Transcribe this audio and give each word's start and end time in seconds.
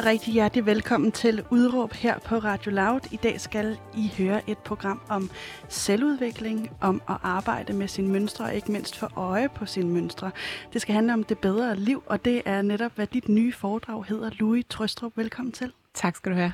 Og 0.00 0.06
rigtig 0.06 0.32
hjertelig 0.32 0.66
velkommen 0.66 1.12
til 1.12 1.44
Udråb 1.50 1.92
her 1.92 2.18
på 2.18 2.38
Radio 2.38 2.70
Loud. 2.70 3.00
I 3.10 3.16
dag 3.16 3.40
skal 3.40 3.78
I 3.96 4.12
høre 4.18 4.50
et 4.50 4.58
program 4.58 5.00
om 5.08 5.30
selvudvikling, 5.68 6.70
om 6.80 7.02
at 7.08 7.16
arbejde 7.22 7.72
med 7.72 7.88
sine 7.88 8.08
mønstre 8.08 8.44
og 8.44 8.54
ikke 8.54 8.72
mindst 8.72 8.98
få 8.98 9.06
øje 9.16 9.48
på 9.48 9.66
sine 9.66 9.88
mønstre. 9.90 10.30
Det 10.72 10.80
skal 10.80 10.94
handle 10.94 11.12
om 11.12 11.24
det 11.24 11.38
bedre 11.38 11.76
liv, 11.76 12.02
og 12.06 12.24
det 12.24 12.42
er 12.44 12.62
netop, 12.62 12.92
hvad 12.94 13.06
dit 13.06 13.28
nye 13.28 13.52
foredrag 13.52 14.04
hedder. 14.04 14.30
Louis 14.38 14.64
Trøstrup, 14.68 15.12
velkommen 15.16 15.52
til. 15.52 15.72
Tak 15.94 16.16
skal 16.16 16.32
du 16.32 16.36
have. 16.36 16.52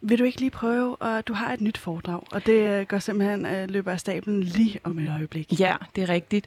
Vil 0.00 0.18
du 0.18 0.24
ikke 0.24 0.40
lige 0.40 0.50
prøve, 0.50 0.96
at 1.00 1.28
du 1.28 1.32
har 1.32 1.52
et 1.52 1.60
nyt 1.60 1.78
foredrag, 1.78 2.22
og 2.32 2.46
det 2.46 2.80
øh, 2.80 2.86
går 2.86 2.98
simpelthen 2.98 3.46
øh, 3.46 3.70
løber 3.70 3.92
af 3.92 4.00
stablen 4.00 4.42
lige 4.42 4.80
om 4.84 4.98
et 4.98 5.10
øjeblik. 5.10 5.60
Ja, 5.60 5.76
det 5.96 6.02
er 6.02 6.08
rigtigt. 6.08 6.46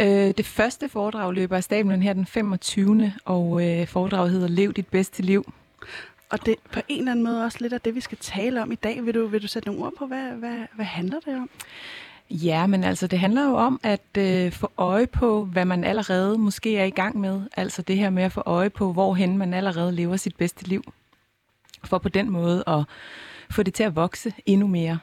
Øh, 0.00 0.06
det 0.08 0.46
første 0.46 0.88
foredrag 0.88 1.32
løber 1.32 1.56
af 1.56 1.64
stablen 1.64 2.02
her 2.02 2.12
den 2.12 2.26
25. 2.26 3.12
og 3.24 3.62
foredraget 3.88 4.30
hedder 4.30 4.48
Lev 4.48 4.72
dit 4.72 4.86
bedste 4.86 5.22
liv. 5.22 5.52
Og 6.30 6.46
det 6.46 6.56
på 6.72 6.80
en 6.88 6.98
eller 6.98 7.12
anden 7.12 7.24
måde 7.24 7.44
også 7.44 7.58
lidt 7.60 7.72
af 7.72 7.80
det, 7.80 7.94
vi 7.94 8.00
skal 8.00 8.18
tale 8.20 8.62
om 8.62 8.72
i 8.72 8.74
dag. 8.74 9.06
Vil 9.06 9.14
du, 9.14 9.26
vil 9.26 9.42
du 9.42 9.48
sætte 9.48 9.68
nogle 9.68 9.84
ord 9.84 9.92
på, 9.98 10.06
hvad, 10.06 10.30
hvad, 10.30 10.58
hvad 10.74 10.84
handler 10.84 11.20
det 11.20 11.36
om? 11.36 11.50
Ja, 12.30 12.66
men 12.66 12.84
altså 12.84 13.06
det 13.06 13.18
handler 13.18 13.44
jo 13.44 13.54
om 13.54 13.80
at 13.82 14.16
øh, 14.18 14.52
få 14.52 14.70
øje 14.76 15.06
på, 15.06 15.44
hvad 15.44 15.64
man 15.64 15.84
allerede 15.84 16.38
måske 16.38 16.76
er 16.76 16.84
i 16.84 16.90
gang 16.90 17.20
med. 17.20 17.42
Altså 17.56 17.82
det 17.82 17.96
her 17.96 18.10
med 18.10 18.22
at 18.22 18.32
få 18.32 18.42
øje 18.46 18.70
på, 18.70 18.92
hvorhen 18.92 19.38
man 19.38 19.54
allerede 19.54 19.92
lever 19.92 20.16
sit 20.16 20.36
bedste 20.36 20.68
liv. 20.68 20.92
For 21.84 21.98
på 21.98 22.08
den 22.08 22.30
måde 22.30 22.64
at 22.66 22.84
få 23.50 23.62
det 23.62 23.74
til 23.74 23.82
at 23.82 23.96
vokse 23.96 24.34
endnu 24.46 24.66
mere. 24.66 24.98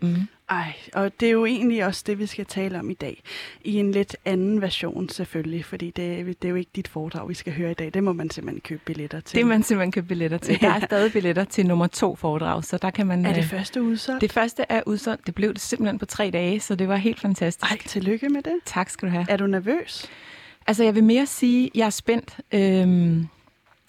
Mm. 0.00 0.16
Ej, 0.52 0.72
og 0.94 1.20
det 1.20 1.26
er 1.26 1.32
jo 1.32 1.44
egentlig 1.46 1.84
også 1.86 2.02
det, 2.06 2.18
vi 2.18 2.26
skal 2.26 2.46
tale 2.46 2.78
om 2.78 2.90
i 2.90 2.94
dag. 2.94 3.22
I 3.64 3.78
en 3.78 3.92
lidt 3.92 4.16
anden 4.24 4.62
version 4.62 5.08
selvfølgelig, 5.08 5.64
fordi 5.64 5.86
det, 5.86 6.26
det 6.26 6.44
er 6.44 6.48
jo 6.48 6.54
ikke 6.54 6.70
dit 6.76 6.88
foredrag, 6.88 7.28
vi 7.28 7.34
skal 7.34 7.52
høre 7.52 7.70
i 7.70 7.74
dag. 7.74 7.90
Det 7.94 8.04
må 8.04 8.12
man 8.12 8.30
simpelthen 8.30 8.60
købe 8.60 8.82
billetter 8.84 9.20
til. 9.20 9.36
Det 9.36 9.46
må 9.46 9.48
man 9.48 9.62
simpelthen 9.62 9.92
købe 9.92 10.06
billetter 10.06 10.38
til. 10.38 10.58
Ja. 10.62 10.66
Der 10.66 10.74
er 10.74 10.80
stadig 10.80 11.12
billetter 11.12 11.44
til 11.44 11.66
nummer 11.66 11.86
to 11.86 12.16
foredrag, 12.16 12.64
så 12.64 12.78
der 12.78 12.90
kan 12.90 13.06
man... 13.06 13.26
Er 13.26 13.32
det 13.34 13.44
første 13.44 13.82
udsolgt? 13.82 14.20
Det 14.20 14.32
første 14.32 14.64
er 14.68 14.82
udsolgt. 14.86 15.26
Det 15.26 15.34
blev 15.34 15.52
det 15.52 15.60
simpelthen 15.60 15.98
på 15.98 16.06
tre 16.06 16.30
dage, 16.30 16.60
så 16.60 16.74
det 16.74 16.88
var 16.88 16.96
helt 16.96 17.20
fantastisk. 17.20 17.72
Ej, 17.72 17.78
tillykke 17.86 18.28
med 18.28 18.42
det. 18.42 18.54
Tak 18.64 18.90
skal 18.90 19.08
du 19.08 19.12
have. 19.12 19.26
Er 19.28 19.36
du 19.36 19.46
nervøs? 19.46 20.10
Altså, 20.66 20.84
jeg 20.84 20.94
vil 20.94 21.04
mere 21.04 21.26
sige, 21.26 21.66
at 21.66 21.70
jeg 21.74 21.86
er 21.86 21.90
spændt. 21.90 22.36
Øhm, 22.52 23.28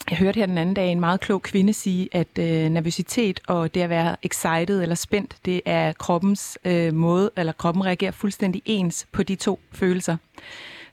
jeg 0.10 0.18
hørte 0.18 0.40
her 0.40 0.46
den 0.46 0.58
anden 0.58 0.76
dag 0.76 0.92
en 0.92 1.00
meget 1.00 1.20
klog 1.20 1.42
kvinde 1.42 1.74
sige, 1.74 2.10
at 2.12 2.28
øh, 2.40 2.70
nervøsitet 2.70 3.40
og 3.48 3.74
det 3.74 3.82
at 3.82 3.90
være 3.90 4.16
excited 4.24 4.82
eller 4.82 4.96
spændt, 4.96 5.36
det 5.46 5.62
er 5.66 5.94
kroppens 5.94 6.58
øh, 6.66 6.94
måde, 6.94 7.32
eller 7.38 7.54
kroppen 7.54 7.86
reagerer 7.86 8.12
fuldstændig 8.12 8.62
ens 8.66 9.08
på 9.12 9.24
de 9.24 9.36
to 9.36 9.60
følelser. 9.72 10.18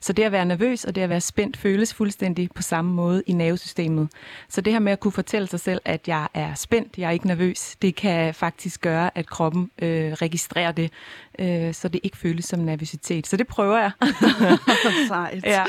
Så 0.01 0.13
det 0.13 0.23
at 0.23 0.31
være 0.31 0.45
nervøs 0.45 0.85
og 0.85 0.95
det 0.95 1.01
at 1.01 1.09
være 1.09 1.21
spændt 1.21 1.57
føles 1.57 1.93
fuldstændig 1.93 2.49
på 2.55 2.61
samme 2.61 2.93
måde 2.93 3.23
i 3.27 3.33
nervesystemet. 3.33 4.09
Så 4.49 4.61
det 4.61 4.73
her 4.73 4.79
med 4.79 4.91
at 4.91 4.99
kunne 4.99 5.11
fortælle 5.11 5.47
sig 5.47 5.59
selv, 5.59 5.81
at 5.85 6.07
jeg 6.07 6.27
er 6.33 6.53
spændt, 6.53 6.97
jeg 6.97 7.07
er 7.07 7.11
ikke 7.11 7.27
nervøs, 7.27 7.75
det 7.81 7.95
kan 7.95 8.33
faktisk 8.33 8.81
gøre, 8.81 9.17
at 9.17 9.25
kroppen 9.25 9.71
øh, 9.81 10.13
registrerer 10.13 10.71
det, 10.71 10.91
øh, 11.39 11.73
så 11.73 11.87
det 11.87 11.99
ikke 12.03 12.17
føles 12.17 12.45
som 12.45 12.59
nervøsitet. 12.59 13.27
Så 13.27 13.37
det 13.37 13.47
prøver 13.47 13.77
jeg. 13.77 13.91
Sejt. 15.07 15.45
Ja. 15.45 15.63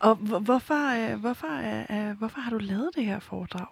Og 0.00 0.14
hvorfor, 0.14 1.10
øh, 1.12 1.20
hvorfor, 1.20 1.46
øh, 1.90 2.18
hvorfor 2.18 2.40
har 2.40 2.50
du 2.50 2.58
lavet 2.58 2.90
det 2.96 3.04
her 3.04 3.20
foredrag? 3.20 3.66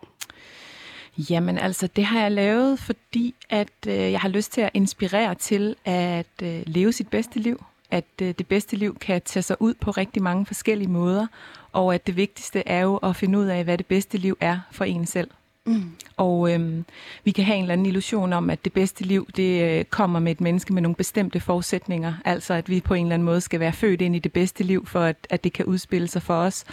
Jamen 1.30 1.58
altså, 1.58 1.86
det 1.86 2.04
har 2.04 2.20
jeg 2.20 2.32
lavet, 2.32 2.78
fordi 2.78 3.34
at 3.50 3.68
øh, 3.86 3.94
jeg 3.94 4.20
har 4.20 4.28
lyst 4.28 4.52
til 4.52 4.60
at 4.60 4.70
inspirere 4.74 5.34
til 5.34 5.76
at 5.84 6.26
øh, 6.42 6.62
leve 6.66 6.92
sit 6.92 7.08
bedste 7.08 7.38
liv 7.38 7.64
at 7.90 8.04
øh, 8.22 8.34
det 8.38 8.46
bedste 8.46 8.76
liv 8.76 8.98
kan 8.98 9.22
tage 9.24 9.42
sig 9.42 9.56
ud 9.60 9.74
på 9.74 9.90
rigtig 9.90 10.22
mange 10.22 10.46
forskellige 10.46 10.90
måder, 10.90 11.26
og 11.72 11.94
at 11.94 12.06
det 12.06 12.16
vigtigste 12.16 12.68
er 12.68 12.80
jo 12.80 12.96
at 12.96 13.16
finde 13.16 13.38
ud 13.38 13.46
af, 13.46 13.64
hvad 13.64 13.78
det 13.78 13.86
bedste 13.86 14.18
liv 14.18 14.36
er 14.40 14.58
for 14.70 14.84
en 14.84 15.06
selv. 15.06 15.30
Mm. 15.66 15.90
Og 16.16 16.52
øhm, 16.52 16.84
vi 17.24 17.30
kan 17.30 17.44
have 17.44 17.56
en 17.56 17.62
eller 17.62 17.72
anden 17.72 17.86
illusion 17.86 18.32
om, 18.32 18.50
at 18.50 18.64
det 18.64 18.72
bedste 18.72 19.04
liv, 19.04 19.28
det 19.36 19.62
øh, 19.62 19.84
kommer 19.84 20.20
med 20.20 20.32
et 20.32 20.40
menneske 20.40 20.74
med 20.74 20.82
nogle 20.82 20.94
bestemte 20.94 21.40
forudsætninger. 21.40 22.14
Altså, 22.24 22.54
at 22.54 22.68
vi 22.68 22.80
på 22.80 22.94
en 22.94 23.06
eller 23.06 23.14
anden 23.14 23.26
måde 23.26 23.40
skal 23.40 23.60
være 23.60 23.72
født 23.72 24.00
ind 24.00 24.16
i 24.16 24.18
det 24.18 24.32
bedste 24.32 24.64
liv, 24.64 24.86
for 24.86 25.00
at, 25.00 25.16
at 25.30 25.44
det 25.44 25.52
kan 25.52 25.64
udspille 25.64 26.08
sig 26.08 26.22
for 26.22 26.34
os. 26.34 26.64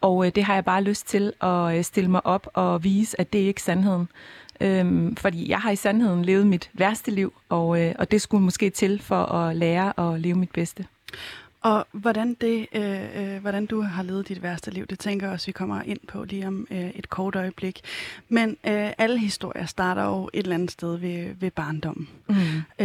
Og 0.00 0.26
øh, 0.26 0.32
det 0.34 0.44
har 0.44 0.54
jeg 0.54 0.64
bare 0.64 0.82
lyst 0.82 1.08
til 1.08 1.32
at 1.40 1.76
øh, 1.76 1.84
stille 1.84 2.10
mig 2.10 2.26
op 2.26 2.48
og 2.54 2.84
vise, 2.84 3.20
at 3.20 3.32
det 3.32 3.38
ikke 3.38 3.58
er 3.58 3.62
sandheden. 3.62 4.08
Øhm, 4.60 5.16
fordi 5.16 5.50
jeg 5.50 5.58
har 5.58 5.70
i 5.70 5.76
sandheden 5.76 6.24
levet 6.24 6.46
mit 6.46 6.70
værste 6.74 7.10
liv, 7.10 7.32
og, 7.48 7.80
øh, 7.80 7.94
og 7.98 8.10
det 8.10 8.22
skulle 8.22 8.44
måske 8.44 8.70
til 8.70 9.02
for 9.02 9.24
at 9.24 9.56
lære 9.56 10.12
at 10.14 10.20
leve 10.20 10.34
mit 10.34 10.50
bedste. 10.50 10.84
Og 11.60 11.86
hvordan, 11.92 12.34
det, 12.34 12.66
øh, 12.72 13.34
øh, 13.34 13.40
hvordan 13.40 13.66
du 13.66 13.80
har 13.80 14.02
levet 14.02 14.28
dit 14.28 14.42
værste 14.42 14.70
liv, 14.70 14.86
det 14.86 14.98
tænker 14.98 15.26
jeg 15.26 15.34
også, 15.34 15.46
vi 15.46 15.52
kommer 15.52 15.82
ind 15.82 15.98
på 16.08 16.24
lige 16.24 16.46
om 16.46 16.66
øh, 16.70 16.90
et 16.90 17.10
kort 17.10 17.36
øjeblik. 17.36 17.80
Men 18.28 18.50
øh, 18.50 18.90
alle 18.98 19.18
historier 19.18 19.66
starter 19.66 20.04
jo 20.04 20.30
et 20.32 20.42
eller 20.42 20.54
andet 20.54 20.70
sted 20.70 20.96
ved, 20.96 21.34
ved 21.40 21.50
barndommen. 21.50 22.08
Mm. 22.28 22.36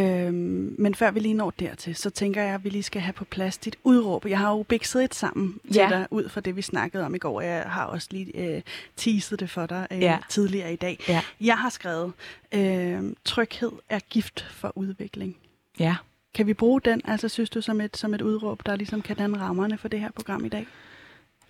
Øh, 0.01 0.33
men 0.79 0.95
før 0.95 1.11
vi 1.11 1.19
lige 1.19 1.33
når 1.33 1.51
dertil, 1.51 1.95
så 1.95 2.09
tænker 2.09 2.41
jeg, 2.41 2.53
at 2.53 2.63
vi 2.63 2.69
lige 2.69 2.83
skal 2.83 3.01
have 3.01 3.13
på 3.13 3.25
plads 3.25 3.57
dit 3.57 3.75
udråb. 3.83 4.25
Jeg 4.25 4.39
har 4.39 4.51
jo 4.51 4.63
bikset 4.63 5.03
et 5.03 5.15
sammen 5.15 5.59
til 5.65 5.75
ja. 5.75 5.89
dig, 5.89 6.07
ud 6.11 6.29
fra 6.29 6.41
det, 6.41 6.55
vi 6.55 6.61
snakkede 6.61 7.05
om 7.05 7.15
i 7.15 7.17
går. 7.17 7.41
Jeg 7.41 7.63
har 7.67 7.85
også 7.85 8.07
lige 8.11 8.55
øh, 8.55 8.61
teaset 8.95 9.39
det 9.39 9.49
for 9.49 9.65
dig 9.65 9.87
øh, 9.91 10.01
ja. 10.01 10.17
tidligere 10.29 10.73
i 10.73 10.75
dag. 10.75 10.99
Ja. 11.07 11.21
Jeg 11.41 11.57
har 11.57 11.69
skrevet, 11.69 12.13
øh, 12.51 13.03
tryghed 13.25 13.71
er 13.89 13.99
gift 14.09 14.41
for 14.51 14.77
udvikling. 14.77 15.37
Ja. 15.79 15.95
Kan 16.33 16.47
vi 16.47 16.53
bruge 16.53 16.81
den, 16.81 17.01
altså 17.05 17.29
synes 17.29 17.49
du, 17.49 17.61
som 17.61 17.81
et, 17.81 17.97
som 17.97 18.13
et 18.13 18.21
udråb, 18.21 18.65
der 18.65 18.75
ligesom 18.75 19.01
kan 19.01 19.15
danne 19.15 19.39
rammerne 19.39 19.77
for 19.77 19.87
det 19.87 19.99
her 19.99 20.11
program 20.11 20.45
i 20.45 20.49
dag? 20.49 20.67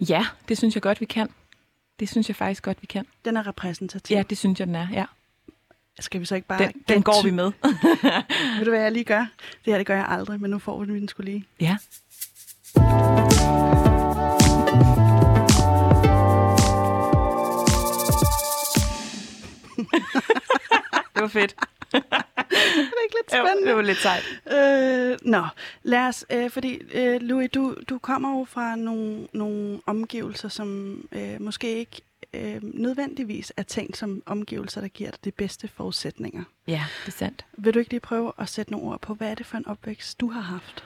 Ja, 0.09 0.25
det 0.47 0.57
synes 0.57 0.75
jeg 0.75 0.81
godt, 0.81 1.01
vi 1.01 1.05
kan. 1.05 1.29
Det 1.99 2.09
synes 2.09 2.27
jeg 2.27 2.35
faktisk 2.35 2.63
godt, 2.63 2.81
vi 2.81 2.87
kan. 2.87 3.05
Den 3.25 3.37
er 3.37 3.47
repræsentativ? 3.47 4.17
Ja, 4.17 4.23
det 4.29 4.37
synes 4.37 4.59
jeg, 4.59 4.67
den 4.67 4.75
er, 4.75 4.87
ja. 4.91 5.05
Skal 5.99 6.21
vi 6.21 6.25
så 6.25 6.35
ikke 6.35 6.47
bare... 6.47 6.59
Den, 6.59 6.71
den 6.87 7.03
går 7.03 7.23
vi 7.23 7.31
med. 7.31 7.43
Ved 8.57 8.65
du, 8.65 8.69
hvad 8.69 8.81
jeg 8.81 8.91
lige 8.91 9.05
gør? 9.05 9.25
Det 9.65 9.73
her, 9.73 9.77
det 9.77 9.87
gør 9.87 9.95
jeg 9.95 10.05
aldrig, 10.09 10.41
men 10.41 10.51
nu 10.51 10.59
får 10.59 10.83
vi 10.83 10.99
den 10.99 11.07
skulle 11.07 11.31
lige. 11.31 11.45
Ja. 11.59 11.73
det 21.13 21.21
var 21.21 21.27
fedt. 21.27 21.55
Det 21.93 22.93
er 22.97 23.03
ikke 23.03 23.15
lidt 23.19 23.31
spændende? 23.31 23.61
Jo, 23.61 23.67
det 23.67 23.75
var 23.75 23.81
lidt 23.81 23.97
sejt. 23.97 24.23
Øh, 24.51 25.17
nå, 25.21 25.43
lad 25.83 26.07
os, 26.07 26.25
øh, 26.29 26.49
fordi 26.49 26.81
øh, 26.93 27.21
Louis, 27.21 27.49
du, 27.49 27.75
du 27.89 27.97
kommer 27.97 28.37
jo 28.37 28.45
fra 28.45 28.75
nogle, 28.75 29.27
nogle 29.33 29.79
omgivelser, 29.85 30.49
som 30.49 30.97
øh, 31.11 31.41
måske 31.41 31.75
ikke 31.75 32.01
øh, 32.33 32.59
nødvendigvis 32.63 33.53
er 33.57 33.63
tænkt 33.63 33.97
som 33.97 34.23
omgivelser, 34.25 34.81
der 34.81 34.87
giver 34.87 35.11
dig 35.11 35.25
de 35.25 35.31
bedste 35.31 35.67
forudsætninger. 35.67 36.43
Ja, 36.67 36.83
det 37.05 37.13
er 37.13 37.17
sandt. 37.17 37.45
Vil 37.57 37.73
du 37.73 37.79
ikke 37.79 37.91
lige 37.91 37.99
prøve 37.99 38.31
at 38.37 38.49
sætte 38.49 38.71
nogle 38.71 38.87
ord 38.87 39.01
på, 39.01 39.13
hvad 39.13 39.31
er 39.31 39.35
det 39.35 39.45
for 39.45 39.57
en 39.57 39.67
opvækst, 39.67 40.19
du 40.19 40.29
har 40.29 40.41
haft? 40.41 40.83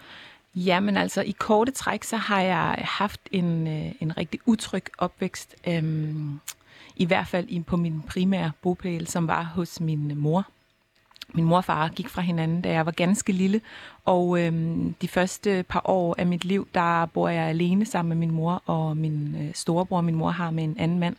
Ja, 0.55 0.79
men 0.79 0.97
altså 0.97 1.21
i 1.21 1.35
korte 1.39 1.71
træk, 1.71 2.03
så 2.03 2.17
har 2.17 2.41
jeg 2.41 2.75
haft 2.79 3.21
en, 3.31 3.67
øh, 3.67 3.91
en 3.99 4.17
rigtig 4.17 4.39
utryg 4.45 4.83
opvækst. 4.97 5.55
Øhm, 5.67 6.39
I 6.95 7.05
hvert 7.05 7.27
fald 7.27 7.63
på 7.63 7.77
min 7.77 8.01
primære 8.01 8.51
bopæl, 8.61 9.07
som 9.07 9.27
var 9.27 9.43
hos 9.43 9.79
min 9.79 10.17
mor 10.17 10.47
min 11.33 11.45
mor 11.45 11.57
og 11.57 11.65
far 11.65 11.87
gik 11.87 12.09
fra 12.09 12.21
hinanden, 12.21 12.61
da 12.61 12.71
jeg 12.71 12.85
var 12.85 12.91
ganske 12.91 13.33
lille, 13.33 13.61
og 14.05 14.41
øhm, 14.41 14.93
de 15.01 15.07
første 15.07 15.65
par 15.69 15.81
år 15.85 16.15
af 16.17 16.25
mit 16.25 16.45
liv, 16.45 16.67
der 16.73 17.05
bor 17.05 17.29
jeg 17.29 17.43
alene 17.43 17.85
sammen 17.85 18.09
med 18.09 18.27
min 18.27 18.35
mor 18.35 18.63
og 18.65 18.97
min 18.97 19.35
øh, 19.41 19.53
storebror. 19.53 20.01
Min 20.01 20.15
mor 20.15 20.29
har 20.29 20.51
med 20.51 20.63
en 20.63 20.75
anden 20.79 20.99
mand. 20.99 21.15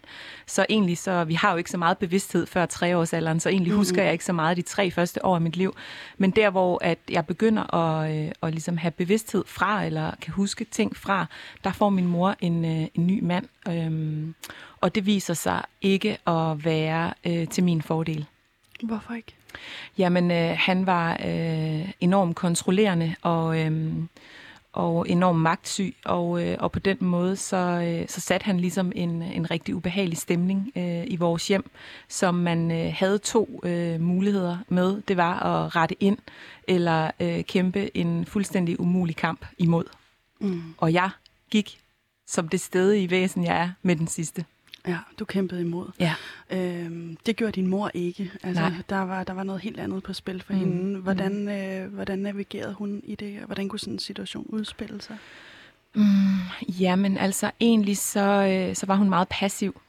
Så 0.46 0.66
egentlig, 0.68 0.98
så 0.98 1.24
vi 1.24 1.34
har 1.34 1.50
jo 1.50 1.56
ikke 1.56 1.70
så 1.70 1.78
meget 1.78 1.98
bevidsthed 1.98 2.46
før 2.46 2.66
treårsalderen, 2.66 3.40
så 3.40 3.48
egentlig 3.48 3.70
mm-hmm. 3.70 3.80
husker 3.80 4.02
jeg 4.02 4.12
ikke 4.12 4.24
så 4.24 4.32
meget 4.32 4.56
de 4.56 4.62
tre 4.62 4.90
første 4.90 5.24
år 5.24 5.34
af 5.34 5.40
mit 5.40 5.56
liv. 5.56 5.74
Men 6.18 6.30
der, 6.30 6.50
hvor 6.50 6.78
at 6.84 6.98
jeg 7.10 7.26
begynder 7.26 7.74
at, 7.74 8.16
øh, 8.16 8.32
at 8.42 8.50
ligesom 8.50 8.76
have 8.76 8.90
bevidsthed 8.90 9.44
fra, 9.46 9.84
eller 9.84 10.12
kan 10.20 10.32
huske 10.32 10.64
ting 10.64 10.96
fra, 10.96 11.26
der 11.64 11.72
får 11.72 11.90
min 11.90 12.06
mor 12.06 12.36
en, 12.40 12.64
øh, 12.64 12.86
en 12.94 13.06
ny 13.06 13.22
mand. 13.22 13.46
Øhm, 13.68 14.34
og 14.80 14.94
det 14.94 15.06
viser 15.06 15.34
sig 15.34 15.62
ikke 15.82 16.18
at 16.26 16.64
være 16.64 17.14
øh, 17.26 17.48
til 17.48 17.64
min 17.64 17.82
fordel. 17.82 18.26
Hvorfor 18.82 19.14
ikke? 19.14 19.37
Jamen, 19.98 20.30
øh, 20.30 20.56
han 20.58 20.86
var 20.86 21.20
øh, 21.26 21.88
enormt 22.00 22.36
kontrollerende, 22.36 23.14
og, 23.22 23.58
øh, 23.60 23.92
og 24.72 25.08
enormt 25.08 25.40
magtsyg, 25.40 25.94
og, 26.04 26.46
øh, 26.46 26.56
og 26.60 26.72
på 26.72 26.78
den 26.78 26.96
måde 27.00 27.36
så, 27.36 27.56
øh, 27.56 28.08
så 28.08 28.20
satte 28.20 28.44
han 28.44 28.60
ligesom 28.60 28.92
en, 28.94 29.22
en 29.22 29.50
rigtig 29.50 29.74
ubehagelig 29.74 30.18
stemning 30.18 30.72
øh, 30.76 31.04
i 31.06 31.16
vores 31.16 31.48
hjem, 31.48 31.70
som 32.08 32.34
man 32.34 32.70
øh, 32.70 32.92
havde 32.96 33.18
to 33.18 33.60
øh, 33.64 34.00
muligheder 34.00 34.58
med. 34.68 35.02
Det 35.08 35.16
var 35.16 35.42
at 35.42 35.76
rette 35.76 35.96
ind 36.00 36.18
eller 36.68 37.10
øh, 37.20 37.44
kæmpe 37.44 37.96
en 37.96 38.26
fuldstændig 38.26 38.80
umulig 38.80 39.16
kamp 39.16 39.46
imod. 39.58 39.84
Mm. 40.40 40.62
Og 40.78 40.92
jeg 40.92 41.10
gik 41.50 41.78
som 42.26 42.48
det 42.48 42.60
sted 42.60 42.94
i 42.96 43.10
væsen, 43.10 43.44
jeg 43.44 43.56
er 43.56 43.70
med 43.82 43.96
den 43.96 44.06
sidste. 44.06 44.44
Ja, 44.86 44.98
du 45.18 45.24
kæmpede 45.24 45.60
imod. 45.60 45.86
Ja. 46.00 46.14
Øhm, 46.50 47.16
det 47.26 47.36
gjorde 47.36 47.52
din 47.52 47.66
mor 47.66 47.90
ikke. 47.94 48.32
Altså, 48.42 48.62
Nej. 48.62 48.72
der 48.88 48.98
var, 48.98 49.24
der 49.24 49.32
var 49.32 49.42
noget 49.42 49.62
helt 49.62 49.80
andet 49.80 50.02
på 50.02 50.12
spil 50.12 50.42
for 50.42 50.52
Mm. 50.52 50.58
mm. 50.58 50.64
hende. 50.64 51.00
Hvordan, 51.00 51.48
øh, 51.48 51.94
hvordan 51.94 52.18
navigerede 52.18 52.72
hun 52.74 53.00
i 53.04 53.14
det, 53.14 53.38
hvordan 53.46 53.68
kunne 53.68 53.78
sådan 53.78 53.92
en 53.94 53.98
situation 53.98 54.46
udspille 54.48 55.02
sig? 55.02 55.16
Mm, 55.94 56.04
jamen 56.80 57.18
altså, 57.18 57.50
egentlig 57.60 57.96
så, 57.98 58.20
øh, 58.30 58.76
så 58.76 58.86
var 58.86 58.96
hun 58.96 59.08
meget 59.08 59.28
passiv. 59.28 59.80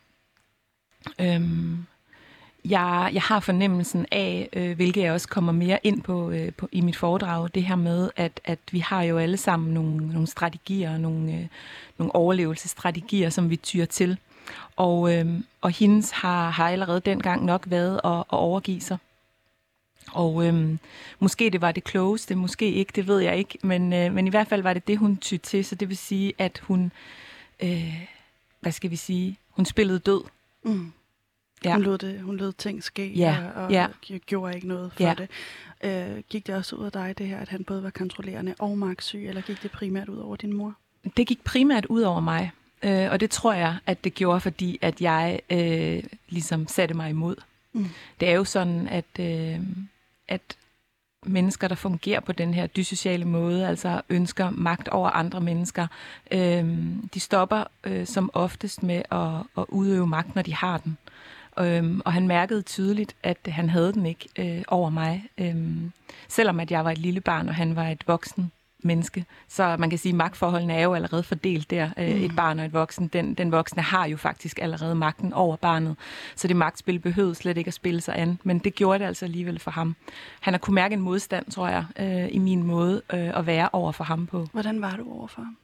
Øhm, 1.22 1.86
jeg, 2.66 3.10
jeg 3.14 3.22
har 3.22 3.40
fornemmelsen 3.40 4.06
af, 4.12 4.50
øh, 4.54 4.76
hvilket 4.76 5.02
jeg 5.02 5.14
også 5.14 5.28
kommer 5.28 5.52
mere 5.52 5.80
ind 5.84 6.02
på, 6.02 6.32
øh, 6.32 6.52
på 6.54 6.70
i 6.72 6.82
mit 6.82 6.96
foredrag, 6.96 7.50
det 7.56 7.64
her 7.64 7.76
med, 7.76 8.10
at, 8.16 8.40
at 8.46 8.60
vi 8.72 8.80
har 8.80 9.02
jo 9.04 9.18
alle 9.18 9.38
sammen 9.38 9.74
nogle, 9.74 10.08
nogle 10.08 10.28
strategier, 10.28 10.98
nogle, 10.98 11.34
øh, 11.34 11.48
nogle 11.98 12.16
overlevelsesstrategier, 12.16 13.30
som 13.30 13.50
vi 13.50 13.56
tyrer 13.56 13.86
til. 13.86 14.18
Og, 14.76 15.16
øh, 15.18 15.26
og 15.62 15.72
hendes 15.72 16.12
har, 16.12 16.50
har 16.50 16.70
allerede 16.70 17.00
dengang 17.00 17.46
nok 17.46 17.64
været 17.68 18.02
at, 18.04 18.12
at 18.20 18.26
overgive 18.30 18.82
sig. 18.82 18.98
Og 20.12 20.46
øhm, 20.48 20.80
måske 21.20 21.50
det 21.50 21.62
var 21.62 21.72
det 21.72 21.84
klogeste, 21.84 22.36
måske 22.36 22.72
ikke, 22.72 22.92
det 22.96 23.08
ved 23.08 23.20
jeg 23.20 23.38
ikke, 23.38 23.58
men, 23.64 23.94
øh, 23.94 24.14
men 24.14 24.28
i 24.28 24.30
hvert 24.30 24.48
fald 24.48 24.62
var 24.62 24.74
det 24.74 24.88
det, 24.88 24.98
hun 24.98 25.18
tydde 25.18 25.44
til, 25.44 25.66
så 25.66 25.76
det 25.76 25.90
vil 25.90 25.98
sige, 25.98 26.34
at 26.38 26.60
hun, 26.64 26.92
øh, 27.60 28.04
hvad 28.60 28.72
skal 28.72 28.92
vi 28.92 28.96
sige, 28.96 29.38
hun 29.50 29.66
spillede 29.66 30.00
død. 30.00 30.22
Mm. 30.64 30.92
Ja. 31.66 31.74
Hun, 31.74 31.84
lod 31.84 31.98
det, 31.98 32.22
hun 32.22 32.38
lod 32.38 32.52
ting 32.54 32.84
ske, 32.84 33.14
Ja, 33.14 33.38
og, 33.56 33.64
og 33.64 33.72
ja. 33.72 33.88
gjorde 34.26 34.56
ikke 34.56 34.68
noget 34.68 34.92
for 34.94 35.04
Ja. 35.04 35.14
det. 35.18 35.30
Øh, 35.84 36.24
gik 36.30 36.48
det 36.48 36.56
også 36.56 36.76
ud 36.76 36.86
af 36.86 36.92
dig, 36.92 37.18
det 37.18 37.28
her, 37.28 37.38
at 37.38 37.50
han 37.50 37.64
både 37.64 37.84
var 37.84 37.90
kontrollerende 37.90 38.56
og 38.60 38.78
magtsyg, 38.78 39.28
eller 39.28 39.42
gik 39.42 39.64
det 39.64 39.72
primært 39.72 40.10
ud 40.10 40.18
over 40.18 40.36
din 40.36 40.54
mor? 40.54 40.74
Det 41.18 41.28
gik 41.28 41.44
primært 41.44 41.86
ud 41.86 42.02
over 42.02 42.20
mig, 42.20 42.52
øh, 42.84 43.12
og 43.12 43.20
det 43.20 43.30
tror 43.30 43.54
jeg, 43.54 43.78
at 43.86 44.04
det 44.04 44.14
gjorde, 44.14 44.40
fordi 44.40 44.80
at 44.82 45.02
jeg 45.02 45.40
øh, 45.50 46.04
ligesom 46.30 46.68
satte 46.68 46.94
mig 46.96 47.10
imod. 47.10 47.36
Mm. 47.74 47.90
Det 48.20 48.30
er 48.30 48.34
jo 48.34 48.44
sådan, 48.44 48.88
at, 48.88 49.20
øh, 49.20 49.60
at 50.28 50.42
mennesker, 51.26 51.68
der 51.68 51.76
fungerer 51.76 52.20
på 52.20 52.32
den 52.32 52.54
her 52.54 52.68
dysociale 52.68 53.26
måde, 53.26 53.68
altså 53.68 54.02
ønsker 54.10 54.50
magt 54.50 54.88
over 54.88 55.10
andre 55.10 55.42
mennesker, 55.42 55.88
øh, 56.32 56.78
de 57.14 57.20
stopper 57.20 57.64
øh, 57.84 58.08
som 58.08 58.30
oftest 58.34 58.84
med 58.84 59.02
at, 59.12 59.62
at 59.62 59.66
udøve 59.68 60.08
magt, 60.08 60.36
når 60.36 60.42
de 60.42 60.54
har 60.54 60.78
den. 60.78 60.98
Øhm, 61.60 62.02
og 62.06 62.14
han 62.14 62.28
mærkede 62.28 62.62
tydeligt, 62.62 63.16
at 63.24 63.38
han 63.46 63.70
havde 63.70 63.94
den 63.94 64.06
ikke 64.06 64.30
øh, 64.38 64.64
over 64.68 64.90
mig. 64.90 65.24
Øhm, 65.38 65.92
selvom 66.28 66.60
at 66.60 66.72
jeg 66.72 66.86
var 66.86 66.92
et 66.92 66.98
lille 66.98 67.22
barn, 67.22 67.50
og 67.50 67.56
han 67.56 67.76
var 67.76 67.88
et 67.88 68.04
voksen 68.08 68.52
menneske. 68.84 69.26
Så 69.48 69.76
man 69.80 69.90
kan 69.90 70.00
sige, 70.00 70.12
at 70.12 70.16
magtforholdene 70.16 70.74
er 70.74 70.84
jo 70.84 70.94
allerede 70.94 71.24
fordelt 71.24 71.70
der. 71.70 71.90
Øh, 71.98 72.22
Et 72.22 72.36
barn 72.36 72.60
og 72.60 72.66
et 72.66 72.74
voksen. 72.74 73.08
Den, 73.08 73.34
den 73.34 73.52
voksne 73.52 73.82
har 73.82 74.06
jo 74.06 74.18
faktisk 74.18 74.60
allerede 74.62 74.96
magten 74.96 75.34
over 75.34 75.56
barnet. 75.56 75.96
Så 76.36 76.48
det 76.48 76.56
magtspil 76.56 77.00
behøvede 77.00 77.36
slet 77.36 77.58
ikke 77.58 77.68
at 77.68 77.74
spille 77.74 78.02
sig 78.02 78.16
an. 78.18 78.40
Men 78.44 78.60
det 78.60 78.76
gjorde 78.76 79.00
det 79.00 79.06
altså 79.06 79.26
alligevel 79.26 79.60
for 79.60 79.72
ham. 79.72 79.96
Han 80.40 80.54
har 80.54 80.58
kunne 80.58 80.76
mærke 80.76 80.94
en 80.94 81.02
modstand, 81.02 81.52
tror 81.52 81.68
jeg, 81.68 81.86
øh, 82.00 82.28
i 82.32 82.38
min 82.38 82.64
måde 82.64 83.02
øh, 83.14 83.38
at 83.38 83.46
være 83.46 83.70
over 83.74 83.92
for 83.92 84.04
ham 84.04 84.28
på. 84.28 84.48
Hvordan 84.52 84.82
var 84.82 84.96
du 84.96 85.12
overfor 85.12 85.42
ham? 85.42 85.58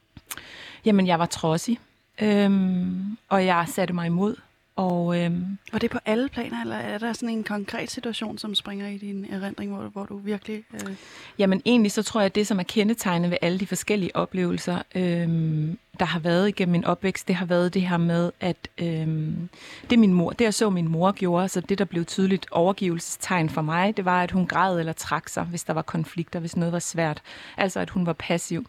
Jamen, 0.85 1.07
jeg 1.07 1.19
var 1.19 1.25
trodsig. 1.25 1.79
Øhm, 2.21 3.17
og 3.29 3.45
jeg 3.45 3.65
satte 3.67 3.94
mig 3.94 4.06
imod. 4.06 4.35
Og 4.75 5.19
øhm, 5.19 5.57
Var 5.72 5.80
det 5.80 5.92
på 5.92 6.00
alle 6.06 6.30
planer, 6.30 6.62
eller 6.62 6.75
er 6.75 6.98
der 6.98 7.13
sådan 7.13 7.30
en 7.30 7.44
konkret 7.44 7.92
situation, 7.92 8.38
som 8.38 8.56
springer 8.56 8.88
i 8.88 8.98
din 8.98 9.25
erindring, 9.31 9.75
hvor, 9.75 9.83
hvor 9.83 10.06
du 10.06 10.18
virkelig... 10.18 10.63
Øh, 10.74 10.95
Jamen 11.39 11.62
egentlig 11.66 11.92
så 11.92 12.04
tror 12.04 12.22
jeg, 12.22 12.25
at 12.25 12.36
det, 12.36 12.48
som 12.48 12.60
er 12.60 12.63
kendetegnet 12.63 13.31
ved 13.31 13.38
alle 13.42 13.60
de 13.60 13.68
forskellige 13.68 14.16
oplevelser, 14.16 14.81
øhm, 14.95 15.77
der 16.00 16.06
har 16.06 16.19
været 16.19 16.48
igennem 16.48 16.72
min 16.72 16.86
opvækst, 16.86 17.27
det 17.27 17.36
har 17.36 17.45
været 17.45 17.74
det 17.74 17.81
her 17.81 17.98
med, 17.98 18.31
at 18.39 18.68
øhm, 18.77 19.50
det 19.89 20.00
min 20.00 20.13
mor, 20.13 20.31
det 20.31 20.45
jeg 20.45 20.54
så 20.54 20.69
min 20.69 20.88
mor 20.88 21.12
gjorde, 21.12 21.50
så 21.50 21.62
det 21.62 21.77
der 21.77 21.86
blev 21.86 22.06
tydeligt 22.06 22.48
overgivelsestegn 22.51 23.50
for 23.50 23.62
mig, 23.62 23.98
det 23.98 24.06
var, 24.06 24.24
at 24.24 24.31
hun 24.31 24.48
græd 24.48 24.80
eller 24.80 24.94
trak 24.94 25.30
sig, 25.30 25.44
hvis 25.44 25.63
der 25.63 25.74
var 25.74 25.81
konflikter, 25.81 26.39
hvis 26.39 26.57
noget 26.57 26.74
var 26.74 26.80
svært. 26.80 27.22
Altså 27.57 27.80
at 27.80 27.89
hun 27.89 28.06
var 28.06 28.13
passiv. 28.13 28.66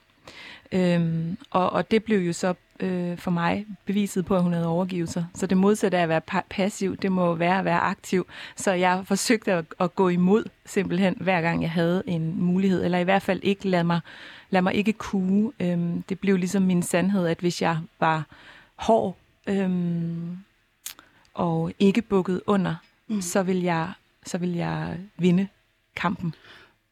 Øhm, 0.72 1.36
og, 1.50 1.70
og 1.70 1.90
det 1.90 2.04
blev 2.04 2.18
jo 2.18 2.32
så 2.32 2.54
øh, 2.80 3.18
for 3.18 3.30
mig 3.30 3.66
beviset 3.84 4.24
på, 4.24 4.36
at 4.36 4.42
hun 4.42 4.52
havde 4.52 4.66
overgivet 4.66 5.08
sig. 5.08 5.26
Så 5.34 5.46
det 5.46 5.56
modsatte 5.56 5.98
af 5.98 6.02
at 6.02 6.08
være 6.08 6.20
pa- 6.32 6.46
passiv, 6.50 6.96
det 6.96 7.12
må 7.12 7.34
være 7.34 7.58
at 7.58 7.64
være 7.64 7.80
aktiv. 7.80 8.26
Så 8.56 8.72
jeg 8.72 9.02
forsøgte 9.04 9.52
at, 9.52 9.64
at 9.80 9.94
gå 9.94 10.08
imod 10.08 10.44
simpelthen, 10.66 11.16
hver 11.20 11.40
gang 11.40 11.62
jeg 11.62 11.70
havde 11.70 12.02
en 12.06 12.42
mulighed, 12.42 12.84
eller 12.84 12.98
i 12.98 13.04
hvert 13.04 13.22
fald 13.22 13.40
ikke 13.42 13.68
lade 13.68 13.84
mig, 13.84 14.00
lad 14.50 14.62
mig 14.62 14.74
ikke 14.74 14.92
kue. 14.92 15.52
Øhm, 15.60 16.02
det 16.02 16.18
blev 16.18 16.36
ligesom 16.36 16.62
min 16.62 16.82
sandhed, 16.82 17.26
at 17.26 17.38
hvis 17.38 17.62
jeg 17.62 17.78
var 18.00 18.26
hård 18.76 19.16
øhm, 19.46 20.36
og 21.34 21.72
ikke 21.78 22.02
bukket 22.02 22.42
under, 22.46 22.74
mm. 23.08 23.20
så, 23.20 23.42
vil 23.42 23.62
jeg, 23.62 23.92
så 24.26 24.38
vil 24.38 24.52
jeg 24.52 24.98
vinde 25.16 25.48
kampen. 25.96 26.34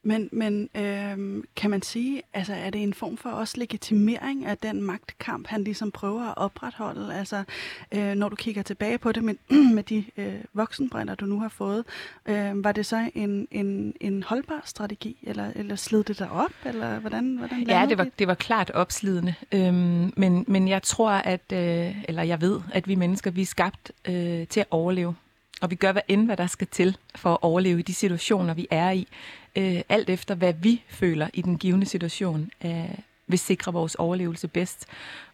Men, 0.04 0.28
men 0.32 0.68
øh, 0.74 1.44
kan 1.56 1.70
man 1.70 1.82
sige, 1.82 2.22
altså 2.34 2.54
er 2.54 2.70
det 2.70 2.82
en 2.82 2.94
form 2.94 3.16
for 3.16 3.30
også 3.30 3.54
legitimering 3.58 4.46
af 4.46 4.58
den 4.58 4.82
magtkamp, 4.82 5.46
han 5.46 5.64
ligesom 5.64 5.90
prøver 5.90 6.22
at 6.22 6.34
opretholde? 6.36 7.14
Altså 7.14 7.44
øh, 7.92 8.14
når 8.14 8.28
du 8.28 8.36
kigger 8.36 8.62
tilbage 8.62 8.98
på 8.98 9.12
det 9.12 9.24
med, 9.24 9.34
med 9.76 9.82
de 9.82 10.04
øh, 10.16 10.34
voksenbrænder, 10.52 11.14
du 11.14 11.26
nu 11.26 11.40
har 11.40 11.48
fået, 11.48 11.84
øh, 12.26 12.64
var 12.64 12.72
det 12.72 12.86
så 12.86 13.10
en, 13.14 13.48
en, 13.50 13.94
en 14.00 14.22
holdbar 14.22 14.62
strategi, 14.64 15.16
eller, 15.22 15.50
eller 15.54 15.76
slid 15.76 16.04
det 16.04 16.18
dig 16.18 16.30
op, 16.30 16.52
eller 16.64 16.98
hvordan, 16.98 17.36
hvordan 17.36 17.62
Ja, 17.62 17.86
det 17.88 17.98
var, 17.98 18.06
det 18.18 18.26
var 18.26 18.34
klart 18.34 18.70
opslidende. 18.70 19.34
Øhm, 19.52 20.12
men, 20.16 20.44
men 20.48 20.68
jeg 20.68 20.82
tror, 20.82 21.10
at, 21.10 21.52
øh, 21.52 22.04
eller 22.08 22.22
jeg 22.22 22.40
ved, 22.40 22.60
at 22.72 22.88
vi 22.88 22.94
mennesker, 22.94 23.30
vi 23.30 23.42
er 23.42 23.46
skabt 23.46 23.92
øh, 24.08 24.46
til 24.46 24.60
at 24.60 24.66
overleve. 24.70 25.14
Og 25.60 25.70
vi 25.70 25.74
gør 25.74 25.92
hvad 25.92 26.02
end, 26.08 26.24
hvad 26.24 26.36
der 26.36 26.46
skal 26.46 26.66
til 26.66 26.96
for 27.14 27.32
at 27.32 27.38
overleve 27.42 27.78
i 27.78 27.82
de 27.82 27.94
situationer, 27.94 28.54
vi 28.54 28.66
er 28.70 28.90
i. 28.90 29.08
Øh, 29.56 29.80
alt 29.88 30.10
efter, 30.10 30.34
hvad 30.34 30.52
vi 30.52 30.82
føler 30.88 31.28
i 31.34 31.42
den 31.42 31.58
givende 31.58 31.86
situation, 31.86 32.50
øh, 32.64 32.94
vil 33.26 33.38
sikre 33.38 33.72
vores 33.72 33.94
overlevelse 33.94 34.48
bedst. 34.48 34.86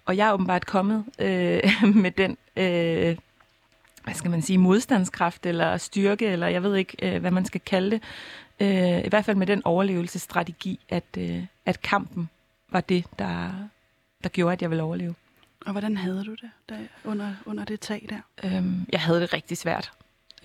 Og 0.04 0.16
jeg 0.16 0.28
er 0.28 0.32
åbenbart 0.32 0.66
kommet 0.66 1.04
øh, 1.18 1.62
med 2.02 2.10
den... 2.10 2.36
Øh, 2.56 3.16
hvad 4.04 4.14
skal 4.14 4.30
man 4.30 4.42
sige, 4.42 4.58
modstandskraft 4.58 5.46
eller 5.46 5.76
styrke, 5.76 6.26
eller 6.26 6.46
jeg 6.46 6.62
ved 6.62 6.76
ikke, 6.76 7.14
øh, 7.14 7.20
hvad 7.20 7.30
man 7.30 7.44
skal 7.44 7.60
kalde 7.60 7.90
det. 7.90 8.02
Øh, 8.60 9.04
I 9.04 9.08
hvert 9.08 9.24
fald 9.24 9.36
med 9.36 9.46
den 9.46 9.62
overlevelsesstrategi, 9.64 10.80
at, 10.88 11.04
øh, 11.18 11.44
at 11.66 11.82
kampen 11.82 12.28
var 12.68 12.80
det, 12.80 13.04
der, 13.18 13.50
der 14.22 14.28
gjorde, 14.28 14.52
at 14.52 14.62
jeg 14.62 14.70
ville 14.70 14.82
overleve. 14.82 15.14
Og 15.66 15.72
hvordan 15.72 15.96
havde 15.96 16.24
du 16.24 16.30
det 16.30 16.50
der, 16.68 16.78
under, 17.04 17.34
under 17.46 17.64
det 17.64 17.80
tag 17.80 18.06
der? 18.08 18.48
Øhm, 18.48 18.86
jeg 18.92 19.00
havde 19.00 19.20
det 19.20 19.32
rigtig 19.32 19.58
svært. 19.58 19.92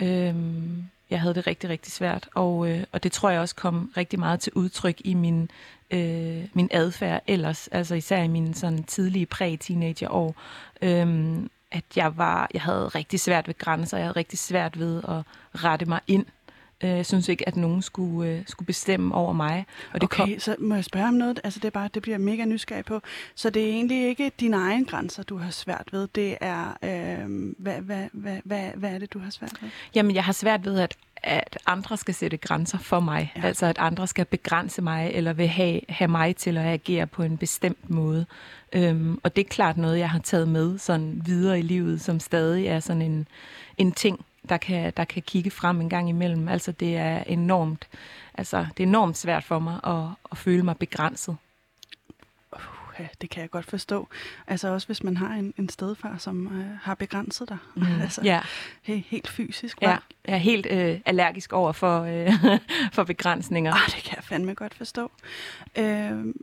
Øhm, 0.02 0.84
jeg 1.10 1.20
havde 1.20 1.34
det 1.34 1.46
rigtig, 1.46 1.70
rigtig 1.70 1.92
svært, 1.92 2.28
og, 2.34 2.68
øh, 2.68 2.84
og 2.92 3.02
det 3.02 3.12
tror 3.12 3.30
jeg 3.30 3.40
også 3.40 3.54
kom 3.54 3.92
rigtig 3.96 4.18
meget 4.18 4.40
til 4.40 4.52
udtryk 4.54 5.00
i 5.04 5.14
min, 5.14 5.50
øh, 5.90 6.44
min 6.52 6.68
adfærd 6.72 7.22
ellers, 7.26 7.68
altså 7.68 7.94
især 7.94 8.22
i 8.22 8.28
mine 8.28 8.54
sådan 8.54 8.84
tidlige 8.84 9.26
præ-teenagerår, 9.26 10.34
øh, 10.82 11.36
at 11.70 11.84
jeg 11.96 12.16
var, 12.16 12.50
jeg 12.54 12.62
havde 12.62 12.88
rigtig 12.88 13.20
svært 13.20 13.46
ved 13.46 13.58
grænser, 13.58 13.96
jeg 13.96 14.06
havde 14.06 14.16
rigtig 14.16 14.38
svært 14.38 14.78
ved 14.78 15.02
at 15.08 15.22
rette 15.64 15.86
mig 15.86 16.00
ind. 16.06 16.26
Øh, 16.84 16.90
Jeg 16.90 17.06
synes 17.06 17.28
ikke, 17.28 17.48
at 17.48 17.56
nogen 17.56 17.82
skulle, 17.82 18.30
øh, 18.30 18.42
skulle 18.46 18.66
bestemme 18.66 19.14
over 19.14 19.32
mig. 19.32 19.66
Og 19.92 20.00
det 20.00 20.02
okay, 20.02 20.16
kom, 20.16 20.38
så 20.38 20.56
må 20.58 20.74
jeg 20.74 20.84
spørge 20.84 21.08
om 21.08 21.14
noget? 21.14 21.40
Altså 21.44 21.60
det 21.60 21.66
er 21.66 21.70
bare, 21.70 21.88
det 21.94 22.02
bliver 22.02 22.18
mega 22.18 22.44
nysgerrig 22.44 22.84
på. 22.84 23.00
Så 23.34 23.50
det 23.50 23.62
er 23.62 23.68
egentlig 23.68 24.08
ikke 24.08 24.32
dine 24.40 24.56
egne 24.56 24.84
grænser, 24.84 25.22
du 25.22 25.36
har 25.38 25.50
svært 25.50 25.88
ved. 25.92 26.08
Det 26.14 26.36
er, 26.40 26.76
øh, 26.82 27.52
hvad, 27.58 27.80
hvad, 27.80 28.04
hvad, 28.12 28.38
hvad, 28.44 28.70
hvad 28.74 28.90
er 28.90 28.98
det, 28.98 29.12
du 29.12 29.18
har 29.18 29.30
svært 29.30 29.52
ved? 29.62 29.68
Jamen, 29.94 30.14
jeg 30.14 30.24
har 30.24 30.32
svært 30.32 30.64
ved, 30.64 30.78
at, 30.78 30.96
at 31.22 31.58
andre 31.66 31.96
skal 31.96 32.14
sætte 32.14 32.36
grænser 32.36 32.78
for 32.78 33.00
mig. 33.00 33.32
Ja. 33.36 33.46
Altså, 33.46 33.66
at 33.66 33.78
andre 33.78 34.06
skal 34.06 34.24
begrænse 34.24 34.82
mig, 34.82 35.10
eller 35.14 35.32
vil 35.32 35.48
have, 35.48 35.80
have 35.88 36.08
mig 36.08 36.36
til 36.36 36.58
at 36.58 36.64
agere 36.66 37.06
på 37.06 37.22
en 37.22 37.36
bestemt 37.36 37.90
måde. 37.90 38.26
Øhm, 38.72 39.20
og 39.22 39.36
det 39.36 39.44
er 39.44 39.48
klart 39.48 39.76
noget, 39.76 39.98
jeg 39.98 40.10
har 40.10 40.18
taget 40.18 40.48
med 40.48 40.78
sådan 40.78 41.22
videre 41.24 41.58
i 41.58 41.62
livet, 41.62 42.00
som 42.00 42.20
stadig 42.20 42.66
er 42.66 42.80
sådan 42.80 43.02
en, 43.02 43.28
en 43.78 43.92
ting, 43.92 44.24
der 44.48 44.56
kan, 44.56 44.92
der 44.96 45.04
kan 45.04 45.22
kigge 45.22 45.50
frem 45.50 45.80
en 45.80 45.88
gang 45.88 46.08
imellem. 46.08 46.48
Altså, 46.48 46.72
det 46.72 46.96
er 46.96 47.22
enormt, 47.26 47.88
altså, 48.34 48.66
det 48.76 48.82
er 48.82 48.88
enormt 48.88 49.16
svært 49.16 49.44
for 49.44 49.58
mig 49.58 49.80
at, 49.84 50.04
at 50.32 50.38
føle 50.38 50.62
mig 50.62 50.76
begrænset. 50.76 51.36
Ja, 52.98 53.06
det 53.20 53.30
kan 53.30 53.40
jeg 53.40 53.50
godt 53.50 53.64
forstå. 53.64 54.08
Altså 54.46 54.68
også 54.68 54.88
hvis 54.88 55.02
man 55.02 55.16
har 55.16 55.34
en, 55.34 55.54
en 55.58 55.68
stedfar, 55.68 56.16
som 56.18 56.60
øh, 56.60 56.78
har 56.82 56.94
begrænset 56.94 57.48
dig. 57.48 57.58
Mm. 57.74 57.82
altså, 58.02 58.20
Ja, 58.24 58.40
he, 58.82 59.04
helt 59.08 59.28
fysisk. 59.28 59.82
ja, 59.82 59.88
jeg 59.88 60.34
er 60.34 60.36
helt 60.36 60.66
øh, 60.70 61.00
allergisk 61.06 61.52
over 61.52 61.72
for, 61.72 62.02
øh, 62.02 62.58
for 62.96 63.04
begrænsninger. 63.04 63.72
Ah, 63.72 63.80
det 63.86 64.04
kan 64.04 64.16
jeg 64.16 64.24
fandme 64.24 64.54
godt 64.54 64.74
forstå. 64.74 65.10
Øh, 65.78 66.34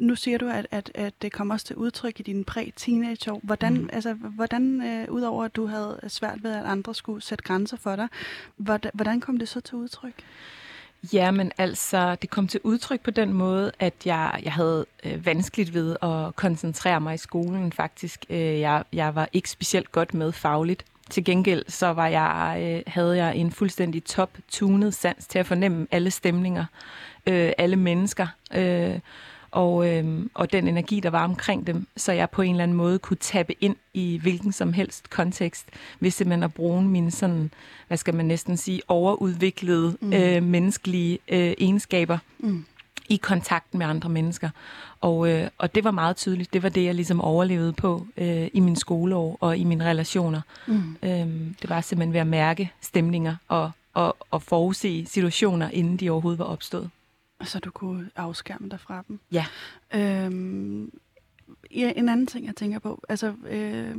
nu 0.00 0.14
siger 0.14 0.38
du, 0.38 0.48
at, 0.48 0.66
at, 0.70 0.90
at 0.94 1.22
det 1.22 1.32
kommer 1.32 1.54
også 1.54 1.66
til 1.66 1.76
udtryk 1.76 2.20
i 2.20 2.22
dine 2.22 2.44
præ-teenageår. 2.44 3.40
Hvordan, 3.42 3.72
mm. 3.72 3.90
altså, 3.92 4.14
hvordan 4.14 4.82
øh, 4.82 5.10
udover 5.10 5.44
at 5.44 5.56
du 5.56 5.66
havde 5.66 6.00
svært 6.08 6.42
ved, 6.42 6.52
at 6.52 6.64
andre 6.64 6.94
skulle 6.94 7.22
sætte 7.22 7.44
grænser 7.44 7.76
for 7.76 7.96
dig, 7.96 8.08
hvordan, 8.56 8.90
hvordan 8.94 9.20
kom 9.20 9.36
det 9.38 9.48
så 9.48 9.60
til 9.60 9.74
udtryk? 9.74 10.14
Ja, 11.12 11.30
men 11.30 11.52
altså, 11.58 12.14
det 12.14 12.30
kom 12.30 12.48
til 12.48 12.60
udtryk 12.64 13.00
på 13.00 13.10
den 13.10 13.32
måde, 13.32 13.72
at 13.78 13.94
jeg, 14.04 14.40
jeg 14.42 14.52
havde 14.52 14.86
øh, 15.04 15.26
vanskeligt 15.26 15.74
ved 15.74 15.96
at 16.02 16.36
koncentrere 16.36 17.00
mig 17.00 17.14
i 17.14 17.18
skolen 17.18 17.72
faktisk. 17.72 18.24
Øh, 18.30 18.60
jeg, 18.60 18.84
jeg 18.92 19.14
var 19.14 19.28
ikke 19.32 19.50
specielt 19.50 19.92
godt 19.92 20.14
med 20.14 20.32
fagligt. 20.32 20.84
Til 21.10 21.24
gengæld 21.24 21.64
så 21.68 21.86
var 21.86 22.06
jeg, 22.06 22.56
øh, 22.62 22.82
havde 22.86 23.16
jeg 23.16 23.36
en 23.36 23.52
fuldstændig 23.52 24.04
top-tunet 24.04 24.94
sans 24.94 25.26
til 25.26 25.38
at 25.38 25.46
fornemme 25.46 25.86
alle 25.90 26.10
stemninger, 26.10 26.64
øh, 27.26 27.52
alle 27.58 27.76
mennesker. 27.76 28.26
Øh, 28.54 28.98
og, 29.50 29.88
øh, 29.88 30.26
og 30.34 30.52
den 30.52 30.68
energi, 30.68 31.00
der 31.00 31.10
var 31.10 31.24
omkring 31.24 31.66
dem, 31.66 31.86
så 31.96 32.12
jeg 32.12 32.30
på 32.30 32.42
en 32.42 32.50
eller 32.50 32.62
anden 32.62 32.76
måde 32.76 32.98
kunne 32.98 33.16
tappe 33.16 33.54
ind 33.60 33.76
i 33.94 34.18
hvilken 34.22 34.52
som 34.52 34.72
helst 34.72 35.10
kontekst, 35.10 35.66
hvis 35.98 36.14
simpelthen 36.14 36.42
at 36.42 36.54
bruge 36.54 36.82
mine 36.82 37.10
sådan, 37.10 37.50
hvad 37.88 37.96
skal 37.96 38.14
man 38.14 38.26
næsten 38.26 38.56
sige, 38.56 38.82
overudviklede 38.88 39.96
mm. 40.00 40.12
øh, 40.12 40.42
menneskelige 40.42 41.18
øh, 41.28 41.54
egenskaber 41.58 42.18
mm. 42.38 42.64
i 43.08 43.16
kontakten 43.16 43.78
med 43.78 43.86
andre 43.86 44.08
mennesker. 44.08 44.50
Og, 45.00 45.30
øh, 45.30 45.48
og 45.58 45.74
det 45.74 45.84
var 45.84 45.90
meget 45.90 46.16
tydeligt. 46.16 46.52
Det 46.52 46.62
var 46.62 46.68
det, 46.68 46.84
jeg 46.84 46.94
ligesom 46.94 47.20
overlevede 47.20 47.72
på 47.72 48.06
øh, 48.16 48.48
i 48.52 48.60
min 48.60 48.76
skoleår 48.76 49.36
og 49.40 49.56
i 49.56 49.64
mine 49.64 49.84
relationer. 49.84 50.40
Mm. 50.66 50.96
Øh, 51.02 51.26
det 51.62 51.68
var 51.70 51.80
simpelthen 51.80 52.12
ved 52.12 52.20
at 52.20 52.26
mærke 52.26 52.72
stemninger 52.80 53.36
og, 53.48 53.70
og, 53.94 54.16
og 54.30 54.42
forudse 54.42 55.06
situationer, 55.06 55.70
inden 55.70 55.96
de 55.96 56.10
overhovedet 56.10 56.38
var 56.38 56.44
opstået. 56.44 56.90
Så 57.44 57.58
du 57.58 57.70
kunne 57.70 58.10
afskærme 58.16 58.68
dig 58.68 58.80
fra 58.80 59.04
dem? 59.08 59.20
Ja. 59.32 59.46
Øhm, 59.94 60.92
ja, 61.70 61.92
en 61.96 62.08
anden 62.08 62.26
ting, 62.26 62.46
jeg 62.46 62.56
tænker 62.56 62.78
på, 62.78 63.04
altså, 63.08 63.34
øh, 63.48 63.96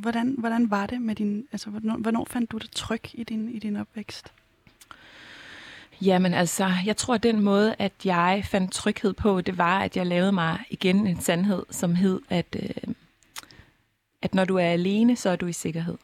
hvordan, 0.00 0.34
hvordan 0.38 0.70
var 0.70 0.86
det 0.86 1.00
med 1.00 1.14
din, 1.14 1.46
altså, 1.52 1.70
hvornår, 1.70 1.96
hvornår 1.96 2.26
fandt 2.30 2.52
du 2.52 2.58
det 2.58 2.70
tryg 2.70 3.02
i 3.12 3.24
din, 3.24 3.48
i 3.48 3.58
din 3.58 3.76
opvækst? 3.76 4.32
Jamen 6.02 6.34
altså, 6.34 6.72
jeg 6.86 6.96
tror, 6.96 7.14
at 7.14 7.22
den 7.22 7.40
måde, 7.40 7.74
at 7.78 7.92
jeg 8.04 8.44
fandt 8.50 8.72
tryghed 8.72 9.12
på, 9.12 9.40
det 9.40 9.58
var, 9.58 9.80
at 9.80 9.96
jeg 9.96 10.06
lavede 10.06 10.32
mig 10.32 10.58
igen 10.70 11.06
en 11.06 11.20
sandhed, 11.20 11.62
som 11.70 11.94
hed, 11.94 12.20
at, 12.30 12.56
øh, 12.62 12.94
at 14.22 14.34
når 14.34 14.44
du 14.44 14.56
er 14.56 14.68
alene, 14.68 15.16
så 15.16 15.30
er 15.30 15.36
du 15.36 15.46
i 15.46 15.52
sikkerhed. 15.52 15.96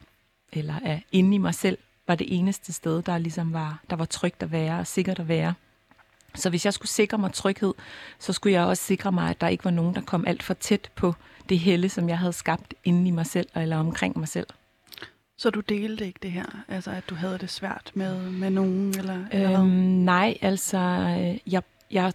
Eller 0.53 0.75
er 0.85 0.99
inde 1.13 1.35
i 1.35 1.39
mig 1.39 1.55
selv, 1.55 1.79
var 2.07 2.15
det 2.15 2.39
eneste 2.39 2.73
sted, 2.73 3.03
der 3.03 3.19
ligesom 3.19 3.53
var, 3.53 3.81
der 3.91 3.97
var 3.97 4.05
trygt 4.05 4.43
at 4.43 4.53
være 4.53 4.79
og 4.79 4.87
sikkert 4.87 5.19
at 5.19 5.29
være. 5.29 5.55
Så 6.35 6.51
hvis 6.51 6.65
jeg 6.65 6.75
skulle 6.75 6.91
sikre 6.91 7.19
mig 7.19 7.33
tryghed, 7.33 7.75
så 8.19 8.33
skulle 8.33 8.53
jeg 8.53 8.67
også 8.67 8.83
sikre 8.83 9.13
mig, 9.13 9.31
at 9.31 9.41
der 9.41 9.49
ikke 9.49 9.65
var 9.65 9.71
nogen, 9.71 9.95
der 9.95 10.01
kom 10.01 10.25
alt 10.27 10.43
for 10.43 10.55
tæt 10.55 10.91
på 10.95 11.15
det 11.49 11.59
helle, 11.59 11.89
som 11.89 12.09
jeg 12.09 12.19
havde 12.19 12.33
skabt 12.33 12.75
inde 12.85 13.09
i 13.09 13.11
mig 13.11 13.27
selv 13.27 13.49
eller 13.57 13.77
omkring 13.77 14.19
mig 14.19 14.29
selv. 14.29 14.47
Så 15.37 15.51
du 15.51 15.61
delte 15.61 16.07
ikke 16.07 16.19
det 16.23 16.33
her? 16.33 16.45
Altså, 16.69 16.91
at 16.91 17.03
du 17.11 17.15
havde 17.15 17.39
det 17.39 17.51
svært 17.51 17.91
med, 17.95 18.31
med 18.31 18.51
nogen? 18.51 18.95
Eller, 18.99 19.15
øhm, 19.15 19.43
eller 19.43 19.65
nej, 20.05 20.39
altså, 20.41 20.79
jeg, 21.47 21.63
jeg, 21.91 22.13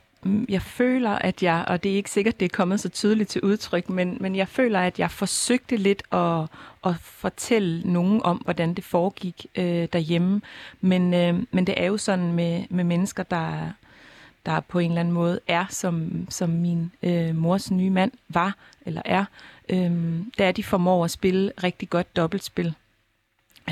jeg 0.49 0.61
føler, 0.61 1.09
at 1.11 1.43
jeg, 1.43 1.65
og 1.67 1.83
det 1.83 1.91
er 1.91 1.95
ikke 1.95 2.11
sikkert, 2.11 2.39
det 2.39 2.45
er 2.45 2.55
kommet 2.55 2.79
så 2.79 2.89
tydeligt 2.89 3.29
til 3.29 3.41
udtryk, 3.41 3.89
men, 3.89 4.17
men 4.19 4.35
jeg 4.35 4.47
føler, 4.47 4.79
at 4.79 4.99
jeg 4.99 5.11
forsøgte 5.11 5.77
lidt 5.77 6.03
at, 6.11 6.41
at 6.85 6.95
fortælle 7.01 7.81
nogen 7.81 8.21
om, 8.23 8.37
hvordan 8.37 8.73
det 8.73 8.83
foregik 8.83 9.45
øh, 9.55 9.87
derhjemme. 9.93 10.41
Men, 10.81 11.13
øh, 11.13 11.43
men 11.51 11.67
det 11.67 11.81
er 11.81 11.85
jo 11.85 11.97
sådan 11.97 12.31
med, 12.31 12.63
med 12.69 12.83
mennesker, 12.83 13.23
der 13.23 13.71
der 14.47 14.59
på 14.59 14.79
en 14.79 14.91
eller 14.91 14.99
anden 14.99 15.13
måde 15.13 15.39
er, 15.47 15.65
som, 15.69 16.27
som 16.29 16.49
min 16.49 16.91
øh, 17.03 17.35
mors 17.35 17.71
nye 17.71 17.89
mand 17.89 18.11
var 18.29 18.55
eller 18.85 19.01
er, 19.05 19.25
øhm, 19.69 20.31
der 20.37 20.51
de 20.51 20.63
formår 20.63 21.05
at 21.05 21.11
spille 21.11 21.51
rigtig 21.63 21.89
godt 21.89 22.15
dobbeltspil. 22.15 22.75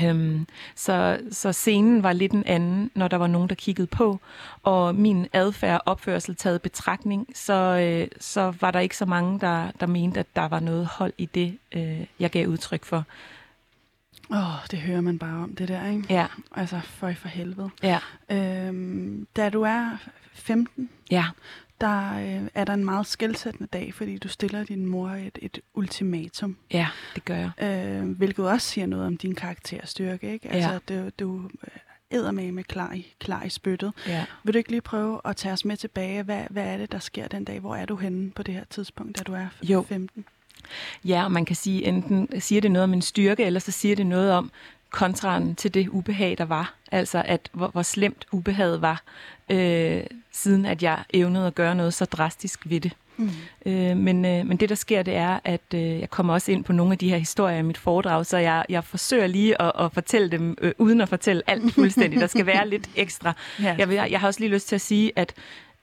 Øhm, 0.04 0.46
så, 0.74 1.18
så 1.30 1.52
scenen 1.52 2.02
var 2.02 2.12
lidt 2.12 2.32
en 2.32 2.44
anden, 2.46 2.90
når 2.94 3.08
der 3.08 3.16
var 3.16 3.26
nogen, 3.26 3.48
der 3.48 3.54
kiggede 3.54 3.86
på, 3.86 4.20
og 4.62 4.94
min 4.94 5.26
adfærd 5.32 5.80
og 5.84 5.92
opførsel 5.92 6.36
taget 6.36 6.62
betragtning, 6.62 7.28
så, 7.34 7.52
øh, 7.52 8.08
så 8.20 8.54
var 8.60 8.70
der 8.70 8.80
ikke 8.80 8.96
så 8.96 9.06
mange, 9.06 9.40
der, 9.40 9.70
der 9.80 9.86
mente, 9.86 10.20
at 10.20 10.26
der 10.36 10.48
var 10.48 10.60
noget 10.60 10.86
hold 10.86 11.12
i 11.18 11.26
det, 11.26 11.58
øh, 11.72 12.06
jeg 12.20 12.30
gav 12.30 12.48
udtryk 12.48 12.84
for. 12.84 13.04
Åh, 14.30 14.38
oh, 14.38 14.66
det 14.70 14.78
hører 14.78 15.00
man 15.00 15.18
bare 15.18 15.42
om, 15.42 15.54
det 15.54 15.68
der, 15.68 15.86
ikke? 15.86 16.04
Ja. 16.10 16.26
Altså, 16.54 16.80
for 16.80 17.12
for 17.12 17.28
helvede. 17.28 17.70
Ja. 17.82 17.98
Øhm, 18.30 19.26
da 19.36 19.48
du 19.48 19.62
er 19.62 19.96
15, 20.32 20.90
ja. 21.10 21.24
der 21.80 22.18
øh, 22.18 22.48
er 22.54 22.64
der 22.64 22.74
en 22.74 22.84
meget 22.84 23.06
skældsættende 23.06 23.68
dag, 23.72 23.94
fordi 23.94 24.18
du 24.18 24.28
stiller 24.28 24.64
din 24.64 24.86
mor 24.86 25.08
et, 25.08 25.38
et 25.42 25.58
ultimatum. 25.74 26.56
Ja, 26.72 26.86
det 27.14 27.24
gør 27.24 27.36
jeg. 27.36 27.50
Øh, 27.98 28.10
hvilket 28.10 28.48
også 28.48 28.68
siger 28.68 28.86
noget 28.86 29.06
om 29.06 29.16
din 29.16 29.34
karakterstyrke, 29.34 30.32
ikke? 30.32 30.48
Altså, 30.48 30.80
ja. 30.90 31.02
du, 31.02 31.10
du 31.18 31.50
æder 32.10 32.30
med 32.30 32.52
med 32.52 32.64
klar 32.64 32.92
i, 32.92 33.14
klar 33.20 33.42
i 33.42 33.48
spyttet. 33.48 33.92
Ja. 34.06 34.24
Vil 34.44 34.54
du 34.54 34.58
ikke 34.58 34.70
lige 34.70 34.80
prøve 34.80 35.20
at 35.24 35.36
tage 35.36 35.52
os 35.52 35.64
med 35.64 35.76
tilbage? 35.76 36.22
Hvad, 36.22 36.44
hvad 36.50 36.64
er 36.66 36.76
det, 36.76 36.92
der 36.92 36.98
sker 36.98 37.28
den 37.28 37.44
dag? 37.44 37.60
Hvor 37.60 37.76
er 37.76 37.86
du 37.86 37.96
henne 37.96 38.30
på 38.30 38.42
det 38.42 38.54
her 38.54 38.64
tidspunkt, 38.64 39.18
da 39.18 39.22
du 39.22 39.32
er 39.32 39.46
jo. 39.62 39.84
15? 41.02 41.10
Ja, 41.10 41.24
og 41.24 41.32
man 41.32 41.44
kan 41.44 41.56
sige, 41.56 41.84
enten 41.84 42.40
siger 42.40 42.60
det 42.60 42.70
noget 42.70 42.84
om 42.84 42.92
en 42.92 43.02
styrke, 43.02 43.44
eller 43.44 43.60
så 43.60 43.72
siger 43.72 43.96
det 43.96 44.06
noget 44.06 44.32
om 44.32 44.50
kontraren 44.90 45.54
til 45.54 45.74
det 45.74 45.88
ubehag, 45.88 46.38
der 46.38 46.44
var. 46.44 46.74
Altså, 46.92 47.22
at 47.24 47.50
hvor, 47.52 47.68
hvor 47.68 47.82
slemt 47.82 48.26
ubehaget 48.32 48.82
var, 48.82 49.02
øh, 49.50 50.00
siden 50.32 50.66
at 50.66 50.82
jeg 50.82 50.98
evnede 51.14 51.46
at 51.46 51.54
gøre 51.54 51.74
noget 51.74 51.94
så 51.94 52.04
drastisk 52.04 52.60
ved 52.64 52.80
det. 52.80 52.92
Mm. 53.16 53.30
Øh, 53.66 53.96
men, 53.96 54.24
øh, 54.24 54.46
men 54.46 54.56
det, 54.56 54.68
der 54.68 54.74
sker, 54.74 55.02
det 55.02 55.16
er, 55.16 55.40
at 55.44 55.60
øh, 55.74 56.00
jeg 56.00 56.10
kommer 56.10 56.34
også 56.34 56.52
ind 56.52 56.64
på 56.64 56.72
nogle 56.72 56.92
af 56.92 56.98
de 56.98 57.10
her 57.10 57.16
historier 57.16 57.58
i 57.58 57.62
mit 57.62 57.78
foredrag, 57.78 58.26
så 58.26 58.36
jeg, 58.36 58.64
jeg 58.68 58.84
forsøger 58.84 59.26
lige 59.26 59.62
at, 59.62 59.72
at 59.80 59.92
fortælle 59.92 60.30
dem, 60.30 60.58
øh, 60.60 60.72
uden 60.78 61.00
at 61.00 61.08
fortælle 61.08 61.42
alt 61.46 61.74
fuldstændig. 61.74 62.20
Der 62.20 62.26
skal 62.26 62.46
være 62.46 62.68
lidt 62.74 62.90
ekstra. 62.96 63.32
Ja. 63.62 63.76
Jeg, 63.78 63.88
vil, 63.88 63.94
jeg 63.94 64.20
har 64.20 64.26
også 64.26 64.40
lige 64.40 64.50
lyst 64.50 64.68
til 64.68 64.74
at 64.74 64.80
sige, 64.80 65.12
at, 65.16 65.34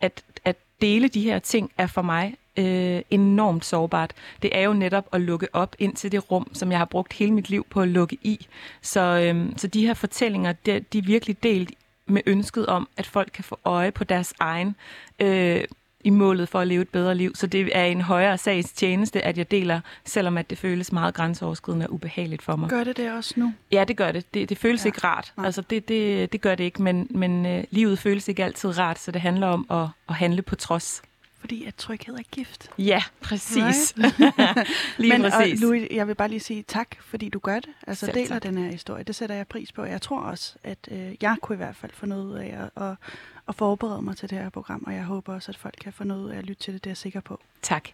at, 0.02 0.24
at 0.46 0.56
dele 0.82 1.08
de 1.08 1.22
her 1.22 1.40
ting 1.40 1.72
er 1.78 1.88
for 1.88 2.02
mig 2.02 2.36
øh, 2.58 3.02
enormt 3.10 3.66
sårbart. 3.66 4.14
Det 4.42 4.58
er 4.58 4.62
jo 4.62 4.74
netop 4.74 5.06
at 5.12 5.22
lukke 5.22 5.48
op 5.54 5.76
ind 5.80 5.96
til 5.96 6.12
det 6.12 6.32
rum, 6.32 6.48
som 6.54 6.72
jeg 6.72 6.80
har 6.80 6.86
brugt 6.86 7.14
hele 7.14 7.32
mit 7.34 7.50
liv 7.50 7.66
på 7.70 7.82
at 7.82 7.88
lukke 7.88 8.18
i. 8.22 8.48
Så, 8.82 9.02
øh, 9.02 9.50
så 9.58 9.68
de 9.68 9.86
her 9.86 9.94
fortællinger, 9.94 10.52
de, 10.52 10.80
de 10.94 10.98
er 10.98 11.04
virkelig 11.04 11.44
delt 11.44 11.72
med 12.06 12.22
ønsket 12.26 12.66
om, 12.66 12.88
at 12.98 13.06
folk 13.06 13.32
kan 13.34 13.44
få 13.44 13.60
øje 13.66 13.92
på 13.92 14.04
deres 14.04 14.34
egen 14.40 14.76
øh, 15.20 15.64
i 16.04 16.10
målet 16.10 16.50
for 16.50 16.60
at 16.60 16.68
leve 16.68 16.82
et 16.82 16.90
bedre 16.90 17.16
liv. 17.16 17.36
Så 17.36 17.48
det 17.48 17.78
er 17.78 17.86
en 17.86 18.02
højere 18.02 18.38
sags 18.38 18.72
tjeneste, 18.72 19.22
at 19.22 19.38
jeg 19.38 19.52
deler, 19.52 19.80
selvom 20.06 20.38
at 20.38 20.50
det 20.50 20.58
føles 20.58 20.92
meget 20.92 21.14
grænseoverskridende 21.14 21.88
og 21.88 21.94
ubehageligt 21.94 22.42
for 22.42 22.56
mig. 22.56 22.70
Gør 22.70 22.84
det 22.84 22.98
det 22.98 23.12
også 23.12 23.34
nu? 23.38 23.54
Ja, 23.72 23.84
det 23.84 23.98
gør 23.98 24.12
det. 24.12 24.34
Det, 24.34 24.50
det 24.50 24.58
føles 24.58 24.86
ja. 24.86 24.88
ikke 24.88 25.00
rart. 25.04 25.34
Nej. 25.38 25.46
Altså, 25.46 25.62
det, 25.62 25.88
det, 25.88 26.34
det 26.34 26.42
gør 26.42 26.56
det 26.56 26.64
ikke, 26.64 26.82
men, 26.82 27.08
men 27.10 27.46
øh, 27.46 27.64
livet 27.72 28.00
føles 28.00 28.28
ikke 28.28 28.44
altid 28.44 28.80
rart, 28.80 29.00
så 29.00 29.12
det 29.12 29.22
handler 29.22 29.48
om 29.48 29.68
at, 29.70 29.88
at 30.10 30.16
handle 30.16 30.42
på 30.42 30.56
trods. 30.56 31.02
Fordi 31.44 31.66
at 31.66 31.76
tryghed 31.76 32.16
er 32.16 32.24
gift. 32.32 32.70
Ja, 32.78 33.04
præcis. 33.22 33.94
lige 34.98 35.12
Men, 35.12 35.22
præcis. 35.22 35.64
Og 35.64 35.70
Louis, 35.70 35.88
jeg 35.92 36.08
vil 36.08 36.16
bare 36.16 36.28
lige 36.28 36.40
sige 36.40 36.64
tak, 36.68 36.88
fordi 37.02 37.30
du 37.30 37.40
gør 37.40 37.60
det. 37.60 37.70
Altså 37.88 38.06
Selv 38.06 38.16
deler 38.18 38.28
tak. 38.28 38.44
den 38.44 38.58
her 38.58 38.72
historie. 38.72 39.04
Det 39.04 39.16
sætter 39.16 39.36
jeg 39.36 39.48
pris 39.48 39.72
på. 39.72 39.84
Jeg 39.84 40.02
tror 40.02 40.20
også, 40.20 40.56
at 40.64 40.78
øh, 40.92 41.16
jeg 41.22 41.36
kunne 41.42 41.56
i 41.56 41.58
hvert 41.58 41.76
fald 41.76 41.92
få 41.96 42.06
noget 42.06 42.24
ud 42.26 42.34
af 42.34 42.70
at, 42.76 42.84
at, 42.84 42.96
at 43.48 43.56
forberede 43.56 44.02
mig 44.02 44.18
til 44.18 44.30
det 44.30 44.38
her 44.38 44.50
program, 44.50 44.84
og 44.88 44.94
jeg 44.94 45.04
håber 45.04 45.34
også, 45.34 45.52
at 45.52 45.58
folk 45.58 45.76
kan 45.82 45.94
få 45.94 46.04
noget 46.04 46.24
ud 46.24 46.30
af 46.30 46.38
at 46.38 46.46
lytte 46.46 46.64
til 46.64 46.74
det, 46.74 46.84
det 46.84 46.90
er 46.90 46.92
jeg 46.92 46.98
sikker 46.98 47.22
på. 47.22 47.40
Tak. 47.62 47.90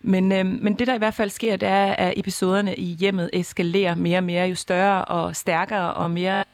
Men, 0.00 0.32
øh, 0.32 0.46
men 0.46 0.78
det, 0.78 0.86
der 0.86 0.94
i 0.94 0.98
hvert 0.98 1.14
fald 1.14 1.30
sker, 1.30 1.56
det 1.56 1.68
er, 1.68 1.92
at 1.92 2.14
episoderne 2.16 2.76
i 2.76 2.84
hjemmet 2.84 3.30
eskalerer 3.32 3.94
mere 3.94 4.18
og 4.18 4.24
mere, 4.24 4.48
jo 4.48 4.54
større 4.54 5.04
og 5.04 5.36
stærkere 5.36 5.94
og 5.94 6.10
mere 6.10 6.44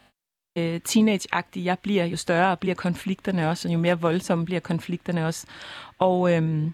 øh, 0.57 0.81
teenage-agtig 0.87 1.65
jeg 1.65 1.79
bliver, 1.79 2.05
jo 2.05 2.17
større 2.17 2.57
bliver 2.57 2.75
konflikterne 2.75 3.49
også, 3.49 3.67
og 3.67 3.73
jo 3.73 3.79
mere 3.79 3.99
voldsomme 4.01 4.45
bliver 4.45 4.59
konflikterne 4.59 5.27
også. 5.27 5.47
Og 5.99 6.31
Øh, 6.31 6.71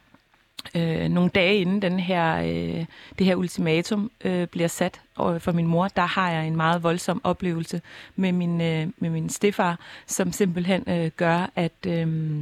øh, 0.75 1.09
nogle 1.09 1.29
dage 1.29 1.57
inden 1.57 1.81
den 1.81 1.99
her, 1.99 2.37
øh, 2.37 2.85
det 3.19 3.25
her 3.25 3.35
ultimatum 3.35 4.11
øh, 4.23 4.47
bliver 4.47 4.67
sat 4.67 5.01
for 5.15 5.51
min 5.51 5.67
mor, 5.67 5.87
der 5.87 6.05
har 6.05 6.31
jeg 6.31 6.47
en 6.47 6.55
meget 6.55 6.83
voldsom 6.83 7.21
oplevelse 7.23 7.81
med 8.15 8.31
min, 8.31 8.61
øh, 8.61 8.87
med 8.97 9.09
min 9.09 9.29
stefar, 9.29 9.79
som 10.07 10.31
simpelthen 10.31 10.83
øh, 10.87 11.11
gør, 11.17 11.49
at, 11.55 11.85
øh, 11.87 12.35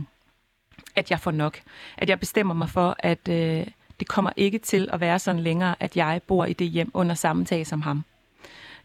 at 0.95 1.11
jeg 1.11 1.19
får 1.19 1.31
nok. 1.31 1.59
At 1.97 2.09
jeg 2.09 2.19
bestemmer 2.19 2.53
mig 2.53 2.69
for, 2.69 2.95
at 2.99 3.29
øh, 3.29 3.67
det 3.99 4.07
kommer 4.07 4.31
ikke 4.35 4.59
til 4.59 4.89
at 4.93 4.99
være 4.99 5.19
sådan 5.19 5.41
længere, 5.41 5.75
at 5.79 5.97
jeg 5.97 6.21
bor 6.27 6.45
i 6.45 6.53
det 6.53 6.67
hjem 6.67 6.91
under 6.93 7.15
samme 7.15 7.45
tag 7.45 7.67
som 7.67 7.81
ham. 7.81 8.03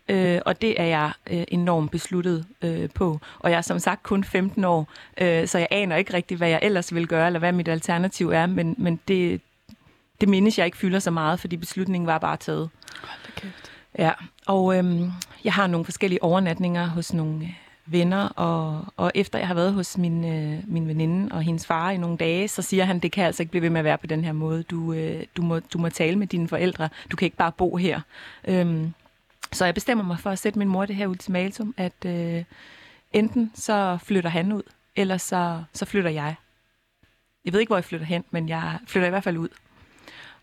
Øh, 0.09 0.41
og 0.47 0.63
det 0.63 0.81
er 0.81 0.85
jeg 0.85 1.13
øh, 1.31 1.45
enormt 1.49 1.91
besluttet 1.91 2.47
øh, 2.63 2.91
på. 2.95 3.21
Og 3.39 3.51
jeg 3.51 3.57
er 3.57 3.63
som 3.63 3.79
sagt 3.79 4.03
kun 4.03 4.25
15 4.25 4.65
år, 4.65 4.89
øh, 5.21 5.49
så 5.49 5.59
jeg 5.59 5.69
aner 5.71 5.97
ikke 5.97 6.15
rigtig, 6.15 6.37
hvad 6.37 6.49
jeg 6.49 6.61
ellers 6.63 6.95
vil 6.95 7.07
gøre, 7.07 7.27
eller 7.27 7.39
hvad 7.39 7.53
mit 7.53 7.69
alternativ 7.69 8.31
er, 8.31 8.47
men, 8.47 8.75
men 8.79 9.01
det, 9.09 9.41
det 10.21 10.29
mindes 10.29 10.59
jeg 10.59 10.67
ikke 10.67 10.79
fylder 10.79 10.99
så 10.99 11.11
meget, 11.11 11.41
fordi 11.41 11.57
beslutningen 11.57 12.07
var 12.07 12.19
bare 12.19 12.37
taget. 12.37 12.71
Hold 13.03 13.35
kæft. 13.37 13.71
Ja, 13.99 14.13
og 14.47 14.79
øhm, 14.79 15.11
jeg 15.45 15.53
har 15.53 15.67
nogle 15.67 15.85
forskellige 15.85 16.23
overnatninger 16.23 16.87
hos 16.87 17.15
nogle 17.15 17.49
venner, 17.87 18.29
og, 18.29 18.85
og 18.97 19.13
efter 19.15 19.39
jeg 19.39 19.49
har 19.49 19.55
været 19.55 19.73
hos 19.73 19.99
min, 19.99 20.25
øh, 20.25 20.59
min 20.67 20.89
veninde 20.89 21.35
og 21.35 21.43
hendes 21.43 21.67
far 21.67 21.91
i 21.91 21.97
nogle 21.97 22.17
dage, 22.17 22.49
så 22.49 22.63
siger 22.63 22.85
han, 22.85 22.99
det 22.99 23.13
kan 23.13 23.25
altså 23.25 23.43
ikke 23.43 23.51
blive 23.51 23.63
ved 23.63 23.71
med 23.71 23.81
at 23.81 23.85
være 23.85 23.99
på 23.99 24.07
den 24.07 24.25
her 24.25 24.33
måde. 24.33 24.63
Du, 24.63 24.93
øh, 24.93 25.23
du, 25.37 25.43
må, 25.43 25.59
du 25.59 25.79
må 25.79 25.89
tale 25.89 26.17
med 26.17 26.27
dine 26.27 26.49
forældre. 26.49 26.89
Du 27.11 27.17
kan 27.17 27.27
ikke 27.27 27.37
bare 27.37 27.53
bo 27.53 27.77
her. 27.77 28.01
Øhm, 28.45 28.95
så 29.55 29.65
jeg 29.65 29.75
bestemmer 29.75 30.05
mig 30.05 30.19
for 30.19 30.31
at 30.31 30.39
sætte 30.39 30.59
min 30.59 30.69
mor 30.69 30.87
det 30.87 30.97
her 30.97 31.07
ultimatum, 31.07 31.75
at 31.77 32.05
øh, 32.07 32.45
enten 33.13 33.53
så 33.55 33.99
flytter 34.03 34.31
han 34.31 34.53
ud, 34.53 34.63
eller 34.97 35.17
så, 35.17 35.63
så 35.73 35.85
flytter 35.85 36.11
jeg. 36.11 36.35
Jeg 37.45 37.53
ved 37.53 37.61
ikke, 37.61 37.71
hvor 37.71 37.77
jeg 37.77 37.85
flytter 37.85 38.07
hen, 38.07 38.25
men 38.31 38.49
jeg 38.49 38.79
flytter 38.87 39.07
i 39.07 39.11
hvert 39.11 39.25
fald 39.25 39.37
ud. 39.37 39.49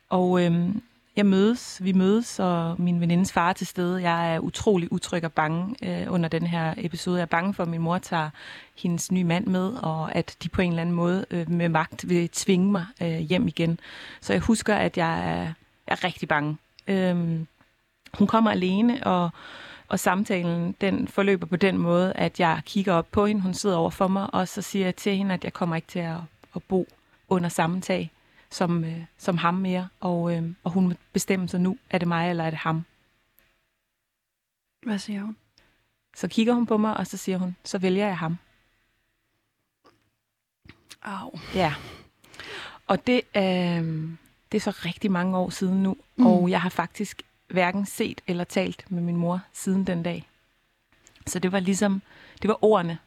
Og 0.10 0.46
øh, 0.46 0.76
jeg 1.16 1.26
mødes, 1.26 1.84
vi 1.84 1.92
mødes, 1.92 2.40
og 2.40 2.82
min 2.82 3.02
venindes 3.02 3.32
far 3.32 3.50
er 3.50 3.54
til 3.54 3.68
stede. 3.68 4.02
Jeg 4.02 4.36
er 4.36 4.40
utrolig 4.40 4.92
utryg 4.92 5.24
og 5.24 5.34
bange 5.34 5.76
øh, 5.84 6.14
under 6.14 6.30
den 6.30 6.48
her 6.48 6.74
episode. 6.78 7.18
Jeg 7.18 7.22
er 7.22 7.26
bange 7.26 7.54
for, 7.54 7.64
at 7.64 7.70
min 7.70 7.82
mor 7.82 7.98
tager 7.98 8.30
hendes 8.76 9.12
nye 9.12 9.24
mand 9.24 9.48
med, 9.48 9.74
og 9.74 10.16
at 10.16 10.38
de 10.44 10.50
på 10.50 10.62
en 10.62 10.70
eller 10.70 10.82
anden 10.82 10.96
måde 10.96 11.26
øh, 11.32 11.50
med 11.50 11.70
magt 11.70 12.10
vil 12.10 12.30
tvinge 12.30 12.72
mig 12.72 12.86
øh, 13.02 13.18
hjem 13.18 13.48
igen. 13.48 13.80
Så 14.22 14.34
jeg 14.34 14.42
husker, 14.42 14.76
at 14.76 14.98
jeg 14.98 15.42
er, 15.42 15.54
er 15.88 16.04
rigtig 16.04 16.28
bange. 16.28 16.58
Øh, 16.88 17.40
hun 18.18 18.28
kommer 18.28 18.52
alene, 18.52 19.08
og, 19.08 19.30
og 19.88 20.00
samtalen 20.00 20.76
den 20.82 21.08
forløber 21.08 21.48
på 21.48 21.56
den 21.56 21.78
måde, 21.78 22.14
at 22.14 22.40
jeg 22.40 22.62
kigger 22.66 22.94
op 22.94 23.08
på 23.12 23.26
hende. 23.26 23.42
Hun 23.42 23.54
sidder 23.54 23.76
over 23.76 23.90
for 23.90 24.08
mig, 24.08 24.34
og 24.34 24.48
så 24.48 24.62
siger 24.62 24.86
jeg 24.86 24.96
til 24.96 25.18
hende, 25.18 25.34
at 25.34 25.44
jeg 25.44 25.54
kommer 25.54 25.76
ikke 25.76 25.88
til 25.88 26.00
at, 26.00 26.18
at 26.56 26.64
bo 26.64 26.88
under 27.30 27.50
samme 27.50 27.82
tag 27.82 28.12
som, 28.52 28.84
øh, 28.84 29.04
som 29.18 29.38
ham 29.38 29.54
mere, 29.54 29.88
og, 30.00 30.36
øh, 30.36 30.44
og 30.64 30.72
hun 30.72 30.98
bestemmer 31.14 31.48
sig 31.48 31.62
nu, 31.62 31.78
er 31.90 31.98
det 31.98 32.08
mig 32.08 32.30
eller 32.30 32.44
er 32.44 32.50
det 32.50 32.60
ham. 32.60 32.86
Hvad 34.86 35.00
siger 35.00 35.22
hun? 35.22 35.38
Så 36.16 36.28
kigger 36.28 36.54
hun 36.54 36.66
på 36.66 36.78
mig, 36.78 36.98
og 36.98 37.08
så 37.08 37.18
siger 37.18 37.38
hun, 37.38 37.56
så 37.64 37.78
vælger 37.78 38.08
jeg 38.08 38.18
ham. 38.18 38.38
Au. 41.02 41.40
Ja. 41.56 41.74
Og 42.88 43.08
det, 43.08 43.22
øh, 43.36 44.12
det 44.52 44.58
er 44.58 44.60
så 44.60 44.82
rigtig 44.86 45.12
mange 45.12 45.38
år 45.38 45.50
siden 45.50 45.84
nu, 45.84 45.98
mm. 46.16 46.26
og 46.26 46.50
jeg 46.50 46.62
har 46.62 46.70
faktisk 46.70 47.22
hverken 47.52 47.86
set 47.86 48.22
eller 48.28 48.44
talt 48.44 48.92
med 48.92 49.04
min 49.04 49.16
mor 49.16 49.40
siden 49.54 49.88
den 49.88 50.04
dag. 50.04 50.28
Så 51.28 51.40
det 51.40 51.52
var 51.52 51.60
ligesom, 51.60 52.02
det 52.42 52.48
var 52.48 52.64
ordene. 52.64 52.98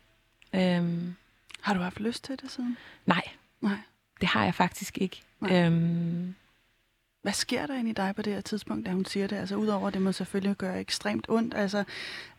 Øhm, 0.54 1.14
Har 1.60 1.74
du 1.74 1.80
haft 1.80 2.00
lyst 2.00 2.24
til 2.24 2.40
det 2.42 2.50
siden? 2.50 2.76
nej, 3.06 3.22
Nej. 3.60 3.76
det 4.20 4.28
har 4.28 4.44
jeg 4.44 4.54
faktisk 4.54 4.98
ikke. 4.98 5.22
Nej. 5.40 5.64
Øhm, 5.66 6.34
Hvad 7.22 7.32
sker 7.32 7.66
der 7.66 7.74
inde 7.74 7.90
i 7.90 7.92
dig 7.92 8.12
på 8.16 8.22
det 8.22 8.32
her 8.32 8.40
tidspunkt, 8.40 8.86
da 8.86 8.90
hun 8.92 9.04
siger 9.04 9.26
det? 9.26 9.36
Altså 9.36 9.56
udover 9.56 9.90
det 9.90 10.02
må 10.02 10.12
selvfølgelig 10.12 10.56
gøre 10.56 10.80
ekstremt 10.80 11.26
ondt. 11.28 11.54
Altså, 11.54 11.78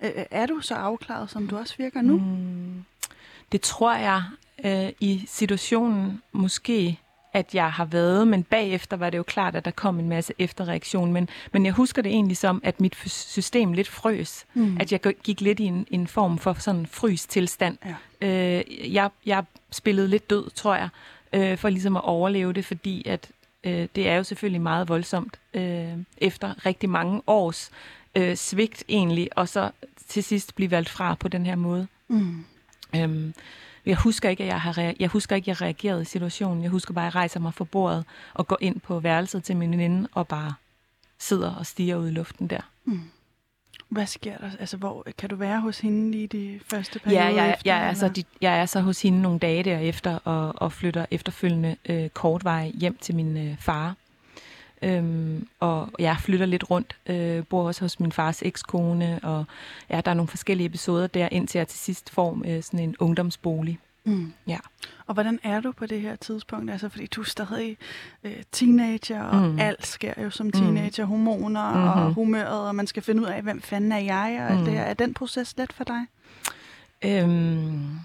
øh, 0.01 0.12
er 0.31 0.45
du 0.45 0.62
så 0.62 0.75
afklaret, 0.75 1.29
som 1.29 1.47
du 1.47 1.57
også 1.57 1.77
virker 1.77 2.01
nu? 2.01 2.17
Mm, 2.17 2.85
det 3.51 3.62
tror 3.62 3.95
jeg 3.95 4.24
øh, 4.65 4.93
i 5.00 5.25
situationen 5.27 6.21
måske, 6.31 7.00
at 7.36 7.56
jeg 7.56 7.72
har 7.72 7.86
været, 7.86 8.27
men 8.27 8.44
bagefter 8.44 8.98
var 8.98 9.10
det 9.10 9.18
jo 9.18 9.24
klart, 9.24 9.56
at 9.56 9.65
der 9.65 9.72
kom 9.72 10.00
en 10.00 10.10
masse 10.10 10.34
efterreaktion. 10.39 11.13
Men, 11.13 11.30
men 11.51 11.65
jeg 11.65 11.74
husker 11.74 12.01
det 12.01 12.12
egentlig 12.12 12.38
som, 12.38 12.62
at 12.63 12.82
mit 12.82 12.96
system 13.10 13.74
lidt 13.74 13.88
frøs. 13.88 14.46
Mm. 14.54 14.77
At 14.80 14.92
jeg 14.92 15.01
gik 15.01 15.42
lidt 15.42 15.60
i 15.60 15.63
en, 15.63 15.88
en 15.92 16.08
form 16.08 16.38
for 16.38 16.54
sådan 16.54 16.80
en 16.80 16.88
frys 16.88 17.25
tilstand. 17.25 17.77
Ja. 18.22 18.58
Øh, 18.58 18.94
jeg, 18.94 19.10
jeg 19.25 19.44
spillede 19.72 20.08
lidt 20.08 20.30
død, 20.30 20.50
tror 20.50 20.75
jeg, 20.75 20.89
øh, 21.34 21.58
for 21.58 21.70
ligesom 21.70 21.96
at 21.96 22.04
overleve 22.04 22.54
det, 22.54 22.65
fordi 22.65 23.08
at 23.08 23.30
øh, 23.63 23.88
det 23.96 24.10
er 24.10 24.15
jo 24.15 24.24
selvfølgelig 24.24 24.62
meget 24.62 24.89
voldsomt 24.89 25.39
øh, 25.54 25.94
efter 26.18 26.65
rigtig 26.65 26.89
mange 26.89 27.22
års 27.27 27.72
øh, 28.15 28.36
svigt 28.36 28.84
egentlig, 28.89 29.30
og 29.36 29.50
så 29.50 29.72
til 30.08 30.24
sidst 30.24 30.56
blive 30.56 30.72
valgt 30.72 30.89
fra 30.89 31.15
på 31.15 31.27
den 31.27 31.46
her 31.46 31.56
måde. 31.56 31.88
Mm. 32.08 32.46
Øhm, 32.96 33.34
jeg 33.86 33.96
husker 33.96 34.30
ikke, 34.30 34.44
at 34.44 34.50
jeg 34.50 34.62
har 34.62 34.94
jeg 35.00 35.10
husker 35.10 35.36
ikke, 35.36 35.51
at 35.51 35.62
jeg 35.62 35.62
reagerede 35.68 36.01
i 36.01 36.06
situationen. 36.06 36.63
Jeg 36.63 36.72
husker 36.72 36.94
bare, 36.94 37.04
at 37.08 37.13
jeg 37.13 37.15
rejser 37.15 37.39
mig 37.39 37.54
fra 37.54 37.63
bordet 37.63 38.06
og 38.34 38.48
går 38.48 38.58
ind 38.62 38.80
på 38.80 39.00
værelset 39.00 39.44
til 39.44 39.58
min 39.58 39.72
veninde 39.72 40.10
og 40.13 40.27
bare 40.27 40.54
sidder 41.20 41.56
og 41.56 41.65
stiger 41.65 41.96
ud 41.96 42.08
i 42.08 42.12
luften 42.12 42.48
der. 42.48 42.62
Hvad 43.89 44.06
sker 44.06 44.38
der? 44.38 44.50
Altså, 44.60 44.77
hvor 44.77 45.08
kan 45.18 45.30
du 45.30 45.36
være 45.36 45.62
hos 45.62 45.80
hende 45.80 46.12
lige 46.12 46.27
de 46.27 46.60
første 46.68 47.00
Ja, 47.06 47.10
perioder 47.10 47.44
jeg, 47.44 47.54
efter? 47.54 47.75
jeg, 47.75 47.89
er 47.89 47.94
så, 47.94 48.10
de, 48.10 48.24
jeg 48.42 48.60
er 48.60 48.65
så 48.65 48.80
hos 48.82 49.01
hende 49.01 49.22
nogle 49.22 49.39
dage 49.39 49.63
derefter 49.63 50.20
og, 50.24 50.54
og 50.56 50.72
flytter 50.72 51.06
efterfølgende 51.12 51.75
øh, 51.89 52.10
kortvej 52.10 52.72
hjem 52.80 52.98
til 53.01 53.15
min 53.15 53.38
øh, 53.38 53.58
far. 53.60 53.96
Øhm, 54.82 55.48
og 55.59 55.90
jeg 56.00 56.18
flytter 56.20 56.46
lidt 56.46 56.70
rundt, 56.70 56.96
øh, 57.07 57.44
bor 57.46 57.68
også 57.68 57.81
hos 57.81 58.00
min 58.00 58.12
fars 58.12 58.42
ekskone, 58.42 59.20
og 59.24 59.46
ja, 59.90 60.01
der 60.01 60.12
er 60.12 60.16
nogle 60.16 60.27
forskellige 60.27 60.68
episoder 60.68 61.07
der, 61.07 61.29
indtil 61.31 61.57
jeg 61.59 61.68
til 61.68 61.79
sidst 61.79 62.09
får 62.09 62.42
øh, 62.46 62.64
sådan 62.64 62.79
en 62.79 62.96
ungdomsbolig. 63.00 63.79
Mm. 64.05 64.33
Ja. 64.48 64.57
Og 65.07 65.13
hvordan 65.13 65.39
er 65.44 65.59
du 65.61 65.72
på 65.72 65.85
det 65.85 66.01
her 66.01 66.15
tidspunkt? 66.15 66.72
Altså, 66.72 66.89
fordi 66.89 67.05
du 67.07 67.22
er 67.22 67.25
stadig 67.25 67.77
øh, 68.24 68.33
teenager, 68.51 69.24
og 69.24 69.41
Mm. 69.41 69.51
mm. 69.51 69.59
alt 69.59 69.87
sker 69.87 70.13
jo 70.24 70.29
som 70.29 70.51
teenager. 70.51 71.05
Hormoner 71.05 71.72
Mhm. 71.74 71.83
og 71.87 72.13
humøret, 72.13 72.68
og 72.68 72.75
man 72.75 72.87
skal 72.87 73.03
finde 73.03 73.22
ud 73.22 73.27
af, 73.27 73.41
hvem 73.41 73.61
fanden 73.61 73.91
er 73.91 73.98
jeg, 73.98 74.37
og 74.41 74.50
alt 74.51 74.59
Mm. 74.59 74.65
det 74.65 74.74
her. 74.74 74.81
Er 74.83 74.94
den 74.94 75.13
proces 75.13 75.53
let 75.57 75.74
for 75.74 75.83
dig? 75.83 76.01
Øhm, 77.05 78.00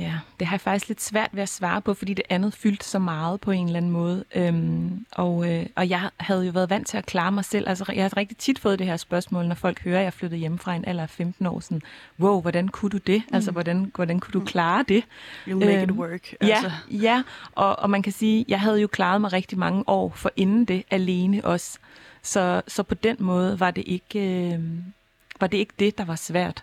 ja, 0.00 0.12
det 0.38 0.46
har 0.46 0.54
jeg 0.54 0.60
faktisk 0.60 0.88
lidt 0.88 1.02
svært 1.02 1.28
ved 1.32 1.42
at 1.42 1.48
svare 1.48 1.80
på, 1.82 1.94
fordi 1.94 2.14
det 2.14 2.24
andet 2.30 2.54
fyldte 2.54 2.84
så 2.86 2.98
meget 2.98 3.40
på 3.40 3.50
en 3.50 3.66
eller 3.66 3.76
anden 3.76 3.90
måde. 3.90 4.24
Øhm, 4.34 5.06
og, 5.12 5.52
øh, 5.54 5.66
og 5.76 5.88
jeg 5.88 6.10
havde 6.16 6.44
jo 6.46 6.50
været 6.52 6.70
vant 6.70 6.86
til 6.86 6.96
at 6.96 7.06
klare 7.06 7.32
mig 7.32 7.44
selv. 7.44 7.68
Altså, 7.68 7.92
jeg 7.94 8.04
har 8.04 8.16
rigtig 8.16 8.36
tit 8.36 8.58
fået 8.58 8.78
det 8.78 8.86
her 8.86 8.96
spørgsmål, 8.96 9.46
når 9.46 9.54
folk 9.54 9.82
hører, 9.84 9.98
at 9.98 10.04
jeg 10.04 10.12
flyttede 10.12 10.40
hjem 10.40 10.58
fra 10.58 10.74
en 10.74 10.84
alder 10.84 11.02
af 11.02 11.10
15 11.10 11.46
år. 11.46 11.60
Sådan, 11.60 11.82
wow, 12.20 12.40
hvordan 12.40 12.68
kunne 12.68 12.90
du 12.90 12.98
det? 12.98 13.22
Altså, 13.32 13.50
hvordan, 13.50 13.92
hvordan 13.94 14.20
kunne 14.20 14.32
du 14.32 14.44
klare 14.44 14.84
det? 14.88 15.04
You'll 15.46 15.54
make 15.54 15.82
it 15.82 15.90
Øhm, 15.90 15.98
work. 15.98 16.32
Ja, 16.42 16.48
Altså. 16.54 16.70
ja. 16.90 17.22
Og, 17.52 17.78
og 17.78 17.90
man 17.90 18.02
kan 18.02 18.12
sige, 18.12 18.44
jeg 18.48 18.60
havde 18.60 18.80
jo 18.80 18.86
klaret 18.86 19.20
mig 19.20 19.32
rigtig 19.32 19.58
mange 19.58 19.84
år 19.86 20.12
for 20.16 20.30
inden 20.36 20.64
det 20.64 20.82
alene 20.90 21.44
også. 21.44 21.78
Så, 22.22 22.62
så 22.68 22.82
på 22.82 22.94
den 22.94 23.16
måde 23.20 23.60
var 23.60 23.70
det 23.70 23.84
ikke 23.86 24.20
øh, 24.52 24.60
var 25.40 25.46
det 25.46 25.58
ikke 25.58 25.72
det, 25.78 25.98
der 25.98 26.04
var 26.04 26.16
svært. 26.16 26.62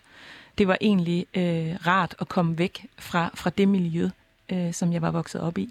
Det 0.58 0.68
var 0.68 0.78
egentlig 0.82 1.26
øh, 1.34 1.76
rart 1.88 2.16
at 2.20 2.30
komme 2.30 2.58
væk 2.58 2.86
fra, 3.00 3.30
fra 3.34 3.50
det 3.50 3.68
miljø, 3.68 4.10
øh, 4.52 4.74
som 4.74 4.94
jeg 4.94 5.02
var 5.02 5.12
vokset 5.12 5.42
op 5.42 5.58
i. 5.58 5.70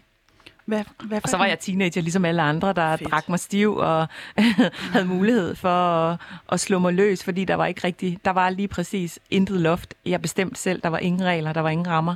Hvad, 0.65 0.85
hvad 1.05 1.21
Og 1.23 1.29
så 1.29 1.37
var 1.37 1.47
jeg 1.47 1.59
teenager, 1.59 2.01
ligesom 2.01 2.25
alle 2.25 2.43
andre, 2.43 2.73
der 2.73 2.97
Fedt. 2.97 3.11
drak 3.11 3.29
mig 3.29 3.41
stiv 3.41 3.77
og 3.77 4.09
havde 4.93 5.05
mulighed 5.05 5.55
for 5.55 5.69
at, 5.69 6.21
at 6.53 6.61
slå 6.61 6.79
mig 6.79 6.93
løs, 6.93 7.25
fordi 7.25 7.45
der 7.45 7.55
var 7.55 7.67
ikke 7.67 7.81
rigtig, 7.85 8.19
der 8.25 8.31
var 8.31 8.51
lige 8.51 8.69
præcis 8.69 9.19
intet 9.31 9.61
loft. 9.61 9.95
Jeg 10.07 10.23
bestemte 10.23 10.61
selv, 10.61 10.81
der 10.83 10.89
var 10.89 10.99
ingen 10.99 11.25
regler, 11.25 11.53
der 11.53 11.61
var 11.61 11.71
ingen 11.71 11.87
rammer, 11.87 12.15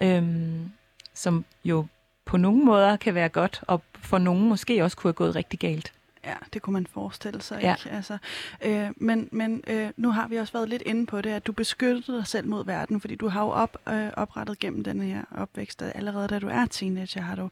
øhm, 0.00 0.70
som 1.14 1.44
jo 1.64 1.86
på 2.24 2.36
nogle 2.36 2.64
måder 2.64 2.96
kan 2.96 3.14
være 3.14 3.28
godt, 3.28 3.60
og 3.66 3.82
for 3.94 4.18
nogen 4.18 4.48
måske 4.48 4.84
også 4.84 4.96
kunne 4.96 5.08
have 5.08 5.14
gået 5.14 5.36
rigtig 5.36 5.58
galt. 5.58 5.92
Ja, 6.28 6.34
det 6.52 6.62
kunne 6.62 6.72
man 6.72 6.86
forestille 6.86 7.42
sig. 7.42 7.58
Ja. 7.62 7.74
Ikke? 7.74 7.96
Altså, 7.96 8.18
øh, 8.64 8.88
men 8.96 9.28
men 9.32 9.62
øh, 9.66 9.90
nu 9.96 10.10
har 10.10 10.28
vi 10.28 10.36
også 10.36 10.52
været 10.52 10.68
lidt 10.68 10.82
inde 10.86 11.06
på 11.06 11.20
det, 11.20 11.30
at 11.30 11.46
du 11.46 11.52
beskyttede 11.52 12.16
dig 12.16 12.26
selv 12.26 12.48
mod 12.48 12.64
verden, 12.64 13.00
fordi 13.00 13.14
du 13.14 13.28
har 13.28 13.42
jo 13.42 13.48
op, 13.48 13.76
øh, 13.88 14.08
oprettet 14.16 14.58
gennem 14.58 14.84
den 14.84 15.02
her 15.02 15.22
opvækst, 15.30 15.82
at 15.82 15.92
allerede 15.94 16.28
da 16.28 16.38
du 16.38 16.48
er 16.48 16.66
teenager, 16.66 17.20
har 17.20 17.34
du 17.34 17.50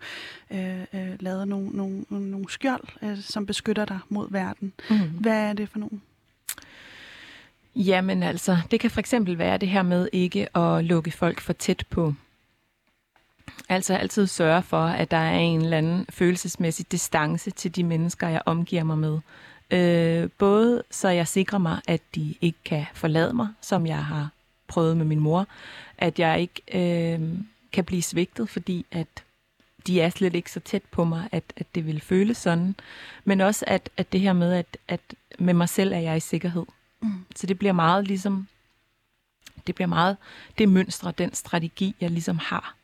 øh, 0.51 0.81
øh, 0.81 1.17
lavet 1.21 1.49
nogle, 1.49 1.69
nogle, 1.69 2.05
nogle, 2.09 2.51
skjold, 2.51 2.85
øh, 3.03 3.19
som 3.19 3.47
beskytter 3.47 3.85
dig 3.85 3.99
mod 4.09 4.31
verden. 4.31 4.73
Mm. 4.91 4.97
Hvad 4.97 5.49
er 5.49 5.53
det 5.53 5.69
for 5.69 5.79
nogle? 5.79 6.01
Jamen 7.75 8.23
altså, 8.23 8.57
det 8.71 8.81
kan 8.81 8.91
for 8.91 9.01
eksempel 9.01 9.39
være 9.39 9.59
det 9.59 9.69
her 9.69 9.83
med 9.83 10.09
ikke 10.13 10.57
at 10.57 10.85
lukke 10.85 11.11
folk 11.11 11.41
for 11.41 11.53
tæt 11.53 11.85
på. 11.91 12.15
Altså 13.69 13.95
altid 13.95 14.27
sørge 14.27 14.63
for, 14.63 14.85
at 14.85 15.11
der 15.11 15.17
er 15.17 15.39
en 15.39 15.63
eller 15.63 15.79
anden 15.79 16.07
følelsesmæssig 16.11 16.93
distance 16.93 17.51
til 17.51 17.77
de 17.77 17.85
mennesker, 17.85 18.29
jeg 18.29 18.43
omgiver 18.47 18.85
mig 18.85 18.99
med. 18.99 19.19
Øh, 19.71 20.31
både 20.39 20.83
så 20.91 21.09
jeg 21.09 21.29
sikrer 21.29 21.59
mig, 21.59 21.81
at 21.89 22.01
de 22.15 22.35
ikke 22.41 22.59
kan 22.65 22.87
forlade 22.95 23.33
mig, 23.33 23.49
som 23.61 23.87
jeg 23.87 24.05
har 24.05 24.31
prøvet 24.69 24.97
med 24.97 25.05
min 25.05 25.21
mor. 25.21 25.47
At 25.99 26.19
jeg 26.19 26.41
ikke 26.41 26.63
øh, 27.15 27.39
kan 27.73 27.85
blive 27.85 28.03
svigtet, 28.03 28.49
fordi 28.49 28.87
at 28.91 29.07
de 29.87 30.01
er 30.01 30.11
slet 30.11 30.35
ikke 30.35 30.53
så 30.53 30.61
tæt 30.61 30.83
på 30.91 31.05
mig, 31.05 31.29
at, 31.33 31.45
at 31.57 31.67
det 31.75 31.87
vil 31.87 32.01
føles 32.01 32.37
sådan. 32.37 32.75
Men 33.25 33.41
også 33.41 33.65
at, 33.69 33.91
at 33.97 34.13
det 34.13 34.21
her 34.21 34.33
med, 34.33 34.53
at, 34.53 34.77
at 34.89 35.01
med 35.39 35.55
mig 35.55 35.69
selv 35.69 35.93
er 35.93 35.99
jeg 35.99 36.17
i 36.17 36.21
sikkerhed. 36.21 36.65
Mm. 37.01 37.25
Så 37.37 37.47
det 37.47 37.59
bliver 37.59 37.73
meget 37.73 38.07
ligesom, 38.07 38.49
det 39.67 39.75
bliver 39.75 39.89
meget 39.89 40.17
det 40.59 40.69
mønstre, 40.69 41.13
den 41.19 41.35
strategi, 41.35 41.95
jeg 42.01 42.11
ligesom 42.11 42.39
har. 42.39 42.76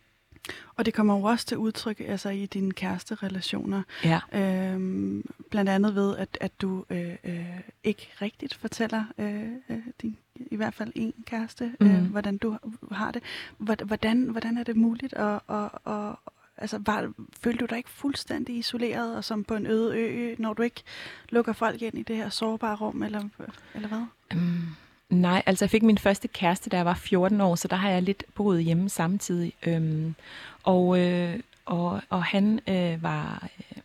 Og 0.76 0.86
det 0.86 0.94
kommer 0.94 1.16
jo 1.16 1.22
også 1.22 1.46
til 1.46 1.56
udtryk 1.58 2.00
altså, 2.00 2.28
i 2.28 2.46
dine 2.46 2.72
kæresterelationer. 2.72 3.82
Ja. 4.04 4.20
Øhm, 4.32 5.24
blandt 5.50 5.70
andet 5.70 5.94
ved, 5.94 6.16
at, 6.16 6.38
at 6.40 6.60
du 6.60 6.84
øh, 6.90 7.14
øh, 7.24 7.46
ikke 7.84 8.10
rigtigt 8.22 8.54
fortæller 8.54 9.04
øh, 9.18 9.52
øh, 9.68 9.78
din, 10.02 10.16
i 10.50 10.56
hvert 10.56 10.74
fald 10.74 10.92
en 10.94 11.14
kæreste, 11.26 11.72
mm. 11.80 11.86
øh, 11.90 12.02
hvordan 12.04 12.36
du 12.36 12.58
har 12.92 13.10
det. 13.10 13.22
Hvor- 13.58 13.84
Hvordan, 13.84 14.22
hvordan 14.22 14.56
er 14.58 14.62
det 14.64 14.76
muligt? 14.76 15.12
at, 15.14 15.40
at, 15.48 15.68
at, 15.86 16.14
altså, 16.56 16.78
var, 16.86 17.12
følte 17.40 17.58
du 17.60 17.66
dig 17.70 17.78
ikke 17.78 17.90
fuldstændig 17.90 18.56
isoleret 18.56 19.16
og 19.16 19.24
som 19.24 19.44
på 19.44 19.54
en 19.54 19.66
øde 19.66 19.96
ø, 19.98 20.34
når 20.38 20.54
du 20.54 20.62
ikke 20.62 20.82
lukker 21.28 21.52
folk 21.52 21.82
ind 21.82 21.98
i 21.98 22.02
det 22.02 22.16
her 22.16 22.28
sårbare 22.28 22.76
rum, 22.76 23.02
eller, 23.02 23.28
eller 23.74 23.88
hvad? 23.88 24.04
Um, 24.34 24.76
Nej, 25.12 25.42
altså 25.46 25.64
jeg 25.64 25.70
fik 25.70 25.82
min 25.82 25.98
første 25.98 26.28
kæreste, 26.28 26.70
da 26.70 26.76
jeg 26.76 26.86
var 26.86 26.94
14 26.94 27.40
år, 27.40 27.54
så 27.54 27.68
der 27.68 27.76
har 27.76 27.90
jeg 27.90 28.02
lidt 28.02 28.24
boet 28.34 28.64
hjemme 28.64 28.88
samtidig. 28.88 29.52
Øhm, 29.66 30.14
og, 30.62 30.98
øh, 30.98 31.40
og, 31.64 32.00
og 32.10 32.24
han 32.24 32.60
øh, 32.68 33.02
var 33.02 33.48
øh, 33.58 33.82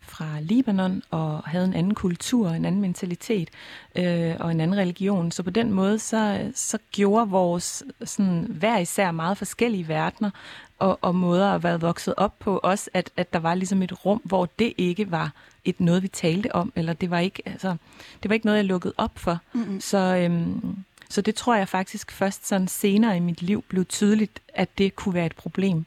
fra 0.00 0.40
Libanon 0.40 1.02
og 1.10 1.42
havde 1.46 1.64
en 1.64 1.74
anden 1.74 1.94
kultur, 1.94 2.48
en 2.48 2.64
anden 2.64 2.80
mentalitet 2.80 3.48
øh, 3.96 4.34
og 4.40 4.50
en 4.50 4.60
anden 4.60 4.76
religion. 4.76 5.30
Så 5.30 5.42
på 5.42 5.50
den 5.50 5.72
måde, 5.72 5.98
så, 5.98 6.50
så 6.54 6.78
gjorde 6.92 7.30
vores 7.30 7.84
sådan, 8.04 8.46
hver 8.50 8.78
især 8.78 9.10
meget 9.10 9.38
forskellige 9.38 9.88
verdener 9.88 10.30
og, 10.78 10.98
og 11.02 11.14
måder 11.14 11.52
at 11.52 11.62
være 11.62 11.80
vokset 11.80 12.14
op 12.16 12.38
på, 12.38 12.60
også 12.62 12.90
at, 12.94 13.10
at 13.16 13.32
der 13.32 13.38
var 13.38 13.54
ligesom 13.54 13.82
et 13.82 14.04
rum, 14.04 14.20
hvor 14.24 14.48
det 14.58 14.72
ikke 14.78 15.10
var 15.10 15.32
et 15.66 15.80
noget, 15.80 16.02
vi 16.02 16.08
talte 16.08 16.54
om, 16.54 16.72
eller 16.76 16.92
det 16.92 17.10
var 17.10 17.18
ikke, 17.18 17.42
altså, 17.46 17.76
det 18.22 18.28
var 18.28 18.34
ikke 18.34 18.46
noget, 18.46 18.56
jeg 18.58 18.64
lukkede 18.64 18.94
op 18.96 19.18
for. 19.18 19.38
Mm-hmm. 19.52 19.80
Så, 19.80 19.98
øhm, 19.98 20.76
så 21.08 21.20
det 21.20 21.34
tror 21.34 21.54
jeg 21.54 21.68
faktisk 21.68 22.10
først 22.10 22.48
sådan 22.48 22.68
senere 22.68 23.16
i 23.16 23.20
mit 23.20 23.42
liv 23.42 23.64
blev 23.68 23.84
tydeligt, 23.84 24.40
at 24.54 24.78
det 24.78 24.96
kunne 24.96 25.14
være 25.14 25.26
et 25.26 25.36
problem. 25.36 25.84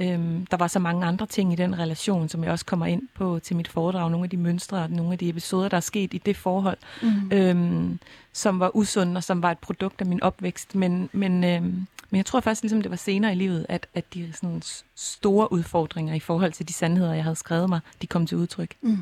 Øhm, 0.00 0.46
der 0.46 0.56
var 0.56 0.66
så 0.66 0.78
mange 0.78 1.06
andre 1.06 1.26
ting 1.26 1.52
i 1.52 1.56
den 1.56 1.78
relation, 1.78 2.28
som 2.28 2.44
jeg 2.44 2.52
også 2.52 2.66
kommer 2.66 2.86
ind 2.86 3.02
på 3.14 3.38
til 3.38 3.56
mit 3.56 3.68
foredrag. 3.68 4.10
Nogle 4.10 4.24
af 4.24 4.30
de 4.30 4.36
mønstre 4.36 4.78
og 4.78 4.90
nogle 4.90 5.12
af 5.12 5.18
de 5.18 5.28
episoder, 5.28 5.68
der 5.68 5.76
er 5.76 5.80
sket 5.80 6.14
i 6.14 6.18
det 6.18 6.36
forhold, 6.36 6.78
mm. 7.02 7.32
øhm, 7.32 7.98
som 8.32 8.60
var 8.60 8.76
usunde 8.76 9.16
og 9.18 9.24
som 9.24 9.42
var 9.42 9.50
et 9.50 9.58
produkt 9.58 10.00
af 10.00 10.06
min 10.06 10.22
opvækst. 10.22 10.74
Men, 10.74 11.08
men, 11.12 11.44
øhm, 11.44 11.86
men 12.10 12.16
jeg 12.16 12.26
tror 12.26 12.40
faktisk, 12.40 12.62
ligesom 12.62 12.82
det 12.82 12.90
var 12.90 12.96
senere 12.96 13.32
i 13.32 13.36
livet, 13.36 13.66
at, 13.68 13.86
at 13.94 14.14
de 14.14 14.32
sådan 14.32 14.62
store 14.94 15.52
udfordringer 15.52 16.14
i 16.14 16.20
forhold 16.20 16.52
til 16.52 16.68
de 16.68 16.72
sandheder, 16.72 17.14
jeg 17.14 17.24
havde 17.24 17.36
skrevet 17.36 17.68
mig, 17.68 17.80
de 18.02 18.06
kom 18.06 18.26
til 18.26 18.38
udtryk. 18.38 18.74
Mm. 18.80 18.98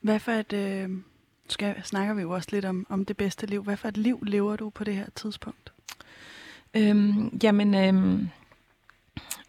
Hvad 0.00 0.18
for 0.18 0.32
et... 0.32 0.52
Øh 0.52 0.88
skal, 1.48 1.74
snakker 1.84 2.14
vi 2.14 2.22
jo 2.22 2.30
også 2.30 2.48
lidt 2.52 2.64
om, 2.64 2.86
om 2.88 3.04
det 3.04 3.16
bedste 3.16 3.46
liv. 3.46 3.62
Hvad 3.62 3.76
for 3.76 3.88
et 3.88 3.96
liv 3.96 4.22
lever 4.26 4.56
du 4.56 4.70
på 4.70 4.84
det 4.84 4.96
her 4.96 5.06
tidspunkt? 5.14 5.72
Øhm, 6.74 7.38
jamen, 7.42 7.74
øhm, 7.74 8.28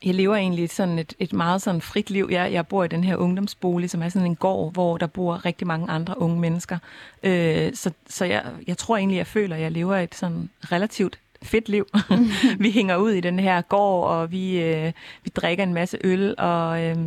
jeg 0.03 0.15
lever 0.15 0.35
egentlig 0.35 0.69
sådan 0.69 0.99
et, 0.99 1.13
et 1.19 1.33
meget 1.33 1.61
sådan 1.61 1.81
frit 1.81 2.09
liv. 2.09 2.27
Jeg, 2.31 2.53
jeg 2.53 2.67
bor 2.67 2.83
i 2.83 2.87
den 2.87 3.03
her 3.03 3.15
ungdomsbolig, 3.15 3.89
som 3.89 4.01
er 4.01 4.09
sådan 4.09 4.25
en 4.25 4.35
gård, 4.35 4.73
hvor 4.73 4.97
der 4.97 5.07
bor 5.07 5.45
rigtig 5.45 5.67
mange 5.67 5.89
andre 5.89 6.21
unge 6.21 6.39
mennesker. 6.39 6.77
Øh, 7.23 7.73
så 7.73 7.91
så 8.07 8.25
jeg, 8.25 8.45
jeg 8.67 8.77
tror 8.77 8.97
egentlig, 8.97 9.17
jeg 9.17 9.27
føler, 9.27 9.55
at 9.55 9.61
jeg 9.61 9.71
lever 9.71 9.95
et 9.95 10.15
sådan 10.15 10.49
relativt 10.71 11.19
fedt 11.43 11.69
liv. 11.69 11.87
vi 12.59 12.71
hænger 12.71 12.95
ud 12.95 13.11
i 13.11 13.21
den 13.21 13.39
her 13.39 13.61
gård, 13.61 14.09
og 14.09 14.31
vi, 14.31 14.61
øh, 14.61 14.91
vi 15.23 15.31
drikker 15.35 15.63
en 15.63 15.73
masse 15.73 15.97
øl, 16.03 16.35
og 16.37 16.83
øh, 16.83 16.97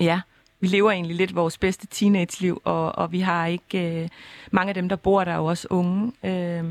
ja, 0.00 0.20
vi 0.60 0.66
lever 0.66 0.90
egentlig 0.90 1.16
lidt 1.16 1.34
vores 1.34 1.58
bedste 1.58 1.86
teenage-liv, 1.86 2.60
og, 2.64 2.98
og 2.98 3.12
vi 3.12 3.20
har 3.20 3.46
ikke... 3.46 4.02
Øh, 4.02 4.08
mange 4.50 4.68
af 4.68 4.74
dem, 4.74 4.88
der 4.88 4.96
bor 4.96 5.24
der, 5.24 5.32
er 5.32 5.36
jo 5.36 5.44
også 5.44 5.66
unge. 5.70 6.12
Øh, 6.24 6.64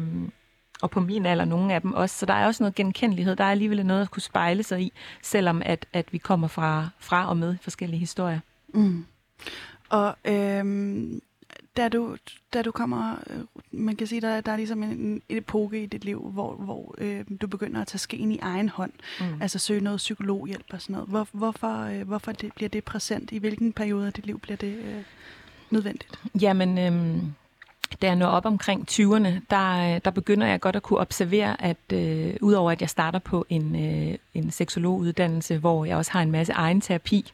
og 0.81 0.91
på 0.91 0.99
min 0.99 1.25
alder 1.25 1.45
nogle 1.45 1.73
af 1.73 1.81
dem 1.81 1.93
også. 1.93 2.17
Så 2.17 2.25
der 2.25 2.33
er 2.33 2.45
også 2.45 2.63
noget 2.63 2.75
genkendelighed. 2.75 3.35
Der 3.35 3.43
er 3.43 3.51
alligevel 3.51 3.85
noget 3.85 4.01
at 4.01 4.11
kunne 4.11 4.21
spejle 4.21 4.63
sig 4.63 4.81
i, 4.81 4.91
selvom 5.21 5.61
at, 5.65 5.85
at 5.93 6.05
vi 6.11 6.17
kommer 6.17 6.47
fra, 6.47 6.89
fra 6.99 7.29
og 7.29 7.37
med 7.37 7.55
forskellige 7.61 7.99
historier. 7.99 8.39
Mm. 8.73 9.05
Og 9.89 10.15
øhm, 10.25 11.21
da, 11.77 11.89
du, 11.89 12.17
da 12.53 12.61
du 12.61 12.71
kommer, 12.71 13.15
øh, 13.29 13.39
man 13.71 13.95
kan 13.95 14.07
sige, 14.07 14.21
der, 14.21 14.41
der 14.41 14.51
er 14.51 14.57
ligesom 14.57 14.83
en, 14.83 14.89
en 14.89 15.21
epoke 15.29 15.83
i 15.83 15.85
dit 15.85 16.05
liv, 16.05 16.29
hvor, 16.33 16.55
hvor 16.55 16.95
øh, 16.97 17.25
du 17.41 17.47
begynder 17.47 17.81
at 17.81 17.87
tage 17.87 17.99
skeen 17.99 18.31
i 18.31 18.39
egen 18.41 18.69
hånd, 18.69 18.91
mm. 19.19 19.41
altså 19.41 19.59
søge 19.59 19.81
noget 19.81 19.97
psykologhjælp 19.97 20.65
og 20.73 20.81
sådan 20.81 20.93
noget. 20.93 21.09
Hvor, 21.09 21.27
hvorfor 21.31 21.83
øh, 21.83 22.07
hvorfor 22.07 22.31
det, 22.31 22.53
bliver 22.53 22.69
det 22.69 22.83
præsent? 22.83 23.31
I 23.31 23.37
hvilken 23.37 23.73
periode 23.73 24.07
af 24.07 24.13
dit 24.13 24.25
liv 24.25 24.39
bliver 24.39 24.57
det 24.57 24.77
øh, 24.77 25.03
nødvendigt? 25.69 26.19
Jamen... 26.41 26.77
Øh 26.77 27.23
da 28.01 28.07
jeg 28.07 28.15
når 28.15 28.27
op 28.27 28.45
omkring 28.45 28.87
20'erne, 28.91 29.29
der, 29.49 29.99
der 29.99 30.11
begynder 30.11 30.47
jeg 30.47 30.59
godt 30.59 30.75
at 30.75 30.83
kunne 30.83 30.99
observere, 30.99 31.61
at 31.61 31.77
øh, 31.93 32.33
udover 32.41 32.71
at 32.71 32.81
jeg 32.81 32.89
starter 32.89 33.19
på 33.19 33.45
en, 33.49 33.75
øh, 33.75 34.17
en 34.33 34.51
seksologuddannelse, 34.51 35.57
hvor 35.57 35.85
jeg 35.85 35.97
også 35.97 36.11
har 36.11 36.21
en 36.21 36.31
masse 36.31 36.53
egen 36.53 36.81
terapi, 36.81 37.31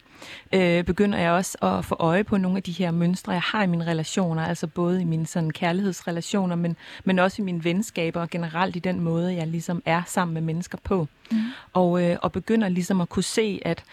øh, 0.53 0.83
begynder 0.83 1.19
jeg 1.19 1.31
også 1.31 1.57
at 1.61 1.85
få 1.85 1.95
øje 1.99 2.23
på 2.23 2.37
nogle 2.37 2.57
af 2.57 2.63
de 2.63 2.71
her 2.71 2.91
mønstre, 2.91 3.31
jeg 3.31 3.41
har 3.41 3.63
i 3.63 3.67
mine 3.67 3.85
relationer, 3.85 4.45
altså 4.45 4.67
både 4.67 5.01
i 5.01 5.05
mine 5.05 5.27
sådan, 5.27 5.51
kærlighedsrelationer, 5.51 6.55
men, 6.55 6.75
men 7.03 7.19
også 7.19 7.41
i 7.41 7.45
mine 7.45 7.63
venskaber 7.63 8.21
og 8.21 8.29
generelt 8.29 8.75
i 8.75 8.79
den 8.79 8.99
måde, 8.99 9.35
jeg 9.35 9.47
ligesom 9.47 9.81
er 9.85 10.01
sammen 10.05 10.33
med 10.33 10.41
mennesker 10.41 10.77
på. 10.83 11.07
Mm. 11.31 11.37
Og, 11.73 12.03
øh, 12.03 12.17
og 12.21 12.31
begynder 12.31 12.69
ligesom 12.69 13.01
at 13.01 13.09
kunne 13.09 13.23
se, 13.23 13.61
at 13.65 13.83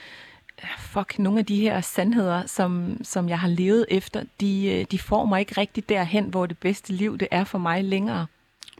fuck, 0.78 1.18
nogle 1.18 1.38
af 1.38 1.46
de 1.46 1.60
her 1.60 1.80
sandheder, 1.80 2.46
som, 2.46 2.96
som 3.02 3.28
jeg 3.28 3.38
har 3.38 3.48
levet 3.48 3.86
efter, 3.88 4.22
de, 4.40 4.66
øh, 4.72 4.86
de 4.90 4.98
får 4.98 5.24
mig 5.24 5.40
ikke 5.40 5.60
rigtig 5.60 5.88
derhen, 5.88 6.24
hvor 6.24 6.46
det 6.46 6.58
bedste 6.58 6.92
liv 6.92 7.18
det 7.18 7.28
er 7.30 7.44
for 7.44 7.58
mig 7.58 7.84
længere. 7.84 8.26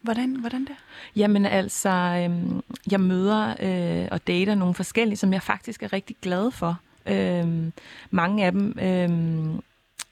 Hvordan, 0.02 0.36
hvordan 0.36 0.60
det? 0.60 0.76
Jamen 1.16 1.46
altså, 1.46 1.90
øhm, 1.90 2.62
jeg 2.90 3.00
møder 3.00 3.54
øh, 3.60 4.08
og 4.10 4.26
dater 4.26 4.54
nogle 4.54 4.74
forskellige, 4.74 5.16
som 5.16 5.32
jeg 5.32 5.42
faktisk 5.42 5.82
er 5.82 5.92
rigtig 5.92 6.16
glad 6.22 6.50
for. 6.50 6.80
Øhm, 7.06 7.72
mange 8.10 8.44
af 8.44 8.52
dem 8.52 8.78
øhm, 8.82 9.60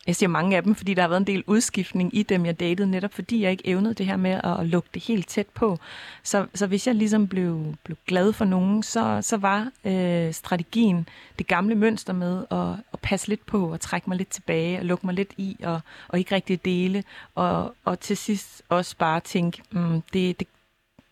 jeg 0.07 0.17
siger 0.17 0.29
mange 0.29 0.57
af 0.57 0.63
dem, 0.63 0.75
fordi 0.75 0.95
der 0.95 1.03
har 1.03 1.09
været 1.09 1.21
en 1.21 1.27
del 1.27 1.45
udskiftning 1.47 2.17
i 2.17 2.23
dem, 2.23 2.47
jeg 2.47 2.61
datede, 2.61 2.91
netop 2.91 3.15
fordi 3.15 3.43
jeg 3.43 3.51
ikke 3.51 3.69
evnede 3.69 3.95
det 3.95 4.07
her 4.07 4.17
med 4.17 4.41
at, 4.45 4.67
lukke 4.67 4.89
det 4.95 5.05
helt 5.05 5.29
tæt 5.29 5.47
på. 5.47 5.79
Så, 6.23 6.47
så 6.55 6.67
hvis 6.67 6.87
jeg 6.87 6.95
ligesom 6.95 7.29
blev, 7.29 7.75
blev 7.85 7.97
glad 8.07 8.33
for 8.33 8.45
nogen, 8.45 8.83
så, 8.83 9.19
så 9.23 9.37
var 9.37 9.71
øh, 9.85 10.33
strategien 10.33 11.09
det 11.39 11.47
gamle 11.47 11.75
mønster 11.75 12.13
med 12.13 12.45
at, 12.51 12.85
at 12.93 13.01
passe 13.03 13.29
lidt 13.29 13.47
på 13.47 13.73
og 13.73 13.81
trække 13.81 14.11
mig 14.11 14.19
lidt 14.19 14.31
tilbage 14.31 14.79
og 14.79 14.85
lukke 14.85 15.07
mig 15.07 15.15
lidt 15.15 15.33
i 15.37 15.57
og, 15.63 15.81
og 16.09 16.19
ikke 16.19 16.35
rigtig 16.35 16.65
dele. 16.65 17.05
Og, 17.35 17.75
og 17.85 18.01
til 18.01 18.17
sidst 18.17 18.63
også 18.69 18.97
bare 18.97 19.21
tænke, 19.21 19.63
mm, 19.71 20.03
det, 20.13 20.41
det, 20.41 20.49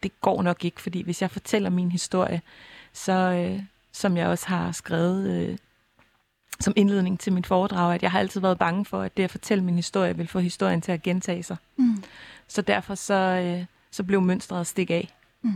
det 0.03 0.21
går 0.21 0.43
nok 0.43 0.65
ikke, 0.65 0.81
fordi 0.81 1.03
hvis 1.03 1.23
jeg 1.23 1.31
fortæller 1.31 1.71
min 1.71 1.91
historie, 1.91 2.43
så 2.93 3.13
øh, 3.13 3.63
som 3.93 4.17
jeg 4.17 4.27
også 4.27 4.49
har 4.49 4.73
skrevet 4.73 5.31
øh, 5.31 5.59
som 6.61 6.73
indledning 6.77 7.21
til 7.21 7.33
mit 7.33 7.47
foredrag, 7.47 7.95
at 7.95 8.03
jeg 8.03 8.11
har 8.11 8.19
altid 8.19 8.41
været 8.41 8.59
bange 8.59 8.85
for, 8.85 9.03
at 9.03 9.17
det 9.17 9.23
at 9.23 9.31
fortælle 9.31 9.65
min 9.65 9.75
historie 9.75 10.17
vil 10.17 10.29
få 10.29 10.39
historien 10.39 10.81
til 10.81 10.93
at 10.93 11.03
gentage 11.03 11.43
sig. 11.43 11.57
Mm. 11.77 12.03
Så 12.49 12.63
derfor 12.63 12.95
så, 12.95 13.15
øh, 13.15 13.65
så 13.91 14.03
blev 14.05 14.21
mønstret 14.21 14.67
stik 14.67 14.91
af. 14.91 15.15
Mm. 15.43 15.53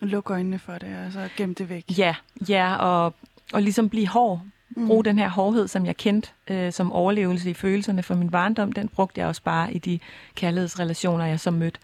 Luk 0.00 0.30
øjnene 0.30 0.58
for 0.58 0.72
det, 0.72 0.96
og 1.06 1.12
så 1.12 1.28
gem 1.36 1.54
det 1.54 1.68
væk. 1.68 1.84
Ja, 1.98 2.14
ja 2.48 2.76
og, 2.76 3.14
og 3.52 3.62
ligesom 3.62 3.88
blive 3.88 4.08
hård. 4.08 4.40
Mm. 4.76 4.86
Brug 4.86 5.04
den 5.04 5.18
her 5.18 5.28
hårdhed, 5.28 5.68
som 5.68 5.86
jeg 5.86 5.96
kendte 5.96 6.28
øh, 6.48 6.72
som 6.72 6.92
overlevelse 6.92 7.50
i 7.50 7.54
følelserne 7.54 8.02
for 8.02 8.14
min 8.14 8.30
barndom, 8.30 8.72
den 8.72 8.88
brugte 8.88 9.20
jeg 9.20 9.28
også 9.28 9.42
bare 9.42 9.72
i 9.72 9.78
de 9.78 9.98
kærlighedsrelationer, 10.34 11.26
jeg 11.26 11.40
så 11.40 11.50
mødte. 11.50 11.80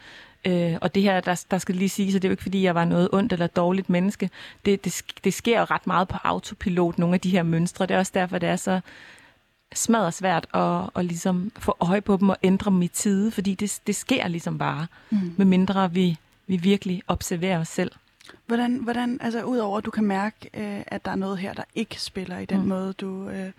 Øh, 0.47 0.79
og 0.81 0.95
det 0.95 1.03
her, 1.03 1.21
der, 1.21 1.45
der 1.51 1.59
skal 1.59 1.75
lige 1.75 1.89
sige, 1.89 2.13
så 2.13 2.19
det 2.19 2.25
er 2.25 2.29
jo 2.29 2.33
ikke, 2.33 2.43
fordi 2.43 2.63
jeg 2.63 2.75
var 2.75 2.85
noget 2.85 3.09
ondt 3.13 3.33
eller 3.33 3.47
dårligt 3.47 3.91
menneske. 3.91 4.31
Det, 4.67 4.85
det, 4.85 5.03
det 5.25 5.35
sker 5.35 5.59
jo 5.59 5.65
ret 5.65 5.87
meget 5.87 6.09
på 6.09 6.17
autopilot, 6.25 6.99
nogle 6.99 7.15
af 7.15 7.21
de 7.21 7.31
her 7.31 7.43
mønstre. 7.43 7.87
Det 7.87 7.95
er 7.95 7.99
også 7.99 8.13
derfor, 8.15 8.39
det 8.39 8.49
er 8.49 8.57
så 8.57 8.81
smadret 9.75 10.15
svært 10.15 10.47
at, 10.55 10.91
at 10.97 11.05
ligesom 11.05 11.53
få 11.59 11.77
øje 11.81 12.01
på 12.01 12.17
dem 12.17 12.29
og 12.29 12.37
ændre 12.43 12.71
dem 12.71 12.83
i 12.83 12.89
tide, 12.89 13.31
fordi 13.31 13.55
det, 13.55 13.81
det 13.87 13.95
sker 13.95 14.29
ligesom 14.29 14.59
bare, 14.59 14.87
mm. 15.11 15.35
medmindre 15.37 15.93
vi, 15.93 16.19
vi 16.47 16.57
virkelig 16.57 17.03
observerer 17.09 17.59
os 17.59 17.69
selv. 17.69 17.93
Hvordan, 18.47 18.77
hvordan 18.77 19.19
altså 19.21 19.43
udover 19.43 19.79
at 19.79 19.85
du 19.85 19.91
kan 19.91 20.05
mærke, 20.05 20.51
øh, 20.55 20.83
at 20.87 21.05
der 21.05 21.11
er 21.11 21.17
noget 21.17 21.39
her, 21.39 21.53
der 21.53 21.63
ikke 21.75 22.01
spiller 22.01 22.39
i 22.39 22.45
den 22.45 22.61
mm. 22.61 22.69
måde, 22.69 22.93
du 22.93 23.29
øh, 23.29 23.51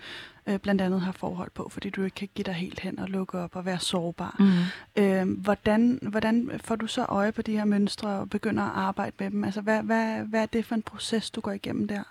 øh, 0.48 0.60
blandt 0.60 0.82
andet 0.82 1.02
har 1.02 1.12
forhold 1.12 1.52
på, 1.54 1.70
fordi 1.70 1.90
du 1.90 2.04
ikke 2.04 2.16
kan 2.16 2.30
give 2.36 2.44
dig 2.44 2.54
helt 2.54 2.80
hen 2.80 3.00
og 3.00 3.10
lukke 3.10 3.38
op 3.40 3.56
og 3.56 3.66
være 3.66 3.80
sårbar. 3.80 4.36
Mm. 4.40 5.04
Øh, 5.04 5.40
hvordan, 5.40 6.00
hvordan 6.02 6.60
får 6.64 6.76
du 6.76 6.88
så 6.88 7.06
øje 7.10 7.32
på 7.32 7.42
de 7.42 7.58
her 7.58 7.66
mønstre 7.66 8.10
og 8.10 8.30
begynder 8.30 8.64
at 8.64 8.72
arbejde 8.76 9.16
med 9.20 9.32
dem? 9.32 9.44
Altså, 9.44 9.62
hvad, 9.62 9.84
hvad, 9.84 10.24
hvad 10.24 10.42
er 10.42 10.46
det 10.46 10.66
for 10.66 10.76
en 10.76 10.82
proces, 10.82 11.32
du 11.32 11.42
går 11.42 11.52
igennem 11.52 11.88
der? 11.88 12.04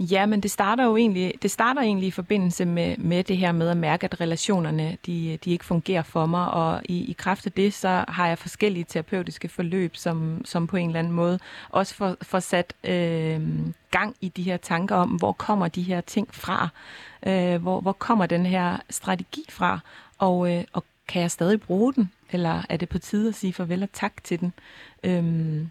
Ja, 0.00 0.26
men 0.26 0.40
det 0.40 0.50
starter 0.50 0.84
jo 0.84 0.96
egentlig, 0.96 1.34
det 1.42 1.50
starter 1.50 1.82
egentlig 1.82 2.06
i 2.06 2.10
forbindelse 2.10 2.64
med, 2.64 2.96
med 2.96 3.24
det 3.24 3.36
her 3.36 3.52
med 3.52 3.68
at 3.68 3.76
mærke, 3.76 4.04
at 4.04 4.20
relationerne 4.20 4.96
de, 5.06 5.38
de 5.44 5.50
ikke 5.50 5.64
fungerer 5.64 6.02
for 6.02 6.26
mig, 6.26 6.50
og 6.50 6.82
i, 6.84 7.10
i 7.10 7.12
kraft 7.12 7.46
af 7.46 7.52
det, 7.52 7.74
så 7.74 8.04
har 8.08 8.28
jeg 8.28 8.38
forskellige 8.38 8.84
terapeutiske 8.84 9.48
forløb, 9.48 9.96
som, 9.96 10.44
som 10.44 10.66
på 10.66 10.76
en 10.76 10.86
eller 10.86 10.98
anden 10.98 11.12
måde 11.12 11.38
også 11.70 11.94
får, 11.94 12.16
får 12.22 12.40
sat 12.40 12.74
øh, 12.84 13.40
gang 13.90 14.16
i 14.20 14.28
de 14.28 14.42
her 14.42 14.56
tanker 14.56 14.96
om, 14.96 15.08
hvor 15.10 15.32
kommer 15.32 15.68
de 15.68 15.82
her 15.82 16.00
ting 16.00 16.34
fra, 16.34 16.68
øh, 17.26 17.62
hvor, 17.62 17.80
hvor 17.80 17.92
kommer 17.92 18.26
den 18.26 18.46
her 18.46 18.76
strategi 18.90 19.44
fra, 19.48 19.80
og, 20.18 20.54
øh, 20.54 20.64
og 20.72 20.84
kan 21.08 21.22
jeg 21.22 21.30
stadig 21.30 21.60
bruge 21.60 21.94
den, 21.94 22.12
eller 22.30 22.62
er 22.68 22.76
det 22.76 22.88
på 22.88 22.98
tide 22.98 23.28
at 23.28 23.34
sige 23.34 23.52
farvel 23.52 23.82
og 23.82 23.92
tak 23.92 24.24
til 24.24 24.40
den? 24.40 24.52
Øh, 25.04 25.66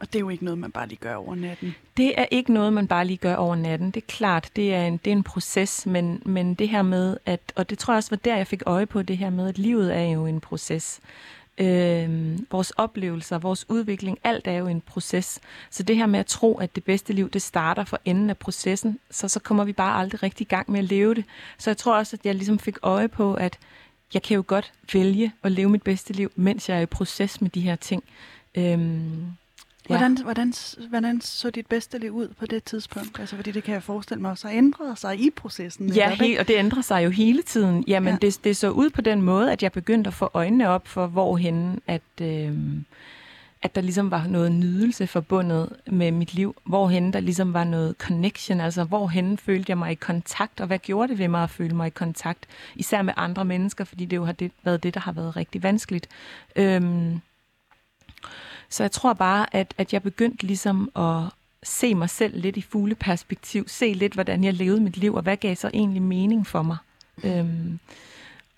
og 0.00 0.06
det 0.06 0.14
er 0.14 0.20
jo 0.20 0.28
ikke 0.28 0.44
noget, 0.44 0.58
man 0.58 0.72
bare 0.72 0.88
lige 0.88 0.98
gør 0.98 1.14
over 1.14 1.34
natten. 1.34 1.74
Det 1.96 2.20
er 2.20 2.26
ikke 2.30 2.52
noget, 2.52 2.72
man 2.72 2.86
bare 2.86 3.04
lige 3.04 3.16
gør 3.16 3.34
over 3.34 3.56
natten. 3.56 3.90
Det 3.90 4.02
er 4.02 4.06
klart, 4.06 4.50
det 4.56 4.74
er 4.74 4.84
en, 4.84 4.96
det 4.96 5.10
er 5.10 5.16
en 5.16 5.22
proces, 5.22 5.86
men, 5.86 6.22
men 6.26 6.54
det 6.54 6.68
her 6.68 6.82
med, 6.82 7.16
at, 7.26 7.40
og 7.56 7.70
det 7.70 7.78
tror 7.78 7.92
jeg 7.92 7.96
også 7.96 8.10
var 8.10 8.16
der, 8.16 8.36
jeg 8.36 8.46
fik 8.46 8.62
øje 8.66 8.86
på 8.86 9.02
det 9.02 9.18
her 9.18 9.30
med, 9.30 9.48
at 9.48 9.58
livet 9.58 9.96
er 9.96 10.02
jo 10.02 10.26
en 10.26 10.40
proces. 10.40 11.00
Øh, 11.58 12.38
vores 12.50 12.70
oplevelser, 12.70 13.38
vores 13.38 13.70
udvikling, 13.70 14.18
alt 14.24 14.46
er 14.46 14.52
jo 14.52 14.66
en 14.66 14.80
proces. 14.80 15.40
Så 15.70 15.82
det 15.82 15.96
her 15.96 16.06
med 16.06 16.20
at 16.20 16.26
tro, 16.26 16.58
at 16.58 16.74
det 16.74 16.84
bedste 16.84 17.12
liv, 17.12 17.30
det 17.30 17.42
starter 17.42 17.84
for 17.84 18.00
enden 18.04 18.30
af 18.30 18.36
processen, 18.36 18.98
så, 19.10 19.28
så 19.28 19.40
kommer 19.40 19.64
vi 19.64 19.72
bare 19.72 20.00
aldrig 20.00 20.22
rigtig 20.22 20.44
i 20.44 20.48
gang 20.48 20.70
med 20.70 20.78
at 20.78 20.84
leve 20.84 21.14
det. 21.14 21.24
Så 21.58 21.70
jeg 21.70 21.76
tror 21.76 21.96
også, 21.96 22.16
at 22.16 22.26
jeg 22.26 22.34
ligesom 22.34 22.58
fik 22.58 22.76
øje 22.82 23.08
på, 23.08 23.34
at 23.34 23.58
jeg 24.14 24.22
kan 24.22 24.34
jo 24.34 24.44
godt 24.46 24.72
vælge 24.92 25.32
at 25.42 25.52
leve 25.52 25.68
mit 25.68 25.82
bedste 25.82 26.12
liv, 26.12 26.32
mens 26.36 26.68
jeg 26.68 26.78
er 26.78 26.82
i 26.82 26.86
proces 26.86 27.40
med 27.40 27.50
de 27.50 27.60
her 27.60 27.76
ting. 27.76 28.04
Øhm, 28.54 29.26
Ja. 29.90 29.98
Hvordan, 29.98 30.22
hvordan, 30.22 30.52
hvordan 30.88 31.20
så 31.20 31.50
dit 31.50 31.66
bedste 31.66 31.98
liv 31.98 32.10
ud 32.10 32.28
på 32.28 32.46
det 32.46 32.64
tidspunkt? 32.64 33.20
Altså, 33.20 33.36
fordi 33.36 33.50
det 33.50 33.64
kan 33.64 33.74
jeg 33.74 33.82
forestille 33.82 34.22
mig, 34.22 34.38
så 34.38 34.48
ændrede 34.48 34.96
sig 34.96 35.20
i 35.20 35.30
processen. 35.30 35.92
Ja, 35.92 36.10
helt, 36.10 36.38
og 36.38 36.48
det 36.48 36.56
ændrer 36.56 36.82
sig 36.82 37.04
jo 37.04 37.10
hele 37.10 37.42
tiden. 37.42 37.84
Jamen, 37.88 38.12
ja. 38.12 38.26
det, 38.26 38.44
det 38.44 38.56
så 38.56 38.70
ud 38.70 38.90
på 38.90 39.00
den 39.00 39.22
måde, 39.22 39.52
at 39.52 39.62
jeg 39.62 39.72
begyndte 39.72 40.08
at 40.08 40.14
få 40.14 40.30
øjnene 40.34 40.68
op 40.68 40.88
for, 40.88 41.06
hvorhen 41.06 41.80
at, 41.86 42.02
øh, 42.20 42.52
at 43.62 43.74
der 43.74 43.80
ligesom 43.80 44.10
var 44.10 44.26
noget 44.26 44.52
nydelse 44.52 45.06
forbundet 45.06 45.72
med 45.86 46.12
mit 46.12 46.34
liv. 46.34 46.56
Hvorhen 46.64 47.12
der 47.12 47.20
ligesom 47.20 47.52
var 47.52 47.64
noget 47.64 47.94
connection, 47.98 48.60
altså 48.60 48.84
hvorhen 48.84 49.38
følte 49.38 49.70
jeg 49.70 49.78
mig 49.78 49.92
i 49.92 49.94
kontakt, 49.94 50.60
og 50.60 50.66
hvad 50.66 50.78
gjorde 50.78 51.08
det 51.08 51.18
ved 51.18 51.28
mig 51.28 51.42
at 51.42 51.50
føle 51.50 51.76
mig 51.76 51.86
i 51.86 51.90
kontakt? 51.90 52.46
Især 52.74 53.02
med 53.02 53.14
andre 53.16 53.44
mennesker, 53.44 53.84
fordi 53.84 54.04
det 54.04 54.16
jo 54.16 54.24
har 54.24 54.32
det, 54.32 54.52
været 54.64 54.82
det, 54.82 54.94
der 54.94 55.00
har 55.00 55.12
været 55.12 55.36
rigtig 55.36 55.62
vanskeligt. 55.62 56.08
Øh, 56.56 56.82
så 58.70 58.82
jeg 58.82 58.92
tror 58.92 59.12
bare, 59.12 59.56
at, 59.56 59.74
at 59.78 59.92
jeg 59.92 60.02
begyndte 60.02 60.46
ligesom 60.46 60.90
at 60.96 61.22
se 61.62 61.94
mig 61.94 62.10
selv 62.10 62.40
lidt 62.40 62.56
i 62.56 62.62
fugleperspektiv, 62.62 63.68
se 63.68 63.92
lidt, 63.92 64.14
hvordan 64.14 64.44
jeg 64.44 64.54
levede 64.54 64.80
mit 64.80 64.96
liv, 64.96 65.14
og 65.14 65.22
hvad 65.22 65.36
gav 65.36 65.56
så 65.56 65.70
egentlig 65.74 66.02
mening 66.02 66.46
for 66.46 66.62
mig. 66.62 66.76
Øhm, 67.24 67.78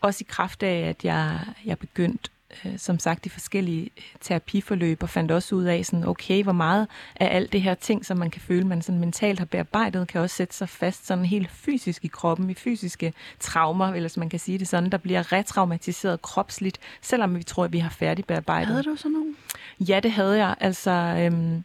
også 0.00 0.24
i 0.24 0.26
kraft 0.28 0.62
af, 0.62 0.88
at 0.88 1.04
jeg, 1.04 1.40
jeg 1.64 1.78
begyndte 1.78 2.30
øh, 2.64 2.78
som 2.78 2.98
sagt, 2.98 3.26
i 3.26 3.28
forskellige 3.28 3.90
øh, 3.96 4.02
terapiforløb, 4.20 5.02
og 5.02 5.08
fandt 5.08 5.30
også 5.30 5.54
ud 5.54 5.64
af, 5.64 5.86
sådan, 5.86 6.08
okay, 6.08 6.42
hvor 6.42 6.52
meget 6.52 6.88
af 7.16 7.36
alt 7.36 7.52
det 7.52 7.62
her 7.62 7.74
ting, 7.74 8.06
som 8.06 8.18
man 8.18 8.30
kan 8.30 8.40
føle, 8.40 8.66
man 8.66 8.82
sådan 8.82 9.00
mentalt 9.00 9.38
har 9.38 9.46
bearbejdet, 9.46 10.08
kan 10.08 10.20
også 10.20 10.36
sætte 10.36 10.54
sig 10.54 10.68
fast 10.68 11.06
sådan 11.06 11.24
helt 11.24 11.50
fysisk 11.50 12.04
i 12.04 12.08
kroppen, 12.08 12.50
i 12.50 12.54
fysiske 12.54 13.12
traumer, 13.40 13.86
eller 13.86 14.08
som 14.08 14.20
man 14.20 14.28
kan 14.28 14.38
sige 14.38 14.58
det 14.58 14.68
sådan, 14.68 14.90
der 14.90 14.98
bliver 14.98 15.32
retraumatiseret 15.32 16.22
kropsligt, 16.22 16.78
selvom 17.00 17.38
vi 17.38 17.42
tror, 17.42 17.64
at 17.64 17.72
vi 17.72 17.78
har 17.78 17.90
færdig 17.90 18.24
bearbejdet. 18.24 18.68
Havde 18.68 18.82
du 18.82 18.96
sådan 18.96 19.12
nogle? 19.12 19.34
Ja, 19.80 20.00
det 20.00 20.12
havde 20.12 20.38
jeg. 20.38 20.54
Altså, 20.60 20.90
øhm, 20.90 21.64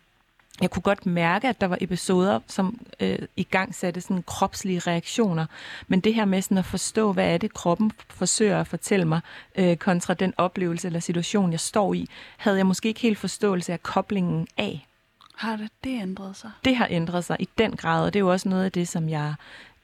jeg 0.61 0.71
kunne 0.71 0.81
godt 0.81 1.05
mærke, 1.05 1.47
at 1.47 1.61
der 1.61 1.67
var 1.67 1.77
episoder, 1.81 2.39
som 2.47 2.79
øh, 2.99 3.19
i 3.35 3.43
gang 3.43 3.75
satte 3.75 4.01
sådan 4.01 4.23
kropslige 4.23 4.79
reaktioner. 4.79 5.45
Men 5.87 5.99
det 5.99 6.13
her 6.13 6.25
med 6.25 6.41
sådan 6.41 6.57
at 6.57 6.65
forstå, 6.65 7.13
hvad 7.13 7.33
er 7.33 7.37
det, 7.37 7.53
kroppen 7.53 7.91
forsøger 8.09 8.59
at 8.59 8.67
fortælle 8.67 9.05
mig, 9.05 9.19
øh, 9.55 9.77
kontra 9.77 10.13
den 10.13 10.33
oplevelse 10.37 10.87
eller 10.87 10.99
situation, 10.99 11.51
jeg 11.51 11.59
står 11.59 11.93
i, 11.93 12.07
havde 12.37 12.57
jeg 12.57 12.65
måske 12.65 12.87
ikke 12.87 13.01
helt 13.01 13.17
forståelse 13.17 13.73
af 13.73 13.83
koblingen 13.83 14.47
af. 14.57 14.87
Har 15.35 15.55
det, 15.55 15.69
det 15.83 16.01
ændret 16.01 16.35
sig? 16.35 16.51
Det 16.65 16.75
har 16.75 16.87
ændret 16.89 17.25
sig 17.25 17.37
i 17.39 17.49
den 17.57 17.75
grad, 17.75 18.05
og 18.05 18.13
det 18.13 18.19
er 18.19 18.23
jo 18.23 18.31
også 18.31 18.49
noget 18.49 18.65
af 18.65 18.71
det, 18.71 18.87
som 18.87 19.09
jeg 19.09 19.33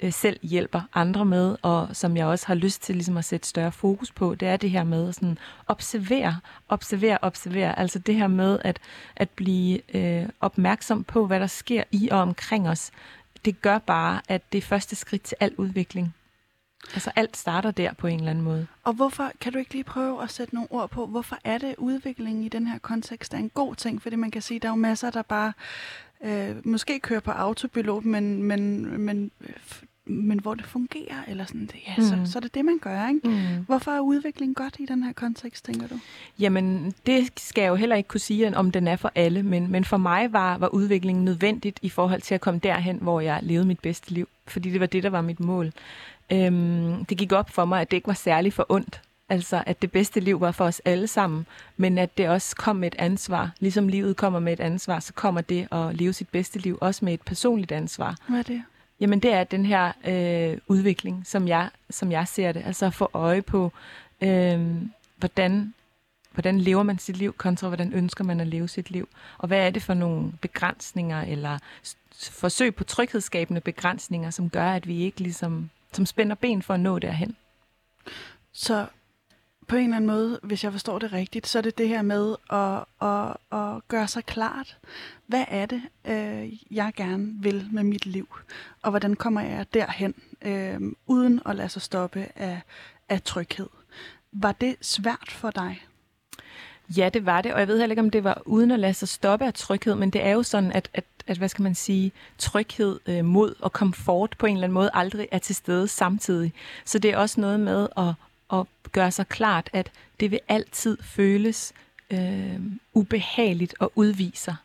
øh, 0.03 0.13
selv 0.13 0.39
hjælper 0.43 0.81
andre 0.93 1.25
med, 1.25 1.55
og 1.61 1.95
som 1.95 2.17
jeg 2.17 2.25
også 2.25 2.47
har 2.47 2.55
lyst 2.55 2.81
til 2.81 2.95
ligesom 2.95 3.17
at 3.17 3.25
sætte 3.25 3.47
større 3.47 3.71
fokus 3.71 4.11
på, 4.11 4.35
det 4.35 4.47
er 4.47 4.57
det 4.57 4.69
her 4.69 4.83
med 4.83 5.09
at 5.09 5.15
sådan 5.15 5.37
observere, 5.67 6.39
observere, 6.69 7.17
observere. 7.21 7.79
Altså 7.79 7.99
det 7.99 8.15
her 8.15 8.27
med 8.27 8.59
at, 8.61 8.79
at 9.15 9.29
blive 9.29 9.95
øh, 9.95 10.29
opmærksom 10.39 11.03
på, 11.03 11.27
hvad 11.27 11.39
der 11.39 11.47
sker 11.47 11.83
i 11.91 12.09
og 12.11 12.19
omkring 12.19 12.69
os. 12.69 12.91
Det 13.45 13.61
gør 13.61 13.77
bare, 13.77 14.21
at 14.27 14.51
det 14.51 14.57
er 14.57 14.61
første 14.61 14.95
skridt 14.95 15.23
til 15.23 15.37
al 15.39 15.55
udvikling. 15.57 16.15
Altså 16.93 17.11
alt 17.15 17.37
starter 17.37 17.71
der 17.71 17.93
på 17.93 18.07
en 18.07 18.19
eller 18.19 18.31
anden 18.31 18.43
måde. 18.43 18.67
Og 18.83 18.93
hvorfor, 18.93 19.31
kan 19.41 19.53
du 19.53 19.59
ikke 19.59 19.73
lige 19.73 19.83
prøve 19.83 20.23
at 20.23 20.31
sætte 20.31 20.55
nogle 20.55 20.71
ord 20.71 20.89
på, 20.89 21.05
hvorfor 21.05 21.37
er 21.43 21.57
det 21.57 21.75
udviklingen 21.77 22.43
i 22.43 22.49
den 22.49 22.67
her 22.67 22.79
kontekst 22.79 23.33
er 23.33 23.37
en 23.37 23.49
god 23.49 23.75
ting? 23.75 24.01
Fordi 24.01 24.15
man 24.15 24.31
kan 24.31 24.41
sige, 24.41 24.55
at 24.55 24.61
der 24.61 24.67
er 24.67 24.71
jo 24.71 24.75
masser, 24.75 25.09
der 25.09 25.21
bare 25.21 25.53
øh, 26.23 26.67
måske 26.67 26.99
kører 26.99 27.19
på 27.19 27.31
autopilot, 27.31 28.05
men, 28.05 28.43
men, 28.43 28.83
men 29.01 29.31
men 30.05 30.39
hvor 30.39 30.55
det 30.55 30.65
fungerer, 30.65 31.23
eller 31.27 31.45
sådan, 31.45 31.65
det, 31.65 31.75
ja, 31.87 31.93
mm. 31.97 32.03
så, 32.03 32.31
så 32.31 32.39
er 32.39 32.41
det 32.41 32.53
det, 32.53 32.65
man 32.65 32.77
gør, 32.81 33.07
ikke? 33.07 33.27
Mm. 33.27 33.65
Hvorfor 33.65 33.91
er 33.91 33.99
udvikling 33.99 34.55
godt 34.55 34.75
i 34.79 34.85
den 34.85 35.03
her 35.03 35.13
kontekst, 35.13 35.65
tænker 35.65 35.87
du? 35.87 35.99
Jamen, 36.39 36.93
det 37.05 37.29
skal 37.37 37.61
jeg 37.61 37.69
jo 37.69 37.75
heller 37.75 37.95
ikke 37.95 38.07
kunne 38.07 38.19
sige, 38.19 38.57
om 38.57 38.71
den 38.71 38.87
er 38.87 38.95
for 38.95 39.11
alle, 39.15 39.43
men, 39.43 39.71
men 39.71 39.85
for 39.85 39.97
mig 39.97 40.33
var, 40.33 40.57
var 40.57 40.67
udviklingen 40.67 41.25
nødvendigt 41.25 41.79
i 41.81 41.89
forhold 41.89 42.21
til 42.21 42.35
at 42.35 42.41
komme 42.41 42.59
derhen, 42.59 42.97
hvor 43.01 43.21
jeg 43.21 43.39
levede 43.43 43.67
mit 43.67 43.79
bedste 43.79 44.11
liv, 44.11 44.27
fordi 44.47 44.69
det 44.69 44.79
var 44.79 44.85
det, 44.85 45.03
der 45.03 45.09
var 45.09 45.21
mit 45.21 45.39
mål. 45.39 45.71
Øhm, 46.31 47.05
det 47.05 47.17
gik 47.17 47.31
op 47.31 47.49
for 47.49 47.65
mig, 47.65 47.81
at 47.81 47.91
det 47.91 47.97
ikke 47.97 48.07
var 48.07 48.13
særligt 48.13 48.55
for 48.55 48.65
ondt, 48.69 49.01
Altså, 49.29 49.63
at 49.65 49.81
det 49.81 49.91
bedste 49.91 50.19
liv 50.19 50.41
var 50.41 50.51
for 50.51 50.65
os 50.65 50.81
alle 50.85 51.07
sammen, 51.07 51.45
men 51.77 51.97
at 51.97 52.17
det 52.17 52.29
også 52.29 52.55
kom 52.55 52.75
med 52.75 52.87
et 52.87 52.95
ansvar. 52.99 53.51
Ligesom 53.59 53.87
livet 53.87 54.17
kommer 54.17 54.39
med 54.39 54.53
et 54.53 54.59
ansvar, 54.59 54.99
så 54.99 55.13
kommer 55.13 55.41
det 55.41 55.67
at 55.71 55.95
leve 55.95 56.13
sit 56.13 56.29
bedste 56.29 56.59
liv 56.59 56.77
også 56.81 57.05
med 57.05 57.13
et 57.13 57.21
personligt 57.21 57.71
ansvar. 57.71 58.15
Hvad 58.27 58.39
er 58.39 58.43
det? 58.43 58.63
Jamen 59.03 59.19
det 59.19 59.33
er 59.33 59.43
den 59.43 59.65
her 59.65 59.91
øh, 60.05 60.57
udvikling, 60.67 61.27
som 61.27 61.47
jeg, 61.47 61.69
som 61.89 62.11
jeg 62.11 62.27
ser 62.27 62.51
det. 62.51 62.63
Altså 62.65 62.85
at 62.85 62.93
få 62.93 63.09
øje 63.13 63.41
på, 63.41 63.71
øh, 64.21 64.81
hvordan, 65.17 65.73
hvordan 66.31 66.59
lever 66.59 66.83
man 66.83 66.99
sit 66.99 67.17
liv, 67.17 67.33
kontra 67.33 67.67
hvordan 67.67 67.93
ønsker 67.93 68.23
man 68.23 68.39
at 68.39 68.47
leve 68.47 68.67
sit 68.67 68.91
liv. 68.91 69.09
Og 69.37 69.47
hvad 69.47 69.67
er 69.67 69.69
det 69.69 69.83
for 69.83 69.93
nogle 69.93 70.31
begrænsninger, 70.41 71.21
eller 71.21 71.59
forsøg 72.31 72.75
på 72.75 72.83
tryghedsskabende 72.83 73.61
begrænsninger, 73.61 74.29
som 74.29 74.49
gør, 74.49 74.71
at 74.71 74.87
vi 74.87 75.01
ikke 75.01 75.19
ligesom, 75.19 75.69
som 75.93 76.05
spænder 76.05 76.35
ben 76.35 76.61
for 76.61 76.73
at 76.73 76.79
nå 76.79 76.99
derhen. 76.99 77.35
Så 78.53 78.85
på 79.67 79.75
en 79.75 79.83
eller 79.83 79.95
anden 79.95 80.07
måde, 80.07 80.39
hvis 80.43 80.63
jeg 80.63 80.71
forstår 80.71 80.99
det 80.99 81.13
rigtigt, 81.13 81.47
så 81.47 81.57
er 81.57 81.61
det 81.61 81.77
det 81.77 81.87
her 81.87 82.01
med 82.01 82.35
at, 82.49 83.07
at, 83.07 83.59
at 83.59 83.87
gøre 83.87 84.07
sig 84.07 84.25
klart, 84.25 84.77
hvad 85.27 85.45
er 85.47 85.65
det, 85.65 85.81
øh, 86.05 86.53
jeg 86.71 86.91
gerne 86.95 87.33
vil 87.39 87.67
med 87.71 87.83
mit 87.83 88.05
liv, 88.05 88.27
og 88.81 88.89
hvordan 88.89 89.15
kommer 89.15 89.41
jeg 89.41 89.65
derhen, 89.73 90.15
øh, 90.41 90.81
uden 91.07 91.41
at 91.45 91.55
lade 91.55 91.69
sig 91.69 91.81
stoppe 91.81 92.27
af, 92.35 92.61
af 93.09 93.21
tryghed. 93.21 93.69
Var 94.31 94.51
det 94.51 94.75
svært 94.81 95.31
for 95.31 95.51
dig? 95.51 95.85
Ja, 96.97 97.09
det 97.09 97.25
var 97.25 97.41
det, 97.41 97.53
og 97.53 97.59
jeg 97.59 97.67
ved 97.67 97.79
heller 97.79 97.91
ikke, 97.91 98.01
om 98.01 98.09
det 98.09 98.23
var 98.23 98.41
uden 98.45 98.71
at 98.71 98.79
lade 98.79 98.93
sig 98.93 99.07
stoppe 99.07 99.45
af 99.45 99.53
tryghed, 99.53 99.95
men 99.95 100.09
det 100.09 100.25
er 100.25 100.31
jo 100.31 100.43
sådan, 100.43 100.71
at, 100.71 100.89
at, 100.93 101.03
at 101.27 101.37
hvad 101.37 101.49
skal 101.49 101.63
man 101.63 101.75
sige, 101.75 102.11
tryghed, 102.37 102.99
øh, 103.05 103.25
mod 103.25 103.55
og 103.59 103.73
komfort 103.73 104.35
på 104.39 104.45
en 104.45 104.53
eller 104.53 104.63
anden 104.63 104.73
måde 104.73 104.89
aldrig 104.93 105.27
er 105.31 105.37
til 105.37 105.55
stede 105.55 105.87
samtidig. 105.87 106.53
Så 106.85 106.99
det 106.99 107.11
er 107.11 107.17
også 107.17 107.41
noget 107.41 107.59
med 107.59 107.87
at 107.97 108.13
at 108.53 108.65
gøre 108.91 109.11
sig 109.11 109.27
klart, 109.27 109.69
at 109.73 109.91
det 110.19 110.31
vil 110.31 110.39
altid 110.47 110.97
føles 111.01 111.73
øh, 112.11 112.59
ubehageligt 112.93 113.75
og 113.79 113.91
udvise 113.95 114.55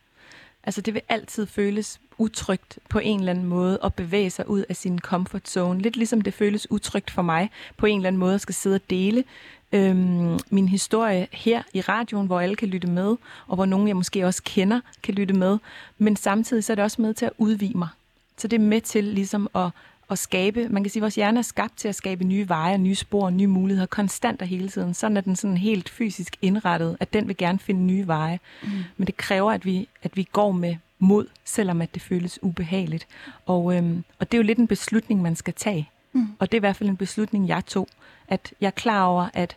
Altså 0.69 0.81
det 0.81 0.95
vil 0.95 1.03
altid 1.09 1.47
føles 1.47 2.01
utrygt 2.19 2.79
på 2.89 2.99
en 2.99 3.19
eller 3.19 3.31
anden 3.33 3.45
måde 3.45 3.79
at 3.85 3.95
bevæge 3.95 4.31
sig 4.31 4.49
ud 4.49 4.65
af 4.69 4.77
sin 4.77 4.99
comfort 4.99 5.49
zone. 5.49 5.81
Lidt 5.81 5.97
ligesom 5.97 6.21
det 6.21 6.35
føles 6.35 6.71
utrygt 6.71 7.11
for 7.11 7.23
mig 7.23 7.51
på 7.77 7.87
en 7.87 7.99
eller 7.99 8.09
anden 8.09 8.21
måde 8.21 8.35
at 8.35 8.41
skal 8.41 8.55
sidde 8.55 8.75
og 8.75 8.91
dele 8.91 9.25
øhm, 9.73 10.39
min 10.51 10.69
historie 10.69 11.29
her 11.33 11.63
i 11.73 11.81
radioen, 11.81 12.27
hvor 12.27 12.41
alle 12.41 12.57
kan 12.57 12.69
lytte 12.69 12.89
med, 12.89 13.17
og 13.47 13.55
hvor 13.55 13.67
nogen 13.67 13.89
jeg 13.89 13.97
måske 13.97 14.27
også 14.27 14.43
kender 14.45 14.81
kan 15.03 15.15
lytte 15.15 15.35
med. 15.35 15.59
Men 15.99 16.17
samtidig 16.17 16.65
så 16.65 16.73
er 16.73 16.75
det 16.75 16.85
også 16.85 17.03
med 17.03 17.15
til 17.15 17.27
at 17.27 17.33
udvige 17.39 17.79
mig. 17.79 17.89
Så 18.37 18.49
det 18.49 18.57
er 18.57 18.65
med 18.65 18.81
til 18.81 19.05
ligesom 19.05 19.49
at 19.55 19.71
at 20.11 20.19
skabe, 20.19 20.69
man 20.69 20.83
kan 20.83 20.91
sige, 20.91 21.01
at 21.01 21.03
vores 21.03 21.15
hjerne 21.15 21.39
er 21.39 21.43
skabt 21.43 21.77
til 21.77 21.89
at 21.89 21.95
skabe 21.95 22.25
nye 22.25 22.49
veje, 22.49 22.79
nye 22.79 22.95
spor, 22.95 23.31
nye 23.31 23.47
muligheder, 23.47 23.87
konstant 23.87 24.43
og 24.43 24.49
hele 24.49 24.69
tiden. 24.69 24.95
Sådan 24.95 25.17
er 25.17 25.21
den 25.21 25.37
sådan 25.37 25.57
helt 25.57 25.89
fysisk 25.89 26.37
indrettet, 26.43 26.97
at 27.01 27.13
den 27.13 27.29
vil 27.29 27.37
gerne 27.37 27.59
finde 27.59 27.81
nye 27.81 28.07
veje. 28.07 28.41
Mm. 28.63 28.69
Men 28.97 29.07
det 29.07 29.17
kræver, 29.17 29.53
at 29.53 29.65
vi, 29.65 29.89
at 30.03 30.17
vi 30.17 30.29
går 30.33 30.53
med 30.53 30.77
mod, 30.99 31.27
selvom 31.45 31.83
at 31.83 31.95
det 31.95 32.03
føles 32.03 32.39
ubehageligt. 32.43 33.07
Og, 33.47 33.77
øhm, 33.77 34.05
og 34.19 34.33
det 34.33 34.39
er 34.39 34.43
jo 34.43 34.47
lidt 34.47 34.59
en 34.59 34.67
beslutning, 34.67 35.23
man 35.23 35.37
skal 35.37 35.55
tage. 35.55 35.91
Mm. 36.13 36.29
Og 36.39 36.53
det 36.53 36.57
er 36.57 36.59
i 36.59 36.67
hvert 36.67 36.77
fald 36.77 36.89
en 36.89 36.97
beslutning, 36.97 37.49
jeg 37.49 37.67
tog. 37.67 37.89
At 38.29 38.53
jeg 38.61 38.67
er 38.67 38.71
klar 38.71 39.05
over, 39.05 39.29
at, 39.35 39.57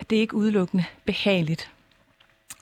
at 0.00 0.10
det 0.10 0.16
er 0.16 0.20
ikke 0.20 0.34
udelukkende 0.34 0.84
behageligt 1.04 1.70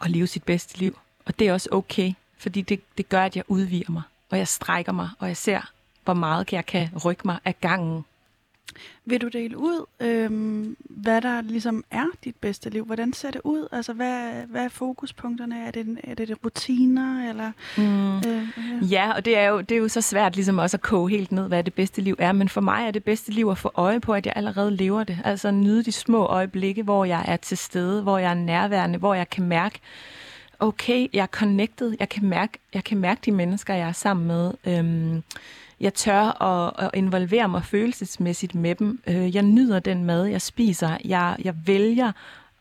at 0.05 0.11
leve 0.11 0.27
sit 0.27 0.43
bedste 0.43 0.79
liv. 0.79 0.99
Og 1.25 1.39
det 1.39 1.49
er 1.49 1.53
også 1.53 1.69
okay, 1.73 2.13
fordi 2.39 2.61
det, 2.63 2.81
det 2.99 3.09
gør, 3.09 3.23
at 3.23 3.37
jeg 3.37 3.45
udviger 3.49 3.91
mig, 3.91 4.03
og 4.31 4.39
jeg 4.39 4.49
strækker 4.49 4.93
mig, 4.93 5.09
og 5.19 5.29
jeg 5.29 5.37
ser 5.37 5.72
hvor 6.05 6.15
meget 6.15 6.53
jeg 6.53 6.67
kan 6.67 6.89
rykke 7.05 7.23
mig 7.25 7.39
af 7.45 7.61
gangen. 7.61 8.05
Vil 9.05 9.21
du 9.21 9.29
dele 9.29 9.59
ud, 9.59 9.87
øhm, 10.01 10.77
hvad 10.81 11.21
der 11.21 11.41
ligesom 11.41 11.85
er 11.91 12.07
dit 12.25 12.37
bedste 12.37 12.71
liv? 12.71 12.85
Hvordan 12.85 13.13
ser 13.13 13.31
det 13.31 13.41
ud? 13.45 13.69
Altså, 13.73 13.93
hvad, 13.93 14.33
hvad 14.49 14.65
er 14.65 14.69
fokuspunkterne? 14.69 15.67
Er 15.67 15.71
det, 15.71 15.99
er 16.05 16.15
det, 16.15 16.29
det 16.29 16.37
rutiner? 16.45 17.29
Eller, 17.29 17.53
mm. 17.77 18.17
øh, 18.17 18.49
øh. 18.83 18.93
Ja, 18.93 19.13
og 19.13 19.25
det 19.25 19.39
er, 19.39 19.49
jo, 19.49 19.61
det 19.61 19.75
er 19.75 19.79
jo 19.79 19.89
så 19.89 20.01
svært 20.01 20.35
ligesom 20.35 20.59
også 20.59 20.77
at 20.77 20.81
koge 20.81 21.11
helt 21.11 21.33
ned, 21.33 21.49
hvad 21.49 21.65
det 21.65 21.75
bedste 21.75 22.01
liv 22.01 22.17
er. 22.19 22.33
Men 22.33 22.49
for 22.49 22.61
mig 22.61 22.87
er 22.87 22.91
det 22.91 23.05
bedste 23.05 23.33
liv 23.33 23.49
at 23.49 23.59
få 23.59 23.71
øje 23.75 24.01
på, 24.01 24.15
at 24.15 24.27
jeg 24.27 24.33
allerede 24.37 24.77
lever 24.77 25.05
det. 25.05 25.19
Altså 25.25 25.51
nyde 25.51 25.83
de 25.83 25.93
små 25.93 26.27
øjeblikke, 26.27 26.83
hvor 26.83 27.05
jeg 27.05 27.25
er 27.29 27.37
til 27.37 27.59
stede, 27.59 28.03
hvor 28.03 28.19
jeg 28.19 28.31
er 28.31 28.35
nærværende, 28.35 28.99
hvor 28.99 29.15
jeg 29.15 29.31
kan 29.31 29.45
mærke, 29.45 29.81
okay, 30.59 31.09
jeg 31.13 31.23
er 31.23 31.27
connected. 31.27 31.97
Jeg 32.01 32.09
kan 32.09 32.25
mærke, 32.29 32.59
jeg 32.75 32.85
kan 32.85 32.99
mærke 32.99 33.21
de 33.25 33.33
mennesker, 33.33 33.75
jeg 33.75 33.89
er 33.89 33.93
sammen 33.93 34.27
med. 34.27 34.53
Øhm, 34.67 35.23
jeg 35.83 35.95
tør 35.95 36.43
at, 36.43 36.73
at 36.79 36.91
involvere 36.95 37.49
mig 37.49 37.65
følelsesmæssigt 37.65 38.55
med 38.55 38.75
dem. 38.75 39.03
Øh, 39.07 39.35
jeg 39.35 39.43
nyder 39.43 39.81
den 39.81 40.05
mad, 40.05 40.25
jeg 40.25 40.43
spiser. 40.43 40.99
Jeg, 41.05 41.37
jeg 41.45 41.55
vælger 41.67 42.13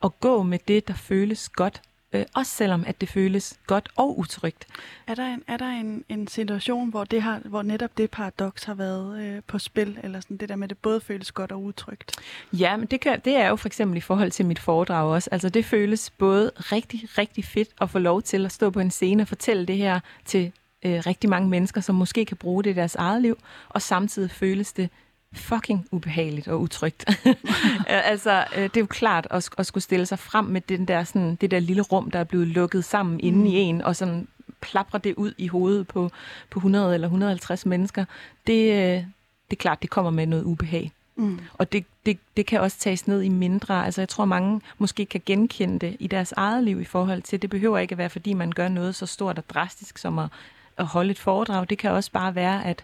at 0.04 0.20
gå 0.20 0.44
med 0.44 0.60
det, 0.68 0.88
der 0.88 0.94
føles 0.94 1.50
godt. 1.50 1.82
øh, 2.14 2.26
også 2.36 2.52
selvom 2.52 2.84
at 2.88 3.02
det 3.02 3.10
føles 3.10 3.60
godt 3.68 3.90
og 3.96 4.20
utrygt. 4.20 4.68
Er 5.08 5.16
der 5.16 5.26
en, 5.26 5.44
er 5.48 5.58
der 5.58 5.66
en, 5.66 6.04
en 6.10 6.28
situation, 6.28 6.90
hvor, 6.90 7.04
det 7.04 7.22
har, 7.22 7.42
hvor 7.46 7.62
netop 7.62 7.98
det 7.98 8.12
paradoks 8.12 8.64
har 8.64 8.74
været 8.74 9.22
øh, 9.22 9.42
på 9.48 9.60
spil, 9.60 10.00
eller 10.04 10.20
sådan 10.20 10.38
det 10.38 10.50
der 10.50 10.56
med, 10.56 10.64
at 10.64 10.70
det 10.70 10.78
både 10.78 11.02
føles 11.02 11.32
godt 11.32 11.52
og 11.52 11.64
utrygt? 11.64 12.12
Ja, 12.54 12.78
men 12.78 12.88
det, 12.88 13.00
kan, 13.00 13.22
det 13.26 13.36
er 13.36 13.50
jo 13.50 13.56
for 13.56 13.68
eksempel 13.68 13.98
i 13.98 14.02
forhold 14.02 14.32
til 14.32 14.46
mit 14.46 14.60
foredrag 14.60 15.10
også. 15.10 15.30
Altså 15.32 15.50
det 15.50 15.66
føles 15.66 16.10
både 16.10 16.52
rigtig, 16.58 17.02
rigtig 17.18 17.46
fedt 17.46 17.70
at 17.82 17.90
få 17.90 18.00
lov 18.00 18.22
til 18.22 18.46
at 18.46 18.52
stå 18.52 18.70
på 18.70 18.80
en 18.80 18.92
scene 18.92 19.24
og 19.24 19.28
fortælle 19.28 19.66
det 19.66 19.78
her 19.78 20.00
til 20.26 20.52
øh, 20.86 21.04
rigtig 21.06 21.30
mange 21.30 21.50
mennesker, 21.50 21.82
som 21.82 21.96
måske 21.96 22.26
kan 22.26 22.38
bruge 22.38 22.64
det 22.64 22.70
i 22.70 22.74
deres 22.74 22.96
eget 22.96 23.22
liv, 23.22 23.38
og 23.70 23.82
samtidig 23.82 24.32
føles 24.32 24.74
det 24.74 24.90
fucking 25.34 25.88
ubehageligt 25.92 26.48
og 26.48 26.62
utrygt. 26.62 27.06
altså, 27.88 28.46
øh, 28.56 28.64
det 28.64 28.78
er 28.78 28.82
jo 28.82 28.86
klart 28.86 29.28
at, 29.30 29.50
at 29.58 29.66
skulle 29.66 29.84
stille 29.84 30.06
sig 30.06 30.20
frem 30.20 30.46
med 30.46 30.62
den 30.62 30.86
der, 30.86 31.04
sådan, 31.04 31.36
det 31.36 31.52
der 31.52 31.60
lille 31.60 31.82
rum, 31.82 32.12
der 32.12 32.20
er 32.20 32.24
blevet 32.24 32.48
lukket 32.48 32.86
sammen 32.86 33.14
mm. 33.14 33.20
inde 33.24 33.52
i 33.52 33.54
en, 33.54 33.82
og 33.82 33.96
sådan 33.96 34.28
plapre 34.62 35.00
det 35.00 35.16
ud 35.16 35.34
i 35.38 35.48
hovedet 35.48 35.88
på, 35.88 36.12
på 36.50 36.60
100 36.60 36.94
eller 36.94 37.08
150 37.08 37.66
mennesker. 37.66 38.06
Det, 38.48 38.72
øh, 38.72 39.04
det 39.50 39.58
er 39.58 39.62
klart, 39.62 39.82
det 39.82 39.90
kommer 39.90 40.12
med 40.12 40.26
noget 40.26 40.44
ubehag. 40.44 40.92
Mm. 41.16 41.40
Og 41.54 41.72
det, 41.72 41.86
det, 42.06 42.18
det 42.38 42.46
kan 42.46 42.62
også 42.62 42.78
tages 42.80 43.08
ned 43.08 43.22
i 43.22 43.30
mindre. 43.30 43.86
Altså 43.86 44.02
jeg 44.02 44.10
tror, 44.10 44.26
mange 44.26 44.62
måske 44.78 45.06
kan 45.06 45.22
genkende 45.26 45.80
det 45.80 45.98
i 46.00 46.08
deres 46.08 46.32
eget 46.32 46.64
liv 46.64 46.82
i 46.82 46.86
forhold 46.86 47.22
til, 47.22 47.42
det 47.42 47.50
behøver 47.50 47.78
ikke 47.78 47.92
at 47.92 47.98
være, 47.98 48.10
fordi 48.10 48.34
man 48.34 48.52
gør 48.52 48.68
noget 48.68 48.96
så 48.96 49.06
stort 49.06 49.38
og 49.38 49.50
drastisk 49.50 49.98
som 49.98 50.20
at, 50.20 50.30
at 50.78 50.86
holde 50.86 51.12
et 51.12 51.20
foredrag. 51.20 51.70
Det 51.70 51.78
kan 51.78 51.92
også 51.92 52.12
bare 52.12 52.36
være, 52.36 52.66
at 52.66 52.84